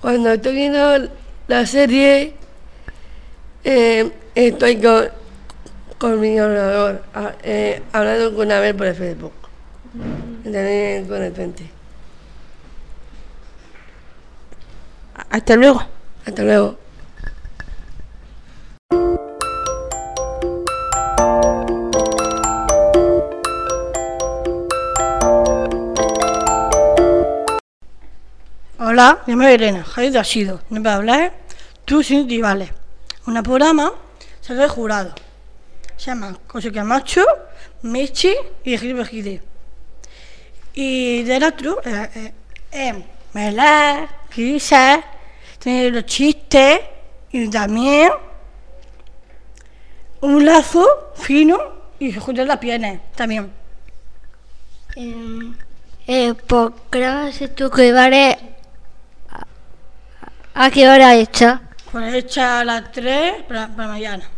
Cuando 0.00 0.32
estoy 0.32 0.54
viendo 0.54 1.08
la 1.46 1.66
serie, 1.66 2.34
eh, 3.64 4.10
estoy 4.34 4.76
con, 4.80 5.08
con 5.98 6.20
mi 6.20 6.38
ordenador, 6.38 7.02
a- 7.14 7.34
eh, 7.42 7.82
hablando 7.92 8.34
con 8.34 8.50
Abel 8.50 8.74
por 8.74 8.86
el 8.86 8.94
Facebook. 8.96 9.32
También 10.42 11.06
con 11.06 11.22
el 11.22 11.32
frente. 11.32 11.70
Hasta 15.30 15.56
luego. 15.56 15.82
Hasta 16.26 16.42
luego. 16.42 16.78
Hola, 28.80 29.22
me 29.26 29.34
llamo 29.34 29.48
Elena, 29.48 29.84
Javier 29.84 30.12
de 30.12 30.18
Asido. 30.18 30.60
No 30.70 30.80
voy 30.80 30.90
a 30.90 30.94
hablar 30.94 31.34
tú 31.84 32.02
sin 32.02 32.28
rivales. 32.28 32.70
Un 33.26 33.42
programa 33.42 33.92
sale 34.40 34.64
el 34.64 34.70
jurado. 34.70 35.14
Se 35.96 36.06
llama 36.06 36.38
José 36.46 36.72
Camacho, 36.72 37.24
Mechi 37.82 38.34
y 38.64 38.78
Gil 38.78 39.04
Gide. 39.04 39.42
Y 40.74 41.22
del 41.24 41.44
otro, 41.44 41.80
eh, 41.84 42.10
eh, 42.14 42.32
eh, 42.72 43.04
Melá, 43.34 44.08
Quizás, 44.34 45.00
tiene 45.58 45.90
los 45.90 46.06
chistes 46.06 46.80
y 47.30 47.48
también 47.50 48.10
un 50.20 50.44
lazo 50.44 51.12
fino 51.14 51.58
y 51.98 52.12
se 52.12 52.20
juntan 52.20 52.48
las 52.48 52.58
piernas 52.58 53.00
también. 53.14 53.50
Eh, 56.06 56.34
¿Por 56.46 56.74
qué 56.90 57.04
haces 57.04 57.54
tú 57.54 57.70
que 57.70 57.92
vale 57.92 58.36
a, 60.54 60.64
a 60.66 60.70
qué 60.70 60.88
hora 60.88 61.14
hecha? 61.14 61.60
Pues 61.92 62.14
hecha 62.14 62.60
a 62.60 62.64
las 62.64 62.90
3 62.92 63.44
para, 63.44 63.68
para 63.68 63.88
mañana. 63.88 64.28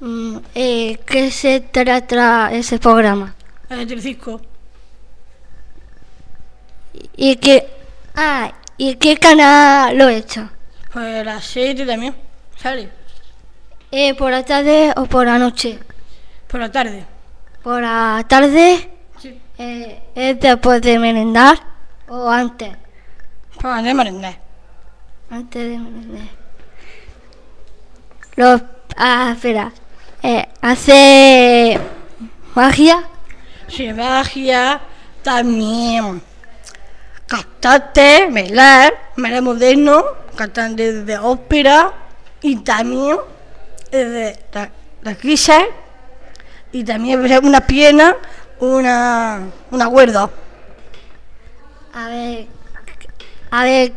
Mm, 0.00 0.38
eh, 0.54 0.98
¿Qué 1.06 1.30
se 1.30 1.60
trata 1.60 2.50
ese 2.52 2.78
programa? 2.78 3.34
El 3.70 3.86
Telecisco. 3.86 4.40
¿Y 7.16 7.36
qué, 7.36 7.68
ah, 8.16 8.52
¿y 8.76 8.96
qué 8.96 9.16
canal 9.16 9.96
lo 9.96 10.08
he 10.08 10.16
hecho? 10.16 10.50
Pues 10.92 11.20
a 11.20 11.24
las 11.24 11.44
7 11.44 11.86
también. 11.86 12.14
Sale. 12.56 13.01
Eh, 13.94 14.14
¿Por 14.14 14.30
la 14.30 14.42
tarde 14.42 14.90
o 14.96 15.04
por 15.04 15.26
la 15.26 15.38
noche? 15.38 15.78
Por 16.48 16.60
la 16.60 16.72
tarde. 16.72 17.04
¿Por 17.62 17.82
la 17.82 18.24
tarde? 18.26 18.88
Sí. 19.18 19.38
Eh, 19.58 20.02
¿Es 20.14 20.40
después 20.40 20.80
de 20.80 20.98
merendar 20.98 21.58
o 22.08 22.30
antes? 22.30 22.74
Antes 23.62 23.84
de 23.84 23.92
merendar. 23.92 24.38
Antes 25.28 25.70
de 25.70 25.78
merendar. 25.78 26.26
Los, 28.36 28.62
ah, 28.96 29.32
espera. 29.34 29.70
Eh, 30.22 30.48
¿Hace 30.62 31.78
magia? 32.54 33.04
Sí, 33.68 33.92
magia 33.92 34.80
también. 35.22 36.22
Cantante, 37.26 38.26
bailar, 38.30 38.94
bailar 39.18 39.42
moderno, 39.42 40.02
cantante 40.34 41.04
de 41.04 41.18
ópera 41.18 41.92
y 42.40 42.56
también 42.56 43.18
de 43.92 44.38
la, 44.52 44.70
la 45.02 45.16
y 46.72 46.84
también 46.84 47.20
una 47.44 47.60
pierna, 47.60 48.16
una, 48.58 49.40
una 49.70 49.88
cuerda. 49.88 50.30
A 51.92 52.08
ver, 52.08 52.46
a 53.50 53.64
ver, 53.64 53.92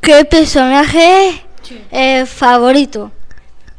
¿qué 0.00 0.24
personaje 0.24 1.44
es 1.90 2.28
favorito? 2.30 3.12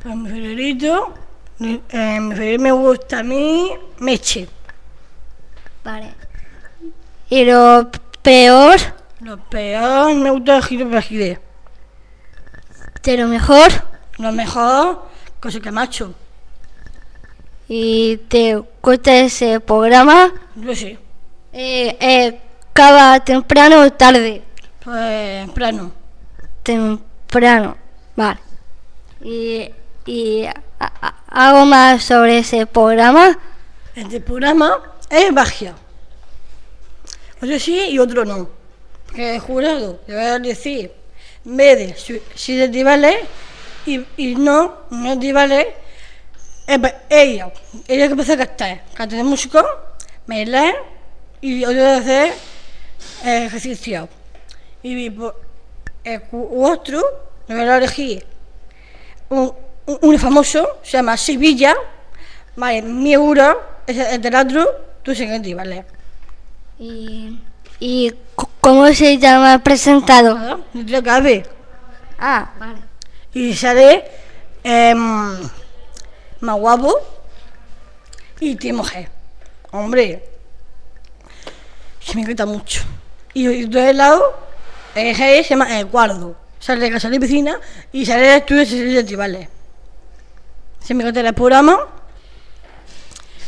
Pues 0.03 0.15
mi 0.15 0.29
favorito, 0.29 1.13
eh, 1.59 2.19
mi 2.19 2.35
favorito 2.35 2.61
me 2.61 2.71
gusta 2.71 3.19
a 3.19 3.23
mí, 3.23 3.71
Meche. 3.97 4.47
Vale. 5.83 6.13
¿Y 7.29 7.45
lo 7.45 7.89
peor? 8.21 8.75
Lo 9.21 9.37
peor 9.49 10.13
me 10.13 10.29
gusta 10.29 10.61
Giro 10.61 10.87
Bajide. 10.87 11.39
¿De 13.01 13.17
lo 13.17 13.27
mejor? 13.27 13.71
Lo 14.18 14.32
mejor, 14.32 15.01
José 15.41 15.59
Camacho. 15.61 16.13
¿Y 17.68 18.18
te 18.30 18.61
gusta 18.82 19.16
ese 19.16 19.59
programa? 19.59 20.32
Yo 20.55 20.76
sí. 20.76 20.97
Eh, 21.51 21.97
eh, 21.99 22.39
¿Acaba 22.72 23.20
temprano 23.24 23.82
o 23.82 23.91
tarde? 23.93 24.41
Pues 24.84 25.45
temprano. 25.45 25.91
Temprano, 26.63 27.78
vale. 28.16 28.39
¿Y, 29.22 29.70
y 30.05 30.45
a- 30.45 30.53
a- 30.80 31.16
algo 31.30 31.66
más 31.66 32.03
sobre 32.03 32.39
ese 32.39 32.66
programa? 32.66 33.38
Este 33.95 34.20
programa 34.20 34.78
es 35.09 35.32
magia. 35.32 35.74
Otro 37.41 37.57
sí 37.59 37.80
y 37.91 37.99
otro 37.99 38.26
no. 38.26 38.49
Porque 39.05 39.36
el 39.36 39.39
jurado 39.39 40.01
a 40.09 40.39
decir, 40.39 40.91
en 41.45 41.57
vez 41.57 41.78
de 41.78 41.95
si- 41.95 42.22
si 42.36 42.57
y, 43.86 44.05
y 44.17 44.36
no, 44.36 44.73
no 44.89 45.13
es 45.13 45.33
vale, 45.33 45.75
eh, 46.67 46.79
pues, 46.79 46.93
ella, 47.09 47.51
ella 47.88 48.05
que 48.07 48.11
empieza 48.11 48.33
a 48.33 48.38
cantar, 48.38 48.81
cantar 48.93 49.17
de 49.17 49.23
músico, 49.23 49.63
bailar 50.27 50.73
y 51.41 51.63
otro 51.63 51.88
hacer 51.88 52.33
eh, 53.23 53.45
ejercicio. 53.45 54.09
Y 54.81 55.09
por- 55.09 55.41
el 56.03 56.21
otro 56.31 57.01
le 57.47 57.65
va 57.65 57.73
a 57.73 57.77
elegir 57.77 58.25
un, 59.29 59.51
un, 59.86 59.97
un 60.01 60.19
famoso, 60.19 60.79
se 60.83 60.97
llama 60.97 61.17
Sevilla, 61.17 61.75
vale, 62.55 62.81
mi 62.81 63.13
euro, 63.13 63.61
es 63.88 63.97
el 63.97 64.21
teatro, 64.21 64.67
tú 65.03 65.13
siguiente, 65.15 65.53
¿vale? 65.55 65.86
¿Y, 66.79 67.39
y 67.79 68.13
cómo 68.61 68.88
se 68.93 69.17
llama 69.17 69.53
el 69.55 69.61
presentador? 69.61 70.59
No 70.73 70.86
te 70.86 71.01
cabe. 71.03 71.45
Ah, 72.19 72.51
vale. 72.59 72.79
Y 73.36 73.53
sale 73.53 74.05
em, 74.63 75.49
más 76.39 76.55
guapo 76.55 76.95
y 78.39 78.55
tiene 78.55 78.77
mujer. 78.77 79.09
Hombre, 79.71 80.23
se 81.99 82.15
me 82.15 82.21
encanta 82.21 82.45
mucho. 82.45 82.83
Y, 83.33 83.45
y 83.49 83.65
de 83.65 83.93
lado, 83.93 84.39
el 84.95 85.13
jefe 85.13 85.43
se 85.43 85.49
llama 85.49 85.77
El 85.77 85.88
Guardo. 85.88 86.33
Sale 86.59 86.79
de 86.79 86.91
casa 86.91 87.09
de 87.09 87.19
piscina 87.19 87.59
y 87.91 88.05
sale 88.05 88.21
del 88.21 88.38
estudio 88.38 88.61
de 88.61 88.95
festivales. 89.01 89.49
Se 90.79 90.93
me 90.93 91.03
encanta 91.03 91.19
el 91.19 91.33
programa. 91.33 91.77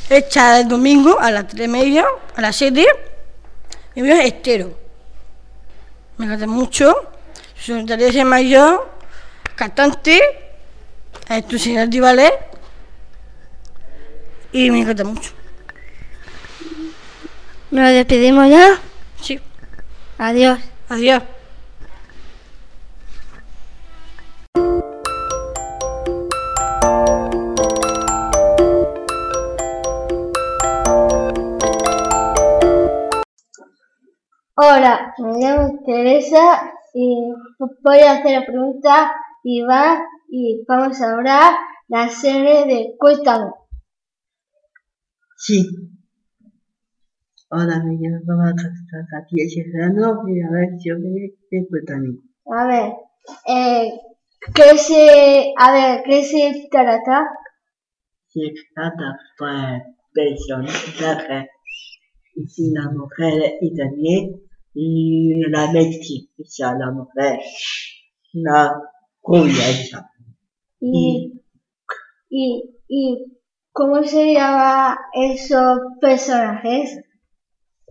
Hecha 0.10 0.60
el 0.60 0.68
domingo 0.68 1.18
a 1.18 1.32
las 1.32 1.48
3 1.48 1.66
y 1.66 1.70
media, 1.70 2.06
a 2.36 2.42
las 2.42 2.58
7. 2.58 2.86
Y 3.96 4.02
veo 4.02 4.20
estero. 4.20 4.78
Me 6.18 6.26
encanta 6.26 6.46
mucho. 6.46 6.94
Su 7.56 7.74
secretaria 7.74 8.08
se 8.08 8.18
llama 8.18 8.42
yo, 8.42 8.97
cantante, 9.58 10.22
estudiante 11.28 11.98
de 11.98 12.02
ballet. 12.02 12.34
Y 14.54 14.72
me 14.72 14.82
encanta 14.82 15.04
mucho. 15.04 15.32
¿Nos 17.72 17.90
despedimos 17.90 18.48
ya? 18.50 18.80
Sí. 19.20 19.40
Adiós. 20.18 20.60
Adiós. 20.88 21.24
Hola, 34.60 35.14
me 35.20 35.40
llamo 35.40 35.80
Teresa 35.86 36.74
y 36.94 37.32
voy 37.84 38.00
a 38.00 38.14
hacer 38.14 38.40
la 38.40 38.46
pregunta 38.46 39.12
y 39.50 39.62
va 39.62 39.98
y 40.30 40.66
vamos 40.68 41.02
a 41.02 41.14
hablar 41.14 41.54
la 41.88 42.10
serie 42.10 42.66
de 42.66 42.96
Cuéntame. 43.00 43.50
Sí. 45.38 45.66
Hola, 47.50 47.82
me 47.86 47.96
llamo 47.96 48.44
Katia 49.10 49.46
Serrano 49.48 50.24
y 50.28 50.42
a 50.42 50.52
ver, 50.52 50.72
yo 50.84 51.00
me 51.00 51.32
de 51.50 51.66
Cuéntame. 51.70 52.18
A 52.54 52.68
ver, 52.68 52.94
eh, 53.48 53.90
¿qué 54.54 54.78
se, 54.78 55.54
a 55.58 55.72
ver, 55.72 56.04
qué 56.04 56.24
se 56.26 56.68
trata? 56.70 57.30
Se 58.28 58.52
trata 58.76 59.18
por 59.38 59.50
personajes 60.14 61.48
y 62.36 62.74
la 62.74 62.92
mujer 62.92 63.54
y 63.62 63.74
también 63.78 64.42
y 64.74 65.50
la 65.50 65.72
mestiza, 65.72 66.76
la 66.78 66.92
mujer, 66.92 67.40
la 68.34 68.74
esa. 69.36 70.12
Y, 70.80 71.42
y, 72.30 72.64
y 72.88 73.40
¿cómo 73.72 74.04
se 74.04 74.34
llama 74.34 74.98
esos 75.14 75.80
personajes? 76.00 77.00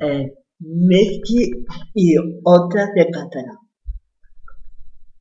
Eh, 0.01 0.33
Messi 0.59 1.51
y 1.95 2.15
otra 2.45 2.87
de 2.95 3.11
catalán. 3.11 3.59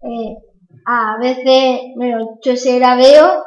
Eh, 0.02 0.38
a 0.86 1.18
veces, 1.20 1.82
bueno, 1.96 2.38
yo 2.44 2.56
se 2.56 2.80
la 2.80 2.96
veo, 2.96 3.44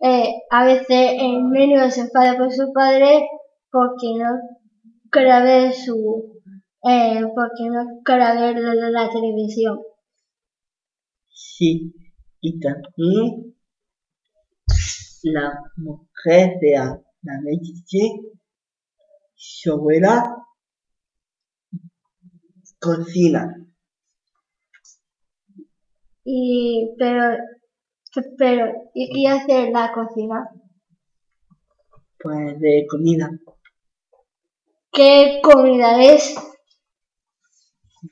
eh, 0.00 0.32
a 0.50 0.64
veces 0.64 1.12
el 1.20 1.50
niño 1.50 1.90
se 1.90 2.00
enfada 2.02 2.36
con 2.38 2.50
su 2.50 2.72
padre 2.72 3.28
porque 3.70 4.14
no 4.16 4.40
quiere 5.10 5.42
ver 5.42 5.72
su, 5.74 6.40
eh, 6.82 7.20
porque 7.34 7.68
no 7.70 8.00
quiere 8.04 8.40
ver 8.40 8.58
la, 8.58 8.90
la 8.90 9.10
televisión. 9.10 9.80
Sí, 11.28 11.92
y 12.40 12.60
también 12.60 13.54
la 15.22 15.60
mujer 15.76 16.58
de 16.60 16.76
la, 16.76 17.00
su 19.34 19.72
abuela, 19.72 20.36
cocina. 22.78 23.54
Y, 26.24 26.94
pero, 26.98 27.38
pero, 28.36 28.90
¿y 28.94 29.12
qué 29.12 29.28
hace 29.28 29.70
la 29.70 29.92
cocina? 29.92 30.48
Pues 32.18 32.60
de 32.60 32.86
comida. 32.88 33.30
¿Qué 34.92 35.40
comida 35.42 36.02
es? 36.02 36.34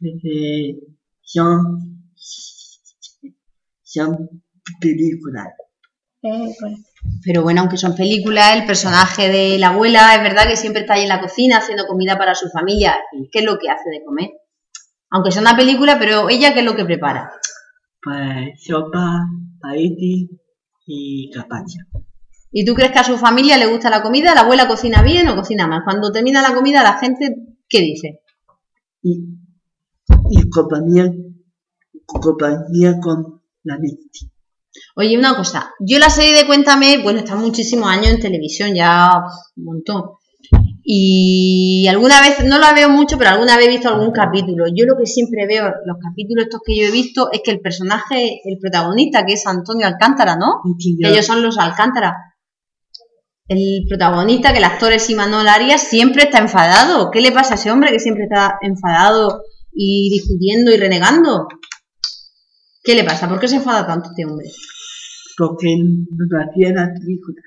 De, 0.01 0.81
son, 1.23 1.86
son 3.97 4.43
películas. 4.81 5.49
Pero 7.25 7.43
bueno, 7.43 7.61
aunque 7.61 7.77
son 7.77 7.95
películas, 7.95 8.57
el 8.57 8.67
personaje 8.67 9.29
de 9.29 9.59
la 9.59 9.69
abuela 9.69 10.15
es 10.15 10.23
verdad 10.23 10.49
que 10.49 10.57
siempre 10.57 10.83
está 10.83 10.95
ahí 10.95 11.03
en 11.03 11.09
la 11.09 11.21
cocina 11.21 11.59
haciendo 11.59 11.87
comida 11.87 12.19
para 12.19 12.35
su 12.35 12.49
familia. 12.49 12.97
¿Y 13.13 13.29
¿Qué 13.31 13.41
es 13.41 13.45
lo 13.45 13.59
que 13.59 13.71
hace 13.71 13.91
de 13.91 14.05
comer? 14.05 14.31
Aunque 15.11 15.31
sea 15.31 15.43
una 15.43 15.57
película, 15.57 15.99
pero 15.99 16.29
ella, 16.29 16.53
¿qué 16.53 16.61
es 16.61 16.65
lo 16.65 16.75
que 16.75 16.85
prepara? 16.85 17.31
Pues 18.03 18.65
sopa, 18.65 19.25
paiti 19.61 20.29
y 20.87 21.31
capacha. 21.31 21.81
¿Y 22.51 22.65
tú 22.65 22.75
crees 22.75 22.93
que 22.93 22.99
a 22.99 23.05
su 23.05 23.17
familia 23.19 23.57
le 23.57 23.67
gusta 23.67 23.91
la 23.91 24.03
comida? 24.03 24.35
¿La 24.35 24.41
abuela 24.43 24.67
cocina 24.67 25.03
bien 25.03 25.29
o 25.29 25.37
cocina 25.37 25.67
mal? 25.67 25.83
Cuando 25.85 26.11
termina 26.11 26.43
la 26.43 26.55
comida, 26.55 26.83
la 26.83 26.99
gente, 26.99 27.35
¿qué 27.69 27.81
dice? 27.81 28.21
Y, 29.03 29.21
y 30.31 30.51
compañía, 30.51 31.13
compañía 32.07 32.99
con 33.01 33.36
la. 33.67 33.77
Oye, 34.97 35.19
una 35.19 35.37
cosa, 35.37 35.73
yo 35.81 35.99
la 35.99 36.11
serie 36.11 36.37
de 36.37 36.47
Cuéntame, 36.47 36.99
bueno, 37.03 37.21
está 37.21 37.35
muchísimos 37.35 37.89
años 37.89 38.09
en 38.09 38.21
televisión, 38.21 38.75
ya 38.75 39.11
un 39.57 39.65
montón. 39.65 40.03
Y 40.89 41.87
alguna 41.89 42.21
vez, 42.21 42.45
no 42.45 42.59
la 42.59 42.73
veo 42.73 42.89
mucho, 42.89 43.19
pero 43.19 43.31
alguna 43.31 43.57
vez 43.57 43.67
he 43.67 43.71
visto 43.71 43.89
algún 43.89 44.13
capítulo. 44.13 44.67
Yo 44.69 44.85
lo 44.87 44.97
que 44.97 45.07
siempre 45.07 45.45
veo, 45.47 45.65
los 45.65 45.97
capítulos 46.01 46.45
estos 46.45 46.61
que 46.65 46.77
yo 46.77 46.87
he 46.87 46.93
visto, 46.93 47.29
es 47.33 47.41
que 47.45 47.51
el 47.51 47.61
personaje, 47.61 48.41
el 48.45 48.59
protagonista, 48.61 49.27
que 49.27 49.33
es 49.33 49.47
Antonio 49.47 49.87
Alcántara, 49.87 50.37
¿no? 50.37 50.61
Que 50.79 51.09
ellos 51.09 51.27
son 51.27 51.43
los 51.43 51.59
Alcántara. 51.59 52.15
El 53.49 53.85
protagonista, 53.89 54.53
que 54.53 54.59
el 54.59 54.65
actor 54.65 54.93
es 54.93 55.11
Imanol 55.11 55.49
Arias, 55.49 55.83
siempre 55.83 56.25
está 56.25 56.39
enfadado. 56.39 57.11
¿Qué 57.11 57.21
le 57.21 57.33
pasa 57.33 57.55
a 57.55 57.57
ese 57.57 57.71
hombre 57.73 57.91
que 57.91 57.99
siempre 57.99 58.25
está 58.25 58.59
enfadado 58.61 59.43
y 59.73 60.11
discutiendo 60.11 60.71
y 60.73 60.77
renegando? 60.77 61.49
¿Qué 62.87 62.95
le 62.95 63.03
pasa? 63.03 63.29
¿Por 63.29 63.41
qué 63.41 63.49
se 63.49 63.57
enfada 63.57 63.85
tanto 63.85 64.11
este 64.11 64.25
hombre? 64.25 64.47
Porque 65.37 65.75
no 65.77 66.39
hacía 66.41 66.73
la 66.73 66.95
película. 66.95 67.43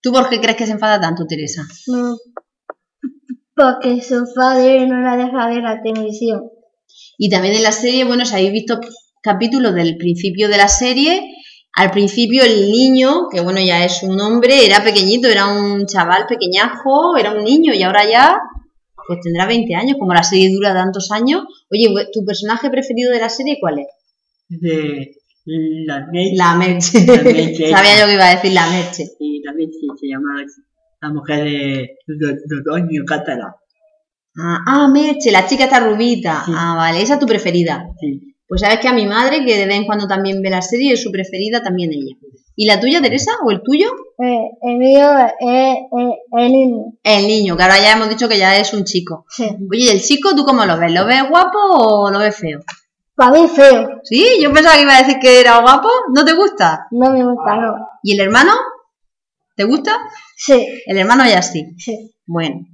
¿Tú 0.00 0.12
por 0.12 0.28
qué 0.28 0.40
crees 0.40 0.56
que 0.56 0.66
se 0.66 0.72
enfada 0.72 1.00
tanto, 1.00 1.26
Teresa? 1.26 1.66
no, 1.88 2.16
porque 3.56 4.00
su 4.00 4.24
padre 4.34 4.86
no 4.86 5.00
la 5.00 5.16
deja 5.16 5.48
ver 5.48 5.64
la 5.64 5.82
televisión. 5.82 6.48
Y 7.18 7.28
también 7.28 7.54
en 7.54 7.64
la 7.64 7.72
serie, 7.72 8.04
bueno, 8.04 8.24
si 8.24 8.34
habéis 8.34 8.52
visto 8.52 8.78
capítulos 9.20 9.74
del 9.74 9.96
principio 9.96 10.48
de 10.48 10.56
la 10.56 10.68
serie, 10.68 11.20
al 11.74 11.90
principio 11.90 12.44
el 12.44 12.70
niño, 12.70 13.28
que 13.32 13.40
bueno, 13.40 13.58
ya 13.60 13.84
es 13.84 14.04
un 14.04 14.20
hombre, 14.20 14.64
era 14.64 14.84
pequeñito, 14.84 15.26
era 15.26 15.48
un 15.48 15.86
chaval 15.86 16.26
pequeñajo, 16.28 17.16
era 17.16 17.32
un 17.32 17.42
niño 17.42 17.74
y 17.74 17.82
ahora 17.82 18.08
ya, 18.08 18.38
pues 19.08 19.18
tendrá 19.22 19.46
20 19.46 19.74
años, 19.74 19.96
como 19.98 20.14
la 20.14 20.22
serie 20.22 20.54
dura 20.54 20.72
tantos 20.72 21.10
años. 21.10 21.42
Oye, 21.68 21.92
¿tu 22.12 22.24
personaje 22.24 22.70
preferido 22.70 23.12
de 23.12 23.18
la 23.18 23.28
serie 23.28 23.58
cuál 23.60 23.80
es? 23.80 23.86
De 24.60 25.16
la 25.44 26.06
leche. 26.12 26.36
La 26.36 26.54
Merche. 26.56 27.00
Sabía 27.70 28.00
yo 28.00 28.06
que 28.06 28.14
iba 28.14 28.28
a 28.28 28.34
decir 28.34 28.52
la 28.52 28.70
Merche. 28.70 29.04
Y 29.18 29.42
la 29.42 29.52
leche 29.52 29.86
se 30.00 30.08
llama 30.08 30.44
la 31.00 31.08
mujer 31.12 31.44
de 31.44 31.96
Antonio 32.50 33.04
Cátara. 33.06 33.56
Ah, 34.38 34.58
ah, 34.66 34.88
Merche, 34.88 35.30
la 35.30 35.46
chica 35.46 35.64
está 35.64 35.80
rubita. 35.80 36.44
Ah, 36.46 36.74
vale, 36.76 37.02
esa 37.02 37.14
es 37.14 37.20
tu 37.20 37.26
preferida. 37.26 37.86
Sí. 38.00 38.34
Pues 38.46 38.60
sabes 38.60 38.80
que 38.80 38.88
a 38.88 38.92
mi 38.92 39.06
madre, 39.06 39.44
que 39.44 39.56
de 39.56 39.66
vez 39.66 39.76
en 39.76 39.86
cuando 39.86 40.06
también 40.06 40.42
ve 40.42 40.50
la 40.50 40.62
serie, 40.62 40.92
es 40.92 41.02
su 41.02 41.10
preferida 41.10 41.62
también 41.62 41.90
ella. 41.92 42.16
¿Y 42.54 42.66
la 42.66 42.78
tuya, 42.78 43.00
Teresa? 43.00 43.32
¿O 43.44 43.50
el 43.50 43.62
tuyo? 43.62 43.88
Eh, 44.18 44.50
el 44.62 44.76
mío 44.76 45.08
es, 45.40 45.76
el 46.38 46.52
niño. 46.52 46.84
El 47.02 47.26
niño, 47.26 47.56
que 47.56 47.62
ahora 47.62 47.78
ya 47.78 47.92
hemos 47.92 48.10
dicho 48.10 48.28
que 48.28 48.38
ya 48.38 48.58
es 48.58 48.74
un 48.74 48.84
chico. 48.84 49.24
Sí. 49.30 49.44
Oye, 49.70 49.84
¿y 49.84 49.88
el 49.88 50.02
chico 50.02 50.34
tú 50.36 50.44
cómo 50.44 50.66
lo 50.66 50.78
ves? 50.78 50.92
¿Lo 50.92 51.06
ves 51.06 51.28
guapo 51.28 51.58
o 51.58 52.10
lo 52.10 52.18
ves 52.18 52.36
feo? 52.36 52.60
Para 53.22 53.40
mí 53.40 53.46
feo. 53.46 54.00
¿Sí? 54.02 54.26
Yo 54.42 54.52
pensaba 54.52 54.74
que 54.74 54.82
iba 54.82 54.96
a 54.96 54.98
decir 54.98 55.18
que 55.20 55.40
era 55.40 55.60
guapo. 55.60 55.88
¿No 56.12 56.24
te 56.24 56.34
gusta? 56.34 56.88
No 56.90 57.12
me 57.12 57.22
gusta, 57.24 57.54
no. 57.54 57.74
¿Y 58.02 58.14
el 58.14 58.20
hermano? 58.20 58.50
¿Te 59.54 59.62
gusta? 59.62 59.92
Sí. 60.36 60.66
El 60.86 60.98
hermano 60.98 61.22
ya 61.24 61.40
sí. 61.40 61.72
Sí. 61.78 62.16
Bueno. 62.26 62.66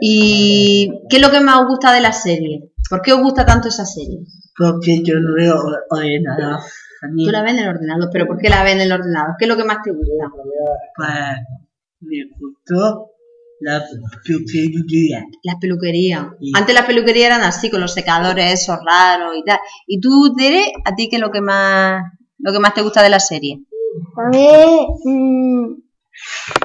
¿Y 0.00 0.90
qué 1.10 1.16
es 1.16 1.22
lo 1.22 1.30
que 1.30 1.40
más 1.40 1.60
os 1.60 1.66
gusta 1.66 1.92
de 1.92 2.00
la 2.00 2.14
serie? 2.14 2.72
¿Por 2.88 3.02
qué 3.02 3.12
os 3.12 3.20
gusta 3.20 3.44
tanto 3.44 3.68
esa 3.68 3.84
serie? 3.84 4.20
Porque 4.56 5.02
yo 5.04 5.20
no 5.20 5.34
veo 5.34 5.60
ordenador. 5.90 6.60
A 7.02 7.08
mí, 7.12 7.26
Tú 7.26 7.30
la 7.30 7.42
ves 7.42 7.52
en 7.52 7.58
el 7.58 7.68
ordenador, 7.68 8.08
pero 8.10 8.26
¿por 8.26 8.38
qué 8.38 8.48
la 8.48 8.62
ves 8.62 8.72
en 8.72 8.80
el 8.80 8.92
ordenador? 8.92 9.34
¿Qué 9.38 9.44
es 9.44 9.48
lo 9.50 9.56
que 9.58 9.64
más 9.64 9.82
te 9.82 9.90
gusta? 9.90 10.30
pues, 10.96 11.10
me 12.00 12.16
gustó 12.38 13.10
la 13.60 13.84
peluquería. 14.24 15.24
Las 15.42 15.56
peluquerías. 15.60 16.26
Sí. 16.40 16.52
Antes 16.54 16.74
las 16.74 16.86
peluquerías 16.86 17.26
eran 17.26 17.42
así, 17.42 17.70
con 17.70 17.80
los 17.80 17.92
secadores 17.92 18.62
esos 18.62 18.78
raros 18.84 19.36
y 19.36 19.44
tal. 19.44 19.58
¿Y 19.86 20.00
tú, 20.00 20.34
Tere, 20.36 20.72
a 20.84 20.94
ti 20.94 21.08
qué 21.08 21.16
es 21.16 21.22
lo 21.22 21.30
que 21.30 21.40
más, 21.40 22.02
lo 22.38 22.52
que 22.52 22.58
más 22.58 22.74
te 22.74 22.82
gusta 22.82 23.02
de 23.02 23.10
la 23.10 23.20
serie? 23.20 23.60
A 24.16 24.28
mí, 24.28 24.48
mm, 25.04 25.64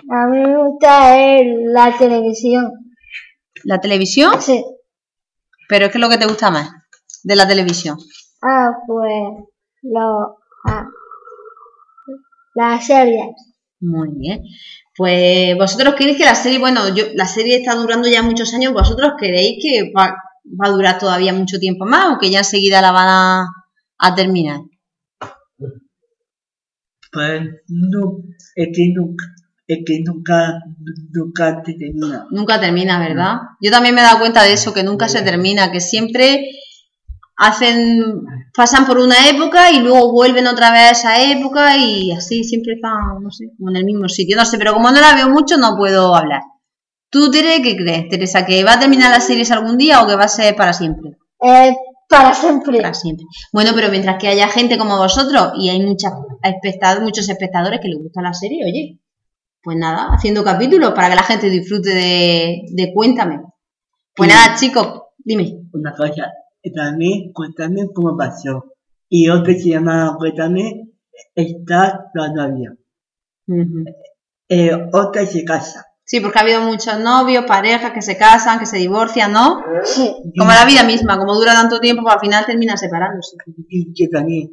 a 0.10 0.28
mí 0.28 0.40
me 0.40 0.58
gusta 0.58 1.20
es 1.20 1.46
la 1.66 1.98
televisión. 1.98 2.72
¿La 3.64 3.80
televisión? 3.82 4.42
Sí. 4.42 4.64
¿Pero 5.68 5.90
qué 5.90 5.98
es 5.98 6.02
lo 6.02 6.10
que 6.10 6.18
te 6.18 6.28
gusta 6.28 6.52
más 6.52 6.70
de 7.24 7.36
la 7.36 7.48
televisión? 7.48 7.98
Ah, 8.42 8.72
pues, 8.86 9.48
lo, 9.82 10.38
ah, 10.68 10.88
las 12.54 12.86
series. 12.86 13.36
Muy 13.82 14.10
bien. 14.14 14.44
Pues 14.98 15.58
vosotros 15.58 15.96
queréis 15.96 16.18
que 16.18 16.26
la 16.26 16.36
serie, 16.36 16.58
bueno, 16.58 16.96
yo 16.96 17.06
la 17.16 17.28
serie 17.28 17.58
está 17.58 17.76
durando 17.76 18.08
ya 18.08 18.24
muchos 18.24 18.54
años, 18.54 18.72
vosotros 18.74 19.14
queréis 19.20 19.62
que 19.62 19.92
va, 19.92 20.16
va 20.46 20.68
a 20.68 20.72
durar 20.72 20.98
todavía 20.98 21.34
mucho 21.34 21.60
tiempo 21.60 21.86
más 21.86 22.16
o 22.16 22.20
que 22.20 22.30
ya 22.30 22.40
enseguida 22.40 22.82
la 22.82 22.92
van 22.92 23.08
a, 23.08 23.48
a 23.98 24.16
terminar. 24.16 24.62
Pues, 27.12 27.42
no, 27.68 28.18
es 28.56 28.68
que 28.74 28.92
nunca, 28.94 29.26
es 29.68 29.80
que 29.86 30.02
nunca, 30.06 30.62
nunca 31.12 31.62
te 31.62 31.74
termina. 31.74 32.28
Nunca 32.30 32.60
termina, 32.60 33.00
¿verdad? 33.00 33.38
Yo 33.62 33.72
también 33.72 33.96
me 33.96 34.02
he 34.02 34.04
dado 34.04 34.20
cuenta 34.20 34.44
de 34.44 34.54
eso, 34.54 34.74
que 34.74 34.84
nunca 34.84 35.08
se 35.08 35.22
termina, 35.22 35.72
que 35.72 35.80
siempre 35.80 36.50
hacen, 37.38 38.04
pasan 38.56 38.86
por 38.86 38.98
una 38.98 39.30
época 39.30 39.72
y 39.72 39.80
luego 39.80 40.12
vuelven 40.12 40.48
otra 40.48 40.72
vez 40.72 40.82
a 40.82 40.92
esa 40.92 41.22
época 41.32 41.78
y 41.78 42.12
así 42.12 42.44
siempre 42.44 42.74
están, 42.74 43.22
no 43.22 43.30
sé, 43.32 43.46
como 43.58 43.70
en 43.72 43.78
el 43.78 43.86
mismo 43.86 44.08
sitio. 44.10 44.36
No 44.38 44.46
sé, 44.46 44.58
pero 44.58 44.74
como 44.74 44.92
no 44.92 45.00
la 45.02 45.14
veo 45.16 45.30
mucho 45.30 45.58
no 45.58 45.76
puedo 45.78 46.16
hablar. 46.16 46.42
¿Tú, 47.10 47.32
Tere, 47.32 47.62
qué 47.62 47.76
crees, 47.78 48.10
Teresa? 48.10 48.46
¿Que 48.46 48.64
va 48.64 48.74
a 48.74 48.80
terminar 48.80 49.12
las 49.12 49.26
series 49.28 49.52
algún 49.52 49.78
día 49.78 50.02
o 50.02 50.08
que 50.08 50.16
va 50.16 50.24
a 50.26 50.28
ser 50.28 50.56
para 50.56 50.74
siempre? 50.74 51.12
Eh, 51.42 51.74
para 52.10 52.34
siempre. 52.34 52.82
Para 52.82 52.94
siempre. 52.94 53.26
Bueno, 53.54 53.72
pero 53.76 53.90
mientras 53.90 54.18
que 54.20 54.28
haya 54.28 54.48
gente 54.50 54.78
como 54.78 54.98
vosotros 54.98 55.54
y 55.58 55.70
hay 55.70 55.82
muchas 55.82 56.14
espectadores, 56.44 57.04
muchos 57.04 57.30
espectadores 57.30 57.80
que 57.82 57.88
les 57.88 58.00
gusta 58.00 58.22
la 58.22 58.34
serie, 58.34 58.64
oye, 58.66 59.00
pues 59.62 59.78
nada, 59.78 60.10
haciendo 60.14 60.44
capítulos 60.44 60.92
para 60.94 61.10
que 61.10 61.16
la 61.16 61.24
gente 61.24 61.50
disfrute 61.50 61.90
de, 61.90 62.62
de 62.72 62.94
Cuéntame. 62.94 63.40
Pues 64.16 64.30
Sí. 64.30 64.36
nada, 64.36 64.56
chicos, 64.56 65.02
dime. 65.18 65.62
Una 65.74 65.94
cosa, 65.94 66.32
también 66.72 67.32
cuéntame 67.34 67.88
cómo 67.94 68.18
pasó. 68.18 68.74
Y 69.10 69.30
otro 69.30 69.54
que 69.54 69.60
se 69.60 69.70
llama 69.70 70.16
Cuéntame, 70.18 70.90
está 71.34 72.10
la 72.14 72.34
novia. 72.34 72.76
Eh, 74.50 74.72
otra 74.94 75.26
se 75.26 75.44
casa. 75.44 75.86
Sí, 76.04 76.20
porque 76.20 76.38
ha 76.38 76.42
habido 76.44 76.62
muchos 76.62 77.00
novios, 77.00 77.46
parejas 77.46 77.92
que 77.92 78.02
se 78.02 78.16
casan, 78.16 78.60
que 78.60 78.68
se 78.68 78.78
divorcian, 78.78 79.32
¿no? 79.32 79.64
Sí. 79.84 80.14
Como 80.38 80.52
la 80.52 80.66
vida 80.66 80.84
misma, 80.84 81.18
como 81.18 81.34
dura 81.34 81.54
tanto 81.54 81.80
tiempo, 81.80 82.04
pues 82.04 82.14
al 82.14 82.22
final 82.22 82.46
termina 82.46 82.78
separándose. 82.78 83.38
Y 83.70 83.92
yo 83.94 84.10
también. 84.12 84.52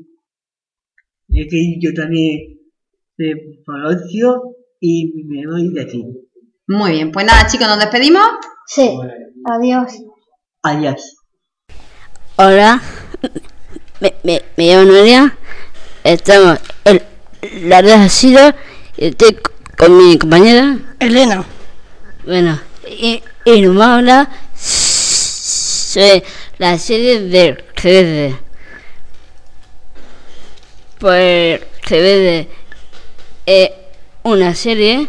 Es 1.29 1.47
que 1.51 1.77
yo 1.79 1.93
también 1.95 2.59
me 3.19 3.35
divorcio 3.35 4.55
y 4.81 5.25
me 5.27 5.47
voy 5.47 5.73
de 5.75 5.83
aquí. 5.83 6.05
Muy 6.69 6.93
bien, 6.93 7.13
pues 7.13 7.27
nada, 7.27 7.47
chicos, 7.47 7.69
nos 7.69 7.79
despedimos. 7.79 8.23
Sí. 8.67 8.99
Adiós. 9.45 9.93
Adiós. 10.63 11.22
Hola, 12.45 12.83
me, 14.01 14.15
me, 14.25 14.43
me 14.57 14.67
llamo 14.67 14.91
Noelia. 14.91 15.39
Estamos 16.03 16.59
en 16.85 17.01
la 17.69 17.81
red 17.83 18.09
sido 18.09 18.53
y 18.97 19.07
estoy 19.07 19.39
con 19.79 19.97
mi 19.97 20.19
compañera 20.19 20.77
Elena. 20.99 21.45
Bueno, 22.25 22.61
y, 22.85 23.23
y 23.45 23.61
nos 23.61 23.77
vamos 23.77 23.87
a 23.87 23.99
hablar 23.99 24.29
sobre 24.57 26.25
la 26.59 26.79
serie 26.79 27.21
de 27.21 27.65
CBD. 27.81 28.37
Pues 30.99 31.61
CBD 31.87 32.49
es 33.47 33.71
una 34.25 34.57
serie 34.57 35.07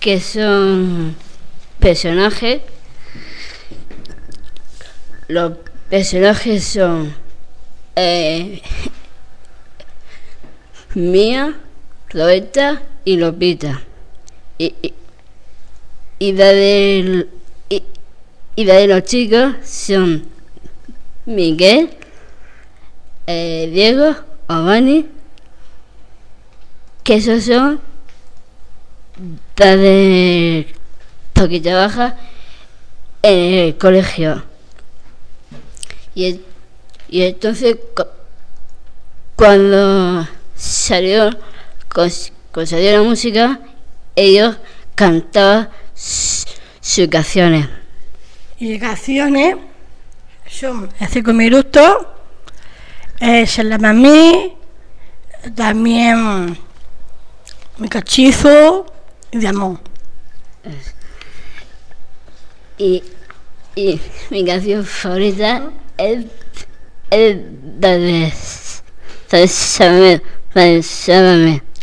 que 0.00 0.18
son 0.18 1.14
personajes. 1.78 2.62
Los 5.26 5.52
personajes 5.88 6.64
son 6.64 7.14
eh, 7.96 8.60
Mía, 10.94 11.54
y 13.04 13.16
Lopita. 13.16 13.82
Y, 14.58 14.74
y, 16.18 16.32
la 16.32 16.46
del- 16.46 17.28
y, 17.68 17.82
y 18.56 18.64
la 18.64 18.74
de 18.74 18.86
los 18.88 19.02
chicos 19.04 19.54
son 19.64 20.26
Miguel, 21.26 21.90
eh, 23.26 23.68
Diego, 23.72 24.14
Obani, 24.48 25.06
que 27.04 27.14
esos 27.14 27.44
son 27.44 27.80
la 29.56 29.76
de 29.76 30.66
que 31.48 31.60
trabaja 31.60 32.16
en 33.22 33.54
el 33.54 33.76
colegio. 33.78 34.47
Y, 36.18 36.40
entonces 37.22 37.76
cu- 37.94 38.02
cuando 39.36 40.26
salió, 40.56 41.30
cuando 41.88 42.66
salió 42.66 42.92
la 42.92 43.02
música, 43.08 43.60
ellos 44.16 44.56
cantaban 44.96 45.70
sus 45.94 47.08
canciones. 47.08 47.68
Y 48.58 48.80
canciones 48.80 49.58
son 50.50 50.90
cinco 51.08 51.32
minutos, 51.32 51.98
Se 53.46 53.62
la 53.62 53.78
mamí, 53.78 54.56
también 55.54 56.58
Mi 57.76 57.88
cachizo 57.88 58.86
y 59.30 59.38
de 59.38 59.46
amor. 59.46 59.78
Y, 62.76 63.04
y 63.76 64.00
mi 64.30 64.44
canción 64.44 64.84
favorita 64.84 65.70
es, 65.98 66.24
es 67.10 67.36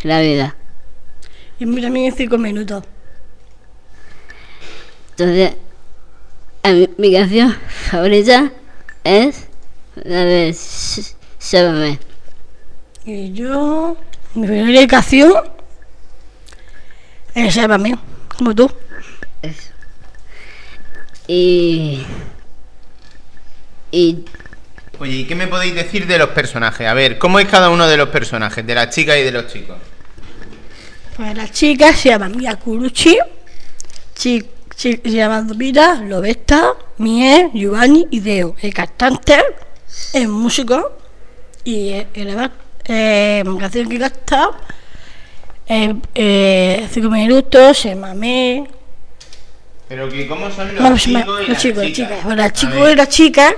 la 0.02 0.20
vida. 0.20 0.56
Y 1.58 1.64
también 1.80 2.06
en 2.06 2.14
cinco 2.14 2.36
minutos. 2.38 2.84
Entonces, 5.10 5.54
mi 6.98 7.12
canción 7.12 7.56
favorita 7.68 8.52
es 9.04 9.46
la 9.94 10.24
de 10.24 10.48
S- 10.50 11.14
Sábame. 11.38 11.98
Y 13.04 13.32
yo, 13.32 13.96
mi 14.34 14.46
primera 14.46 14.86
canción 14.86 15.32
es 17.34 17.54
Sálvame, 17.54 17.96
como 18.36 18.54
tú. 18.54 18.70
Y. 21.28 22.04
Y. 23.96 24.18
Oye, 24.98 25.12
¿y 25.16 25.24
qué 25.24 25.34
me 25.34 25.46
podéis 25.46 25.74
decir 25.74 26.06
de 26.06 26.18
los 26.18 26.28
personajes? 26.30 26.86
A 26.86 26.92
ver, 26.94 27.16
¿cómo 27.18 27.38
es 27.40 27.48
cada 27.48 27.70
uno 27.70 27.86
de 27.86 27.96
los 27.96 28.10
personajes? 28.10 28.66
De 28.66 28.74
las 28.74 28.90
chicas 28.94 29.16
y 29.16 29.22
de 29.22 29.32
los 29.32 29.46
chicos. 29.50 29.76
Pues 31.16 31.34
la 31.34 31.50
chica 31.50 31.94
se 31.94 32.10
llama 32.10 32.28
Mia 32.28 32.56
Curucci, 32.56 33.16
chi, 34.14 34.44
chi- 34.76 35.00
se 35.02 35.10
llama 35.10 35.40
Dupita, 35.42 35.94
Lobesta, 36.02 36.74
Mie, 36.98 37.50
Giovanni 37.54 38.06
y 38.10 38.20
Deo. 38.20 38.54
El 38.60 38.74
cantante, 38.74 39.42
el 40.12 40.28
músico 40.28 40.98
y 41.64 41.90
el, 41.92 42.06
el, 42.14 42.50
eh, 42.84 43.44
canción 43.58 43.88
que 43.88 43.98
canta 43.98 44.50
eh, 45.68 45.94
eh, 46.14 46.86
cinco 46.90 47.08
minutos, 47.10 47.78
se 47.78 47.94
mame. 47.94 48.68
Pero 49.88 50.08
que 50.10 50.26
¿cómo 50.26 50.50
son 50.50 50.74
los 50.74 50.82
ma- 50.82 50.96
chicos 50.98 51.40
y 51.40 51.40
los 51.40 51.48
las 51.48 51.62
chicos, 51.62 51.82
las 51.84 51.92
chicas? 51.92 52.08
chicas. 52.10 52.24
Bueno, 52.24 52.42
A 52.42 52.46
el 52.46 52.52
chico 52.52 52.80
ver. 52.80 52.92
y 52.92 52.96
la 52.96 53.08
chica 53.08 53.54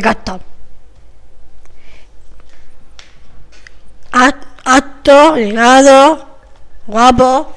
que. 0.00 0.40
Act- 4.12 4.46
Acto, 4.64 5.36
llegado, 5.36 6.26
guapo. 6.86 7.52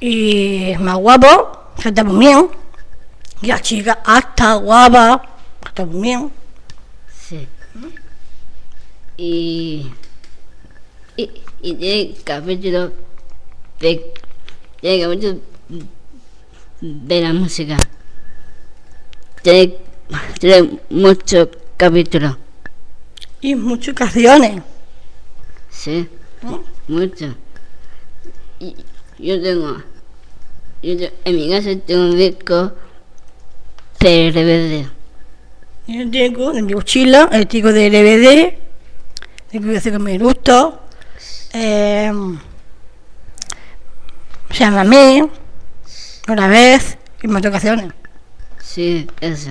Y 0.00 0.74
más 0.78 0.96
guapo, 0.96 1.72
canta 1.82 2.04
muy 2.04 2.26
bien. 2.26 2.48
Y 3.42 3.46
la 3.48 3.60
chica 3.60 3.98
alta, 4.04 4.54
guapa, 4.54 5.22
muy 5.86 6.02
bien. 6.02 6.32
Sí. 7.12 7.48
Y. 9.16 9.90
Y, 11.16 11.30
y 11.62 11.74
tiene 11.74 12.14
capítulo 12.24 12.92
de. 13.80 14.12
Capítulo 14.80 15.40
de 16.80 17.20
la 17.20 17.32
música. 17.32 17.76
Tiene, 19.42 19.76
tiene 20.40 20.78
muchos 20.90 21.48
capítulos. 21.76 22.36
Y 23.40 23.54
muchas 23.54 23.94
canciones. 23.94 24.62
Sí, 25.70 26.08
muchos. 26.88 27.34
Y 28.60 28.74
yo 29.18 29.40
tengo. 29.40 29.82
Yo 30.82 30.96
te- 30.96 31.12
en 31.24 31.36
mi 31.36 31.50
casa 31.50 31.70
tengo 31.86 32.02
un 32.02 32.16
disco 32.16 32.72
de 34.00 34.32
DVD. 34.32 34.86
Yo 35.86 36.10
tengo 36.10 36.52
en 36.54 36.66
mi 36.66 36.74
mochila 36.74 37.28
el 37.32 37.46
tico 37.46 37.72
de 37.72 37.88
DVD, 37.90 38.58
tengo 39.50 39.72
que 39.72 39.80
cinco 39.80 39.98
minutos, 39.98 40.74
eh, 41.54 42.12
se 44.50 44.58
llama 44.58 44.84
Mí, 44.84 45.22
una 46.28 46.48
vez, 46.48 46.98
y 47.22 47.28
más 47.28 47.44
ocasiones. 47.46 47.92
Sí, 48.78 49.08
eso. 49.20 49.50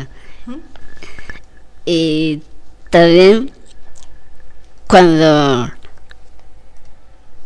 Y 1.84 2.42
también 2.90 3.52
cuando 4.88 5.70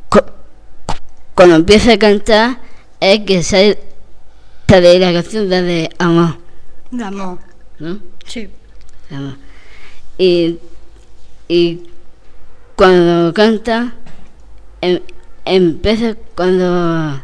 cu- 0.08 0.32
cuando 1.34 1.56
empieza 1.56 1.94
a 1.94 1.98
cantar 1.98 2.60
es 3.00 3.22
que 3.22 3.42
sale 3.42 3.80
sale 4.70 5.00
la 5.00 5.12
canción 5.12 5.50
de, 5.50 5.62
de 5.64 5.90
amor, 5.98 6.38
De 6.92 7.04
amor. 7.04 7.40
¿no? 7.80 7.98
Sí. 8.28 8.48
De 9.10 9.16
amor. 9.16 9.38
Y, 10.20 10.60
y 11.48 11.90
cuando 12.76 13.34
canta 13.34 13.96
em- 14.82 15.02
empieza 15.46 16.14
cuando 16.36 17.24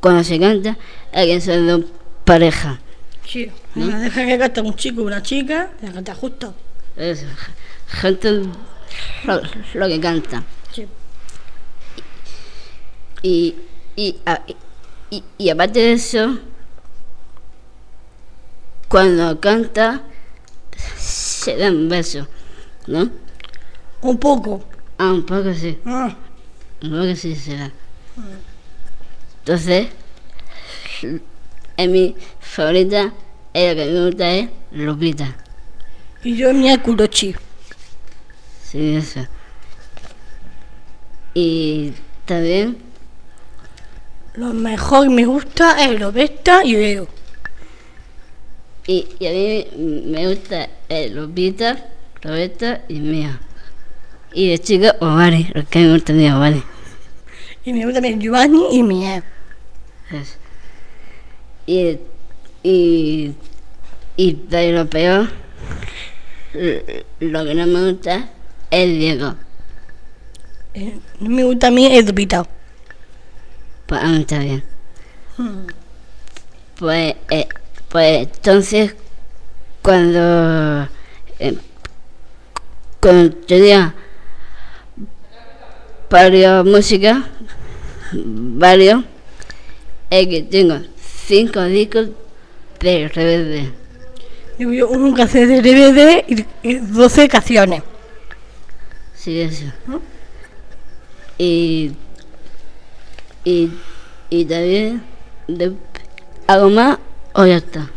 cuando 0.00 0.22
se 0.22 0.38
canta 0.38 0.76
hay 1.14 1.28
que 1.28 1.40
dos 1.62 1.80
parejas. 2.24 2.78
Sí, 3.26 3.50
¿No? 3.74 3.86
deja 3.98 4.26
que 4.26 4.38
canta 4.38 4.62
un 4.62 4.76
chico 4.76 5.00
y 5.00 5.04
una 5.04 5.22
chica, 5.22 5.70
la 5.82 5.92
canta 5.92 6.14
justo. 6.14 6.54
Eso, 6.96 7.26
gente 7.88 8.42
lo, 9.24 9.42
lo 9.74 9.88
que 9.88 10.00
canta. 10.00 10.44
Sí. 10.72 10.86
Y, 13.22 13.54
y, 13.96 14.16
y, 15.10 15.24
y 15.38 15.48
aparte 15.48 15.80
de 15.80 15.92
eso, 15.94 16.38
cuando 18.88 19.40
canta, 19.40 20.02
se 20.96 21.56
dan 21.56 21.88
besos, 21.88 22.28
¿no? 22.86 23.10
Un 24.02 24.18
poco. 24.18 24.62
Ah, 24.98 25.12
un 25.12 25.24
poco 25.24 25.52
sí. 25.54 25.78
Ah. 25.86 26.14
Un 26.82 26.90
poco 26.90 27.16
sí 27.16 27.34
se 27.34 27.56
da. 27.56 27.72
Entonces, 29.40 29.88
es 31.76 31.88
mi 31.88 32.14
favorita, 32.40 33.12
es 33.52 33.76
la 33.76 33.84
que 33.84 33.90
me 33.90 34.06
gusta 34.06 34.34
es 34.34 34.48
Lupita. 34.72 35.36
Y 36.22 36.36
yo 36.36 36.52
Mia 36.54 36.80
Kurochi. 36.82 37.34
Sí, 38.62 38.96
eso. 38.96 39.20
Y 41.34 41.92
también, 42.24 42.78
Lo 44.34 44.52
mejor 44.52 45.04
que 45.04 45.14
me 45.14 45.24
gusta 45.26 45.84
es 45.84 46.00
Roberta 46.00 46.64
y 46.64 46.72
Leo. 46.76 47.08
y, 48.86 49.06
y 49.18 49.26
a 49.26 49.30
mí 49.30 50.02
me 50.06 50.28
gusta 50.28 50.68
el 50.88 51.14
Lupita, 51.14 51.88
Roberta 52.22 52.82
y 52.88 53.00
Mía. 53.00 53.40
Y 54.32 54.48
de 54.50 54.58
chica, 54.58 54.96
Ovani, 55.00 55.50
lo 55.54 55.64
que 55.68 55.78
me 55.80 55.92
gusta 55.92 56.12
de 56.12 56.32
Ovani. 56.32 56.62
Y 57.64 57.72
me 57.72 57.84
gusta 57.84 58.00
también 58.00 58.20
Giovanni 58.20 58.66
y 58.72 58.82
Mie. 58.82 59.22
Eso. 60.10 60.34
Y, 61.66 61.98
y, 62.62 63.34
y 64.16 64.32
de 64.48 64.72
lo 64.72 64.88
peor, 64.88 65.28
lo 67.20 67.44
que 67.44 67.54
no 67.54 67.66
me 67.66 67.92
gusta 67.92 68.30
es 68.70 68.88
Diego. 68.88 69.34
Eh, 70.74 70.98
No 71.20 71.30
me 71.30 71.44
gusta 71.44 71.68
a 71.68 71.70
mí 71.70 71.86
el 71.86 72.04
Dupita. 72.04 72.46
Pues 73.86 74.00
a 74.02 74.06
mí 74.08 74.20
está 74.20 74.38
bien. 74.38 74.64
Mm. 75.38 75.66
Pues, 76.78 77.14
eh, 77.30 77.48
pues 77.88 78.28
entonces, 78.28 78.94
cuando, 79.82 80.88
eh, 81.38 81.56
cuando 83.00 83.36
tenía 83.46 83.94
varios 86.10 86.64
música, 86.64 87.28
varios, 88.12 89.04
es 90.10 90.26
que 90.26 90.42
tengo 90.42 90.80
cinco 91.26 91.62
discos 91.64 92.08
de 92.80 93.08
rebelde. 93.08 93.72
Yo 94.58 94.88
un 94.88 95.14
cassette 95.14 95.48
de 95.48 95.62
DVD 95.62 96.24
y, 96.28 96.46
y 96.62 96.74
12 96.74 97.28
canciones. 97.28 97.82
Sí, 99.16 99.40
eso. 99.40 99.64
Y, 101.38 101.92
y, 103.44 103.72
y 104.30 104.44
también 104.44 105.02
de, 105.48 105.74
algo 106.46 106.70
más 106.70 106.98
o 107.32 107.44
ya 107.44 107.56
está. 107.56 107.90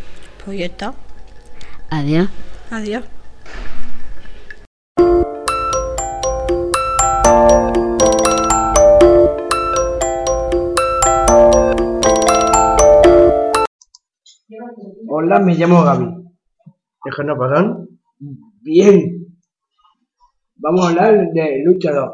Pues 0.44 0.60
ya 0.60 0.66
está. 0.66 0.94
Adiós. 1.90 2.30
Adiós. 2.72 3.04
Hola, 15.10 15.40
me 15.40 15.56
llamo 15.56 15.84
Gaby. 15.84 16.08
Déjanos 17.04 17.38
pasar. 17.38 17.66
Bien. 18.62 19.28
Vamos 20.56 20.86
a 20.86 20.90
hablar 20.90 21.32
de 21.34 21.64
luchador. 21.66 22.14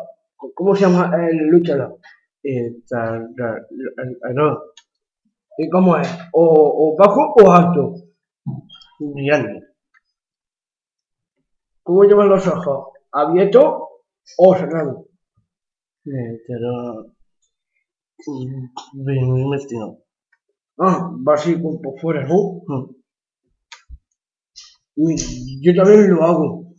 ¿Cómo 0.56 0.76
se 0.76 0.82
llama 0.86 1.12
el 1.30 1.38
luchador? 1.48 2.00
Eh, 2.44 2.72
no. 4.34 4.58
¿Y 5.58 5.70
cómo 5.70 5.98
es? 5.98 6.08
¿O, 6.34 6.44
o 6.94 6.98
bajo 6.98 7.34
o 7.36 7.52
alto? 7.52 7.94
Bien. 9.00 9.64
¿Cómo 11.84 12.04
llevan 12.04 12.30
los 12.30 12.48
ojos? 12.48 12.94
¿Abiertos 13.12 13.64
o 14.38 14.56
cerrados? 14.56 15.06
Eh, 16.06 16.40
pero... 16.48 17.06
mm, 18.28 19.06
Bien 19.06 19.50
metido. 19.50 20.03
Ah, 20.78 21.12
va 21.28 21.34
así 21.36 21.56
por 21.56 21.82
por 21.82 22.00
fuera, 22.00 22.26
¿no? 22.28 22.62
Y 24.96 25.62
Yo 25.62 25.74
también 25.76 26.10
lo 26.12 26.24
hago. 26.24 26.74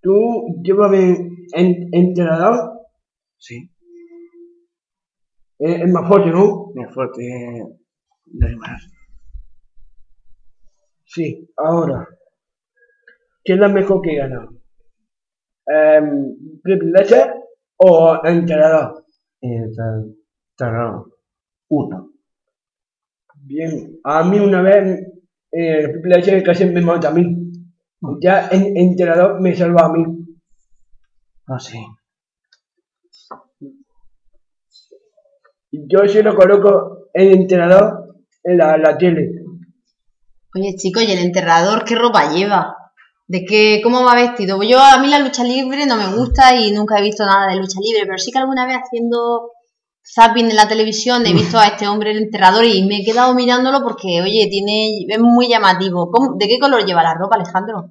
¿Tú 0.00 0.60
llevas 0.62 0.90
bien 0.90 1.36
en, 1.54 1.88
entrenador? 1.92 2.80
Sí. 3.38 3.70
Es, 5.58 5.82
es 5.82 5.92
más 5.92 6.06
fuerte, 6.08 6.30
¿no? 6.30 6.70
Más 6.74 6.94
fuerte. 6.94 7.22
No 8.26 8.46
hay 8.46 8.56
más. 8.56 8.82
Sí, 11.04 11.48
ahora. 11.56 12.06
¿Qué 13.44 13.54
es 13.54 13.58
la 13.58 13.68
mejor 13.68 14.02
que 14.02 14.16
gana? 14.16 14.48
Um, 15.66 16.60
¿Privilegio 16.62 17.16
o 17.76 18.20
entrenador? 18.24 19.04
Entrenador. 20.58 21.12
Uno. 21.68 22.12
Bien, 23.34 24.00
a 24.02 24.24
mí 24.24 24.38
una 24.38 24.62
vez 24.62 25.00
eh, 25.52 25.80
el 25.80 25.90
privilegio 25.92 26.42
casi 26.42 26.64
me 26.64 26.80
mata 26.80 27.08
a 27.08 27.12
mí. 27.12 27.52
Ya 28.22 28.48
en 28.50 28.76
entrenador 28.76 29.40
me 29.40 29.54
salva 29.54 29.86
a 29.86 29.92
mí. 29.92 30.04
Ah, 31.46 31.58
sí. 31.58 31.78
Yo 35.70 36.08
sí 36.08 36.22
lo 36.22 36.34
coloco 36.34 37.10
en 37.12 37.32
entrenador 37.32 38.16
en 38.42 38.56
la, 38.56 38.78
la 38.78 38.96
tele. 38.96 39.42
Oye, 40.54 40.74
chicos, 40.76 41.02
¿y 41.02 41.12
el 41.12 41.18
enterrador 41.18 41.84
qué 41.84 41.96
ropa 41.96 42.32
lleva? 42.32 42.74
¿De 43.26 43.44
qué, 43.44 43.80
cómo 43.82 44.04
va 44.04 44.14
vestido? 44.14 44.62
Yo 44.62 44.78
a 44.80 44.98
mí 45.02 45.08
la 45.08 45.18
lucha 45.18 45.44
libre 45.44 45.84
no 45.84 45.96
me 45.96 46.16
gusta 46.16 46.56
y 46.56 46.72
nunca 46.72 46.98
he 46.98 47.02
visto 47.02 47.26
nada 47.26 47.48
de 47.52 47.56
lucha 47.58 47.78
libre, 47.82 48.06
pero 48.06 48.16
sí 48.16 48.30
que 48.30 48.38
alguna 48.38 48.64
vez 48.66 48.78
haciendo 48.78 49.50
zapping 50.14 50.48
en 50.50 50.56
la 50.56 50.68
televisión 50.68 51.26
he 51.26 51.32
visto 51.32 51.58
a 51.58 51.66
este 51.66 51.86
hombre 51.88 52.12
el 52.12 52.18
enterrador 52.18 52.64
y 52.64 52.84
me 52.86 52.98
he 52.98 53.04
quedado 53.04 53.34
mirándolo 53.34 53.82
porque, 53.82 54.22
oye, 54.22 54.46
tiene 54.50 55.04
es 55.08 55.18
muy 55.20 55.48
llamativo. 55.48 56.10
¿Cómo- 56.10 56.36
¿De 56.38 56.46
qué 56.48 56.58
color 56.58 56.84
lleva 56.84 57.02
la 57.02 57.14
ropa, 57.14 57.36
Alejandro? 57.36 57.90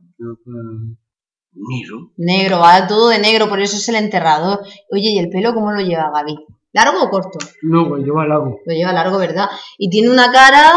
Negro. 1.58 2.12
Negro, 2.18 2.60
va 2.60 2.86
todo 2.88 3.10
de 3.10 3.20
negro, 3.20 3.48
por 3.48 3.60
eso 3.62 3.78
es 3.78 3.88
el 3.90 3.96
enterrador. 3.96 4.60
Oye, 4.92 5.10
¿y 5.12 5.20
el 5.20 5.30
pelo 5.30 5.54
cómo 5.54 5.72
lo 5.72 5.80
lleva 5.82 6.12
Gaby? 6.14 6.36
¿Largo 6.74 7.04
o 7.04 7.10
corto? 7.10 7.40
No, 7.62 7.88
pues 7.88 8.04
lleva 8.04 8.26
lago. 8.28 8.58
Lo 8.66 8.74
lleva 8.74 8.92
largo, 8.92 9.18
¿verdad? 9.18 9.48
Y 9.78 9.90
tiene 9.90 10.10
una 10.10 10.30
cara 10.32 10.72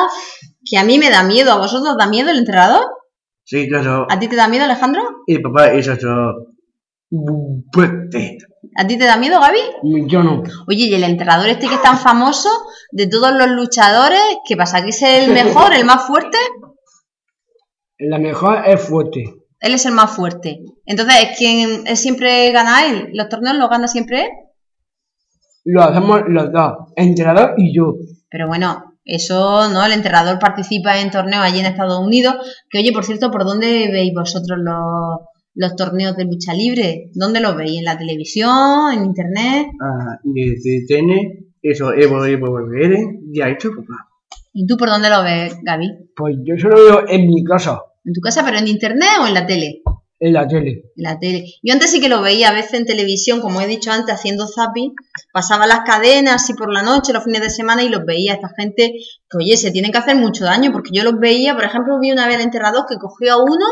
que 0.65 0.79
a 0.79 0.85
mí 0.85 0.97
me 0.99 1.11
da 1.11 1.25
miedo. 1.25 1.51
¿A 1.51 1.59
vosotros 1.59 1.91
os 1.91 1.97
da 1.99 2.07
miedo 2.07 2.31
el 2.31 2.39
enterrador? 2.39 2.83
Sí, 3.43 3.69
claro. 3.69 4.07
¿A 4.09 4.19
ti 4.21 4.29
te 4.29 4.37
da 4.37 4.47
miedo, 4.47 4.65
Alejandro? 4.67 5.03
Y 5.27 5.39
papá 5.41 5.73
es 5.73 5.89
otro. 5.89 6.47
Fuerte. 7.73 8.39
¿A 8.77 8.87
ti 8.87 8.99
te 8.99 9.05
da 9.05 9.17
miedo, 9.17 9.41
Gaby? 9.41 10.07
Yo 10.07 10.23
no. 10.23 10.43
Oye, 10.69 10.87
y 10.87 10.95
el 10.95 11.05
enterrador 11.05 11.49
este 11.49 11.69
que 11.69 11.75
es 11.75 11.83
tan 11.83 11.99
famoso 11.99 12.49
de 12.93 13.07
todos 13.07 13.33
los 13.33 13.49
luchadores, 13.49 14.21
¿qué 14.47 14.57
pasa? 14.57 14.83
¿Que 14.83 14.91
es 14.91 15.03
el 15.03 15.33
mejor, 15.33 15.75
el 15.75 15.85
más 15.85 16.07
fuerte? 16.07 16.39
La 17.99 18.19
mejor 18.19 18.63
es 18.67 18.81
fuerte. 18.81 19.35
Él 19.61 19.75
es 19.75 19.87
el 19.87 19.93
más 19.93 20.11
fuerte. 20.13 20.61
Entonces, 20.87 21.15
¿es 21.23 21.39
quien 21.39 21.97
siempre 21.97 22.51
gana 22.53 22.87
él? 22.87 23.11
¿Los 23.13 23.29
torneos 23.29 23.57
los 23.57 23.69
gana 23.69 23.89
siempre 23.89 24.23
él? 24.23 24.31
Lo 25.65 25.83
hacemos 25.83 26.23
los 26.29 26.53
dos. 26.53 26.73
Entrenador 26.97 27.55
y 27.57 27.77
yo. 27.77 27.95
Pero 28.31 28.47
bueno, 28.47 28.97
eso, 29.05 29.69
¿no? 29.69 29.85
El 29.85 29.93
enterrador 29.93 30.39
participa 30.39 31.01
en 31.01 31.11
torneos 31.11 31.45
allí 31.45 31.61
en 31.61 31.67
Estados 31.67 31.99
Unidos. 31.99 32.37
Que 32.71 32.79
oye, 32.79 32.93
por 32.93 33.05
cierto, 33.05 33.31
¿por 33.31 33.45
dónde 33.45 33.89
veis 33.91 34.13
vosotros 34.15 34.59
los, 34.63 35.21
los 35.59 35.75
torneos 35.75 36.17
de 36.17 36.25
lucha 36.25 36.55
libre? 36.55 37.11
¿Dónde 37.15 37.41
los 37.41 37.57
veis? 37.57 37.79
¿En 37.79 37.85
la 37.85 37.99
televisión? 37.99 38.93
¿En 38.95 39.05
internet? 39.05 39.67
Ah, 39.83 40.19
desde 40.23 40.85
tiene 40.87 41.49
eso, 41.61 41.93
Evo, 41.93 42.25
Evo, 42.25 42.61
Evo, 42.61 42.97
ya 43.33 43.49
hecho, 43.49 43.71
papá. 43.71 44.09
¿Y 44.53 44.67
tú 44.67 44.77
por 44.77 44.89
dónde 44.89 45.11
lo 45.11 45.25
ves, 45.25 45.57
Gaby? 45.63 46.11
Pues 46.17 46.37
yo 46.45 46.57
solo 46.57 46.77
veo 46.77 47.09
en 47.09 47.27
mi 47.27 47.43
casa, 47.45 47.81
¿En 48.05 48.15
tu 48.15 48.21
casa, 48.21 48.43
pero 48.45 48.57
en 48.59 48.69
internet 48.69 49.09
o 49.21 49.27
en 49.27 49.35
la 49.35 49.47
tele? 49.47 49.83
en 50.21 50.33
la 50.33 50.47
tele. 50.49 50.83
En 50.97 51.05
la 51.05 51.19
tele. 51.19 51.45
Yo 51.63 51.73
antes 51.73 51.91
sí 51.91 52.01
que 52.01 52.09
lo 52.09 52.23
veía 52.23 52.49
a 52.49 52.53
veces 52.53 52.75
en 52.75 52.87
televisión, 52.87 53.41
como 53.41 53.61
he 53.61 53.67
dicho 53.67 53.93
antes, 53.93 54.15
haciendo 54.15 54.47
zapping. 54.49 54.93
Pasaba 55.33 55.67
las 55.67 55.81
cadenas 55.81 56.43
así 56.43 56.55
por 56.55 56.73
la 56.73 56.83
noche, 56.83 57.13
los 57.13 57.25
fines 57.25 57.41
de 57.41 57.51
semana 57.51 57.83
y 57.85 57.89
los 57.89 58.05
veía. 58.05 58.35
Esta 58.35 58.51
gente 58.57 58.95
que, 59.31 59.39
oye, 59.39 59.57
se 59.57 59.71
tienen 59.71 59.93
que 59.93 59.99
hacer 59.99 60.17
mucho 60.17 60.45
daño 60.45 60.73
porque 60.73 60.91
yo 60.93 61.05
los 61.05 61.19
veía. 61.21 61.55
Por 61.55 61.65
ejemplo, 61.65 62.01
vi 62.01 62.11
una 62.11 62.27
vez 62.27 62.37
al 62.37 62.43
enterrador 62.43 62.85
que 62.89 62.97
cogió 62.97 63.35
a 63.35 63.43
uno, 63.43 63.65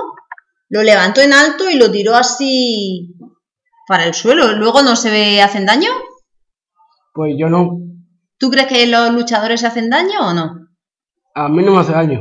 lo 0.68 0.82
levantó 0.82 1.20
en 1.20 1.32
alto 1.32 1.68
y 1.70 1.74
lo 1.76 1.90
tiró 1.90 2.14
así 2.16 3.14
para 3.88 4.04
el 4.04 4.14
suelo. 4.14 4.52
Luego 4.52 4.82
no 4.82 4.96
se 4.96 5.10
ve, 5.10 5.42
hacen 5.42 5.66
daño. 5.66 5.90
Pues 7.14 7.34
yo 7.38 7.48
no, 7.48 7.78
¿Tú 8.38 8.50
crees 8.50 8.66
que 8.66 8.86
los 8.86 9.10
luchadores 9.12 9.60
se 9.60 9.66
hacen 9.66 9.88
daño 9.88 10.28
o 10.28 10.34
no? 10.34 10.66
a 11.34 11.48
mí 11.48 11.62
no 11.62 11.72
me 11.72 11.80
hace 11.80 11.92
daño. 11.92 12.20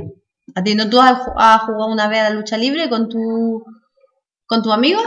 ¿A 0.56 0.64
ti 0.64 0.76
no 0.76 0.90
tú 0.90 1.00
has, 1.02 1.20
ju- 1.20 1.34
has 1.38 1.62
jugado 1.64 1.88
una 1.92 2.08
vez 2.08 2.20
a 2.20 2.24
la 2.30 2.30
lucha 2.32 2.58
libre 2.58 2.90
con 2.90 3.10
tu, 3.10 3.64
con 4.46 4.62
tu 4.62 4.72
amigo? 4.72 5.02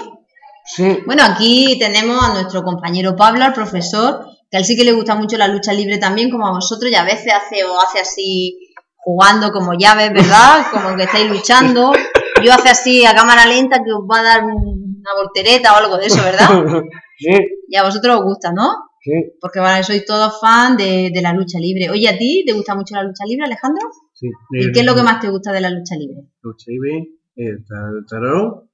Sí, 0.67 0.99
Bueno, 1.07 1.23
aquí 1.25 1.79
tenemos 1.79 2.23
a 2.23 2.33
nuestro 2.35 2.63
compañero 2.63 3.17
Pablo, 3.17 3.45
al 3.45 3.53
profesor, 3.55 4.27
que 4.51 4.57
a 4.57 4.61
él 4.61 4.67
sí 4.67 4.77
que 4.77 4.85
le 4.85 4.93
gusta 4.93 5.15
mucho 5.15 5.37
la 5.39 5.49
lucha 5.49 5.73
libre 5.73 5.97
también, 5.99 6.31
como 6.31 6.47
a 6.47 6.53
vosotros, 6.53 6.91
y 6.91 6.95
a 6.95 7.05
veces 7.05 7.33
hace 7.33 7.65
o 7.65 7.81
hace 7.81 8.01
así 8.01 8.59
jugando 8.97 9.51
como 9.53 9.73
llaves, 9.79 10.13
¿verdad? 10.13 10.67
Como 10.71 10.95
que 10.97 11.05
estáis 11.05 11.31
luchando. 11.31 11.93
Yo 12.45 12.53
hace 12.53 12.69
así 12.71 13.05
a 13.05 13.15
cámara 13.15 13.47
lenta 13.47 13.83
que 13.85 13.93
os 13.93 14.01
va 14.11 14.21
a 14.21 14.23
dar 14.23 14.45
un- 14.45 14.97
una 15.01 15.15
voltereta 15.23 15.73
o 15.73 15.77
algo 15.77 15.97
de 15.99 16.07
eso, 16.07 16.23
¿verdad? 16.23 16.47
sí, 17.19 17.31
Y 17.69 17.77
a 17.77 17.83
vosotros 17.85 18.17
os 18.19 18.25
gusta, 18.25 18.53
¿no? 18.53 18.69
sí. 19.01 19.13
Porque 19.41 19.61
vale, 19.61 19.83
sois 19.85 20.05
todos 20.05 20.41
fan 20.41 20.77
de, 20.77 21.11
de 21.15 21.23
la 21.23 21.33
lucha 21.33 21.59
libre. 21.59 21.89
Oye, 21.91 22.09
¿a 22.09 22.19
ti 22.19 22.45
te 22.47 22.53
gusta 22.53 22.75
mucho 22.75 22.95
la 22.95 23.03
lucha 23.05 23.25
libre, 23.27 23.47
Alejandro? 23.47 23.89
sí. 24.13 24.29
¿Y 24.53 24.73
qué 24.73 24.81
es 24.81 24.87
lo 24.87 24.95
que 24.95 25.03
más 25.03 25.21
te 25.21 25.31
gusta 25.31 25.53
de 25.53 25.61
la 25.61 25.71
lucha 25.71 25.95
libre? 25.97 26.23
Lucha 26.43 26.65
libre, 26.69 27.09
el 27.37 27.65
tarot 28.09 28.65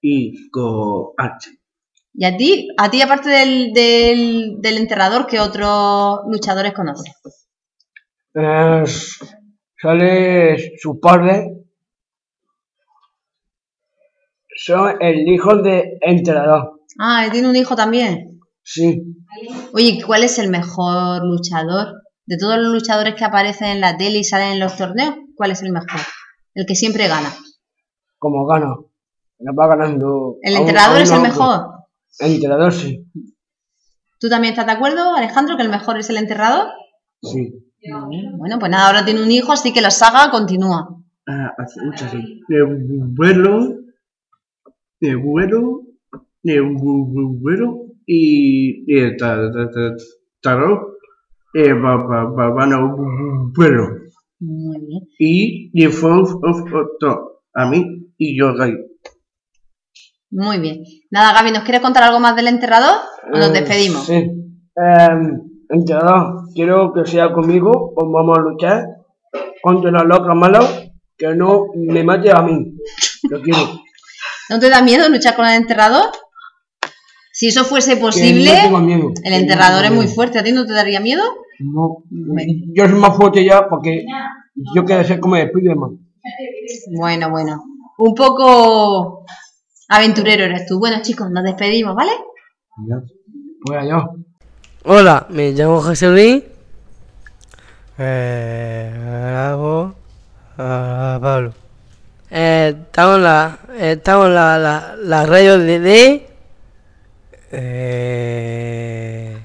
y 0.00 0.50
con 0.50 1.10
arte. 1.18 1.46
¿Y 2.14 2.24
a 2.24 2.36
ti? 2.36 2.68
¿A 2.76 2.90
ti, 2.90 3.00
aparte 3.02 3.28
del, 3.30 3.72
del, 3.72 4.56
del 4.60 4.76
enterrador, 4.78 5.26
qué 5.26 5.38
otros 5.40 6.20
luchadores 6.28 6.72
conoces? 6.72 7.14
Eh, 8.34 8.84
sale 9.80 10.72
su 10.78 10.98
padre. 11.00 11.61
Son 14.64 14.96
el 15.00 15.26
hijo 15.28 15.56
de 15.56 15.98
entrenador. 16.00 16.80
Ah, 17.00 17.26
tiene 17.32 17.48
un 17.48 17.56
hijo 17.56 17.74
también. 17.74 18.40
Sí, 18.62 19.02
Oye, 19.74 20.00
¿cuál 20.06 20.22
es 20.22 20.38
el 20.38 20.50
mejor 20.50 21.24
luchador? 21.24 22.02
De 22.26 22.36
todos 22.36 22.58
los 22.58 22.72
luchadores 22.72 23.14
que 23.14 23.24
aparecen 23.24 23.68
en 23.68 23.80
la 23.80 23.96
tele 23.96 24.18
y 24.18 24.24
salen 24.24 24.52
en 24.52 24.60
los 24.60 24.76
torneos, 24.76 25.16
¿cuál 25.34 25.50
es 25.50 25.62
el 25.62 25.72
mejor? 25.72 26.00
El 26.54 26.66
que 26.66 26.76
siempre 26.76 27.08
gana. 27.08 27.32
como 28.18 28.46
gana. 28.46 28.76
Va 29.58 29.66
ganando. 29.66 30.36
¿El 30.42 30.60
un 30.60 30.68
es 30.68 31.10
el 31.10 31.18
otro. 31.18 31.20
mejor? 31.20 31.60
El 32.20 32.34
entrenador 32.34 32.72
sí. 32.72 33.04
¿Tú 34.20 34.28
también 34.28 34.52
estás 34.52 34.66
de 34.66 34.72
acuerdo, 34.72 35.16
Alejandro, 35.16 35.56
que 35.56 35.64
el 35.64 35.70
mejor 35.70 35.98
es 35.98 36.08
el 36.10 36.18
enterrador? 36.18 36.68
Sí. 37.22 37.52
Bueno, 38.36 38.60
pues 38.60 38.70
nada, 38.70 38.86
ahora 38.86 39.04
tiene 39.04 39.22
un 39.22 39.30
hijo, 39.32 39.50
así 39.50 39.72
que 39.72 39.80
la 39.80 39.90
saga 39.90 40.30
continúa. 40.30 40.88
Ah, 41.26 41.52
hace 41.58 41.80
mucho 41.82 42.04
así. 42.04 42.40
De 45.02 45.16
vuelo, 45.16 45.80
de 46.44 46.60
vuelo, 46.60 47.32
vuelo 47.40 47.68
y 48.06 48.84
de 48.86 49.16
ta- 49.16 49.50
ta- 49.52 49.68
ta- 49.70 49.96
tarot 50.40 50.78
eh, 51.54 51.72
va, 51.72 51.96
va, 51.96 52.24
va, 52.30 52.50
van 52.50 52.72
a 52.72 52.78
perro. 53.58 53.86
Muy 54.40 54.78
bien. 54.86 55.02
Y 55.18 55.70
de 55.78 55.88
fue 55.90 56.24
foto 56.24 57.42
a 57.54 57.68
mí 57.68 57.84
y 58.16 58.38
yo 58.38 58.54
gay. 58.54 58.74
Muy 60.30 60.58
bien. 60.60 60.82
Nada, 61.10 61.32
Gaby, 61.34 61.50
¿nos 61.52 61.64
quieres 61.64 61.82
contar 61.82 62.04
algo 62.04 62.20
más 62.20 62.34
del 62.36 62.46
enterrador 62.48 62.94
o 63.32 63.36
nos 63.38 63.50
Eh, 63.50 63.52
despedimos? 63.52 64.06
Sí. 64.06 64.14
Eh, 64.14 65.08
enterrador, 65.68 66.44
quiero 66.54 66.92
que 66.94 67.04
sea 67.06 67.32
conmigo 67.32 67.92
o 67.96 68.10
vamos 68.10 68.38
a 68.38 68.40
luchar 68.40 68.84
contra 69.62 69.90
la 69.90 70.04
loca 70.04 70.32
mala 70.34 70.60
que 71.18 71.34
no 71.34 71.66
me 71.74 72.02
mate 72.04 72.30
a 72.30 72.40
mí. 72.42 72.74
Lo 73.28 73.40
quiero. 73.42 73.58
¿No 74.52 74.58
te 74.58 74.68
da 74.68 74.82
miedo 74.82 75.08
luchar 75.08 75.34
con 75.34 75.46
el 75.46 75.54
enterrador? 75.54 76.10
Si 77.32 77.48
eso 77.48 77.64
fuese 77.64 77.96
posible, 77.96 78.50
Que 78.50 78.56
no 78.56 78.62
tengo 78.64 78.78
miedo. 78.80 79.12
el 79.24 79.32
enterrador 79.32 79.86
es 79.86 79.90
muy 79.92 80.06
fuerte. 80.06 80.38
¿A 80.38 80.44
ti 80.44 80.52
no 80.52 80.66
te 80.66 80.74
daría 80.74 81.00
miedo? 81.00 81.22
No, 81.60 82.02
yo 82.74 82.86
soy 82.86 82.98
más 82.98 83.16
fuerte 83.16 83.42
ya 83.44 83.66
porque 83.68 84.04
yo 84.74 84.84
quiero 84.84 85.04
ser 85.04 85.20
como 85.20 85.36
Spiderman. 85.36 85.98
Bueno, 86.94 87.30
bueno. 87.30 87.64
Un 87.98 88.14
poco 88.14 89.24
aventurero 89.88 90.44
eres 90.44 90.66
tú. 90.66 90.78
Bueno, 90.78 91.00
chicos, 91.00 91.30
nos 91.30 91.44
despedimos, 91.44 91.94
¿vale? 91.94 92.12
Pues. 93.64 93.84
Hola, 94.84 95.26
me 95.30 95.52
llamo 95.52 95.80
José 95.80 96.08
Luis. 96.08 96.42
Eh, 97.98 98.92
hago 99.48 99.94
a 100.58 101.18
Pablo. 101.22 101.54
Eh, 102.34 102.74
estamos 102.86 103.16
en 103.18 103.24
la, 103.24 103.58
estamos 103.78 104.26
en 104.28 104.34
la, 104.34 104.58
la, 104.58 104.96
la 104.96 105.26
radio 105.26 105.58
de, 105.58 105.78
de 105.80 106.26
Eh, 107.50 109.38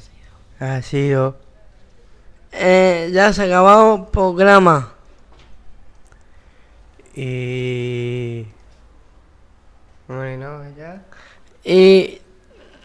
ha 0.60 0.82
sido. 0.82 1.36
eh, 2.54 3.10
ya 3.12 3.34
se 3.34 3.42
ha 3.44 3.46
acabado 3.46 3.96
el 3.96 4.06
programa. 4.06 4.94
Y. 7.14 8.46
Bueno, 10.08 10.62
ya. 10.78 11.04
Y 11.66 12.22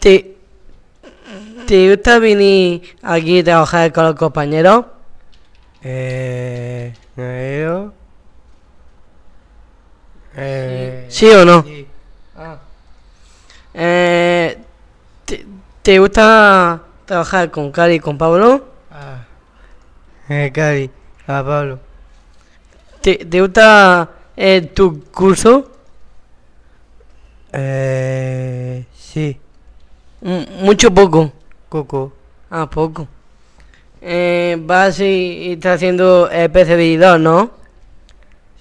te, 0.00 0.36
te 1.66 1.90
gusta 1.90 2.18
venir 2.18 2.96
aquí 3.02 3.38
a 3.38 3.44
trabajar 3.44 3.92
con 3.92 4.04
los 4.06 4.14
compañeros. 4.16 4.86
Eh. 5.84 6.92
¿no? 7.16 8.01
Eh, 10.36 11.06
¿Sí 11.08 11.28
o 11.30 11.44
no? 11.44 11.62
sí. 11.62 11.86
Ah. 12.36 12.58
Eh, 13.74 14.58
¿te, 15.24 15.46
te 15.82 15.98
gusta 15.98 16.82
trabajar 17.04 17.50
con 17.50 17.70
Cari 17.72 17.94
y 17.94 18.00
con 18.00 18.16
Pablo? 18.18 18.64
Ah. 18.90 19.24
Eh, 20.28 20.50
Cari, 20.54 20.90
a 21.26 21.42
Pablo. 21.44 21.78
¿Te, 23.00 23.16
te 23.16 23.40
gusta 23.40 24.08
eh, 24.36 24.62
tu 24.74 25.04
curso? 25.10 25.70
Eh. 27.52 28.84
Sí. 28.94 29.38
M- 30.22 30.46
mucho 30.60 30.88
o 30.88 30.94
poco. 30.94 31.32
Coco. 31.68 32.12
Ah, 32.50 32.68
poco. 32.68 33.08
Eh, 34.00 34.56
vas 34.60 35.00
y, 35.00 35.04
y 35.04 35.52
estás 35.52 35.76
haciendo 35.76 36.28
PCB2, 36.30 37.20
¿no? 37.20 37.50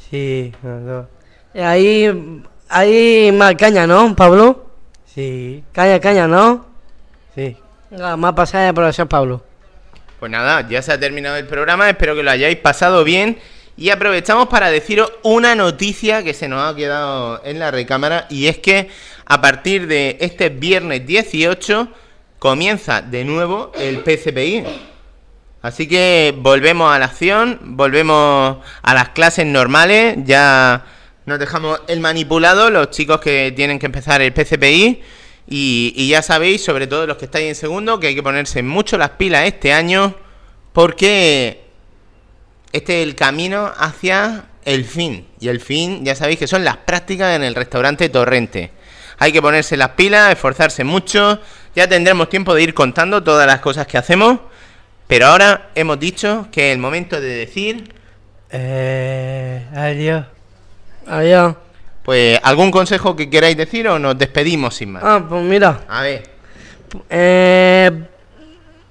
Sí, 0.10 0.54
los 0.64 0.86
dos. 0.86 1.06
Ahí 1.54 2.44
hay 2.70 3.32
más 3.32 3.56
caña, 3.56 3.86
¿no, 3.86 4.16
Pablo? 4.16 4.72
Sí. 5.06 5.64
Caña, 5.74 6.00
caña, 6.00 6.28
¿no? 6.28 6.66
Sí. 7.36 7.58
Venga, 7.90 8.16
más 8.16 8.34
pasada 8.34 8.66
de 8.68 8.74
profesor 8.74 9.08
Pablo. 9.08 9.44
Pues 10.20 10.32
nada, 10.32 10.68
ya 10.70 10.82
se 10.82 10.94
ha 10.94 11.00
terminado 11.00 11.36
el 11.36 11.48
programa, 11.48 11.90
espero 11.90 12.16
que 12.16 12.24
lo 12.24 12.32
hayáis 12.32 12.58
pasado 12.58 13.04
bien 13.04 13.40
y 13.76 13.90
aprovechamos 13.90 14.48
para 14.48 14.70
deciros 14.70 15.12
una 15.24 15.56
noticia 15.56 16.24
que 16.24 16.34
se 16.34 16.48
nos 16.48 16.62
ha 16.62 16.76
quedado 16.76 17.42
en 17.44 17.60
la 17.60 17.72
recámara 17.72 18.28
y 18.30 18.48
es 18.48 18.60
que 18.60 18.90
a 19.26 19.42
partir 19.42 19.88
de 19.88 20.18
este 20.22 20.50
viernes 20.50 21.06
18 21.06 21.88
comienza 22.38 23.02
de 23.02 23.26
nuevo 23.26 23.72
el 23.76 24.00
PCPI. 24.00 24.64
Así 25.62 25.88
que 25.88 26.34
volvemos 26.38 26.94
a 26.94 27.00
la 27.00 27.06
acción, 27.06 27.60
volvemos 27.62 28.58
a 28.82 28.94
las 28.94 29.10
clases 29.10 29.46
normales, 29.46 30.18
ya 30.24 30.86
nos 31.32 31.40
dejamos 31.40 31.82
el 31.88 32.00
manipulado, 32.02 32.70
los 32.70 32.92
chicos 32.92 33.20
que 33.20 33.54
tienen 33.56 33.80
que 33.80 33.86
empezar 33.86 34.22
el 34.22 34.34
PCPI. 34.34 35.02
Y, 35.48 36.08
ya 36.08 36.22
sabéis, 36.22 36.64
sobre 36.64 36.88
todo 36.88 37.08
los 37.08 37.18
que 37.18 37.26
estáis 37.26 37.48
en 37.48 37.56
segundo, 37.56 38.00
que 38.00 38.08
hay 38.08 38.16
que 38.16 38.24
ponerse 38.24 38.62
mucho 38.64 38.98
las 38.98 39.12
pilas 39.12 39.46
este 39.46 39.74
año 39.74 40.16
porque 40.72 41.64
este 42.72 43.02
es 43.02 43.08
el 43.08 43.16
camino 43.16 43.72
hacia 43.78 44.46
el 44.64 44.86
fin. 44.86 45.28
Y 45.40 45.48
el 45.48 45.60
fin, 45.60 46.06
ya 46.06 46.16
sabéis 46.16 46.40
que 46.40 46.48
son 46.48 46.64
las 46.64 46.78
prácticas 46.78 47.36
en 47.36 47.44
el 47.44 47.56
restaurante 47.56 48.08
Torrente. 48.10 48.72
Hay 49.18 49.32
que 49.32 49.42
ponerse 49.42 49.76
las 49.78 49.90
pilas, 49.90 50.32
esforzarse 50.32 50.84
mucho. 50.84 51.40
Ya 51.76 51.88
tendremos 51.88 52.30
tiempo 52.30 52.54
de 52.54 52.64
ir 52.64 52.74
contando 52.74 53.24
todas 53.24 53.48
las 53.48 53.60
cosas 53.60 53.88
que 53.88 53.98
hacemos. 53.98 54.40
Pero 55.08 55.28
ahora 55.28 55.70
hemos 55.76 56.00
dicho 56.00 56.48
que 56.52 56.70
es 56.70 56.74
el 56.74 56.80
momento 56.80 57.20
de 57.20 57.28
decir... 57.28 57.94
Eh. 58.52 59.66
Adiós. 59.74 60.26
Adiós. 61.12 61.56
Pues, 62.04 62.40
¿algún 62.42 62.72
consejo 62.72 63.16
que 63.16 63.30
queráis 63.30 63.56
decir 63.58 63.88
o 63.88 64.00
nos 64.00 64.18
despedimos 64.18 64.76
sin 64.76 64.94
más? 64.94 65.04
Ah, 65.06 65.22
pues 65.28 65.44
mira. 65.44 65.82
A 65.88 66.02
ver. 66.02 66.24
Eh, 67.10 67.92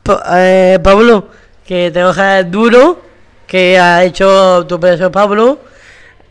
Pa- 0.02 0.22
eh, 0.36 0.78
Pablo, 0.82 1.28
que 1.66 1.90
trabajas 1.90 2.50
duro, 2.50 3.00
que 3.46 3.78
ha 3.78 4.04
hecho 4.04 4.64
tu 4.66 4.78
profesor 4.78 5.10
Pablo, 5.10 5.58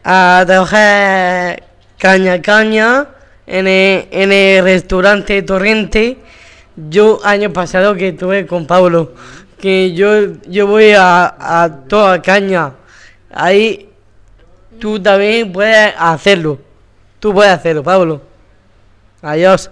a 0.03 0.43
trabajar 0.47 1.63
caña 1.97 2.41
caña 2.41 3.07
en 3.45 3.67
el, 3.67 4.07
en 4.11 4.31
el 4.31 4.63
restaurante 4.63 5.41
Torrente. 5.41 6.17
Yo 6.75 7.19
año 7.23 7.51
pasado 7.51 7.93
que 7.95 8.09
estuve 8.09 8.45
con 8.47 8.65
Pablo, 8.65 9.13
que 9.59 9.93
yo, 9.93 10.33
yo 10.47 10.65
voy 10.65 10.91
a, 10.97 11.35
a 11.37 11.69
toda 11.87 12.21
caña. 12.21 12.71
Ahí 13.31 13.88
tú 14.79 14.99
también 14.99 15.51
puedes 15.51 15.93
hacerlo. 15.97 16.59
Tú 17.19 17.33
puedes 17.33 17.51
hacerlo, 17.51 17.83
Pablo. 17.83 18.21
Adiós. 19.21 19.69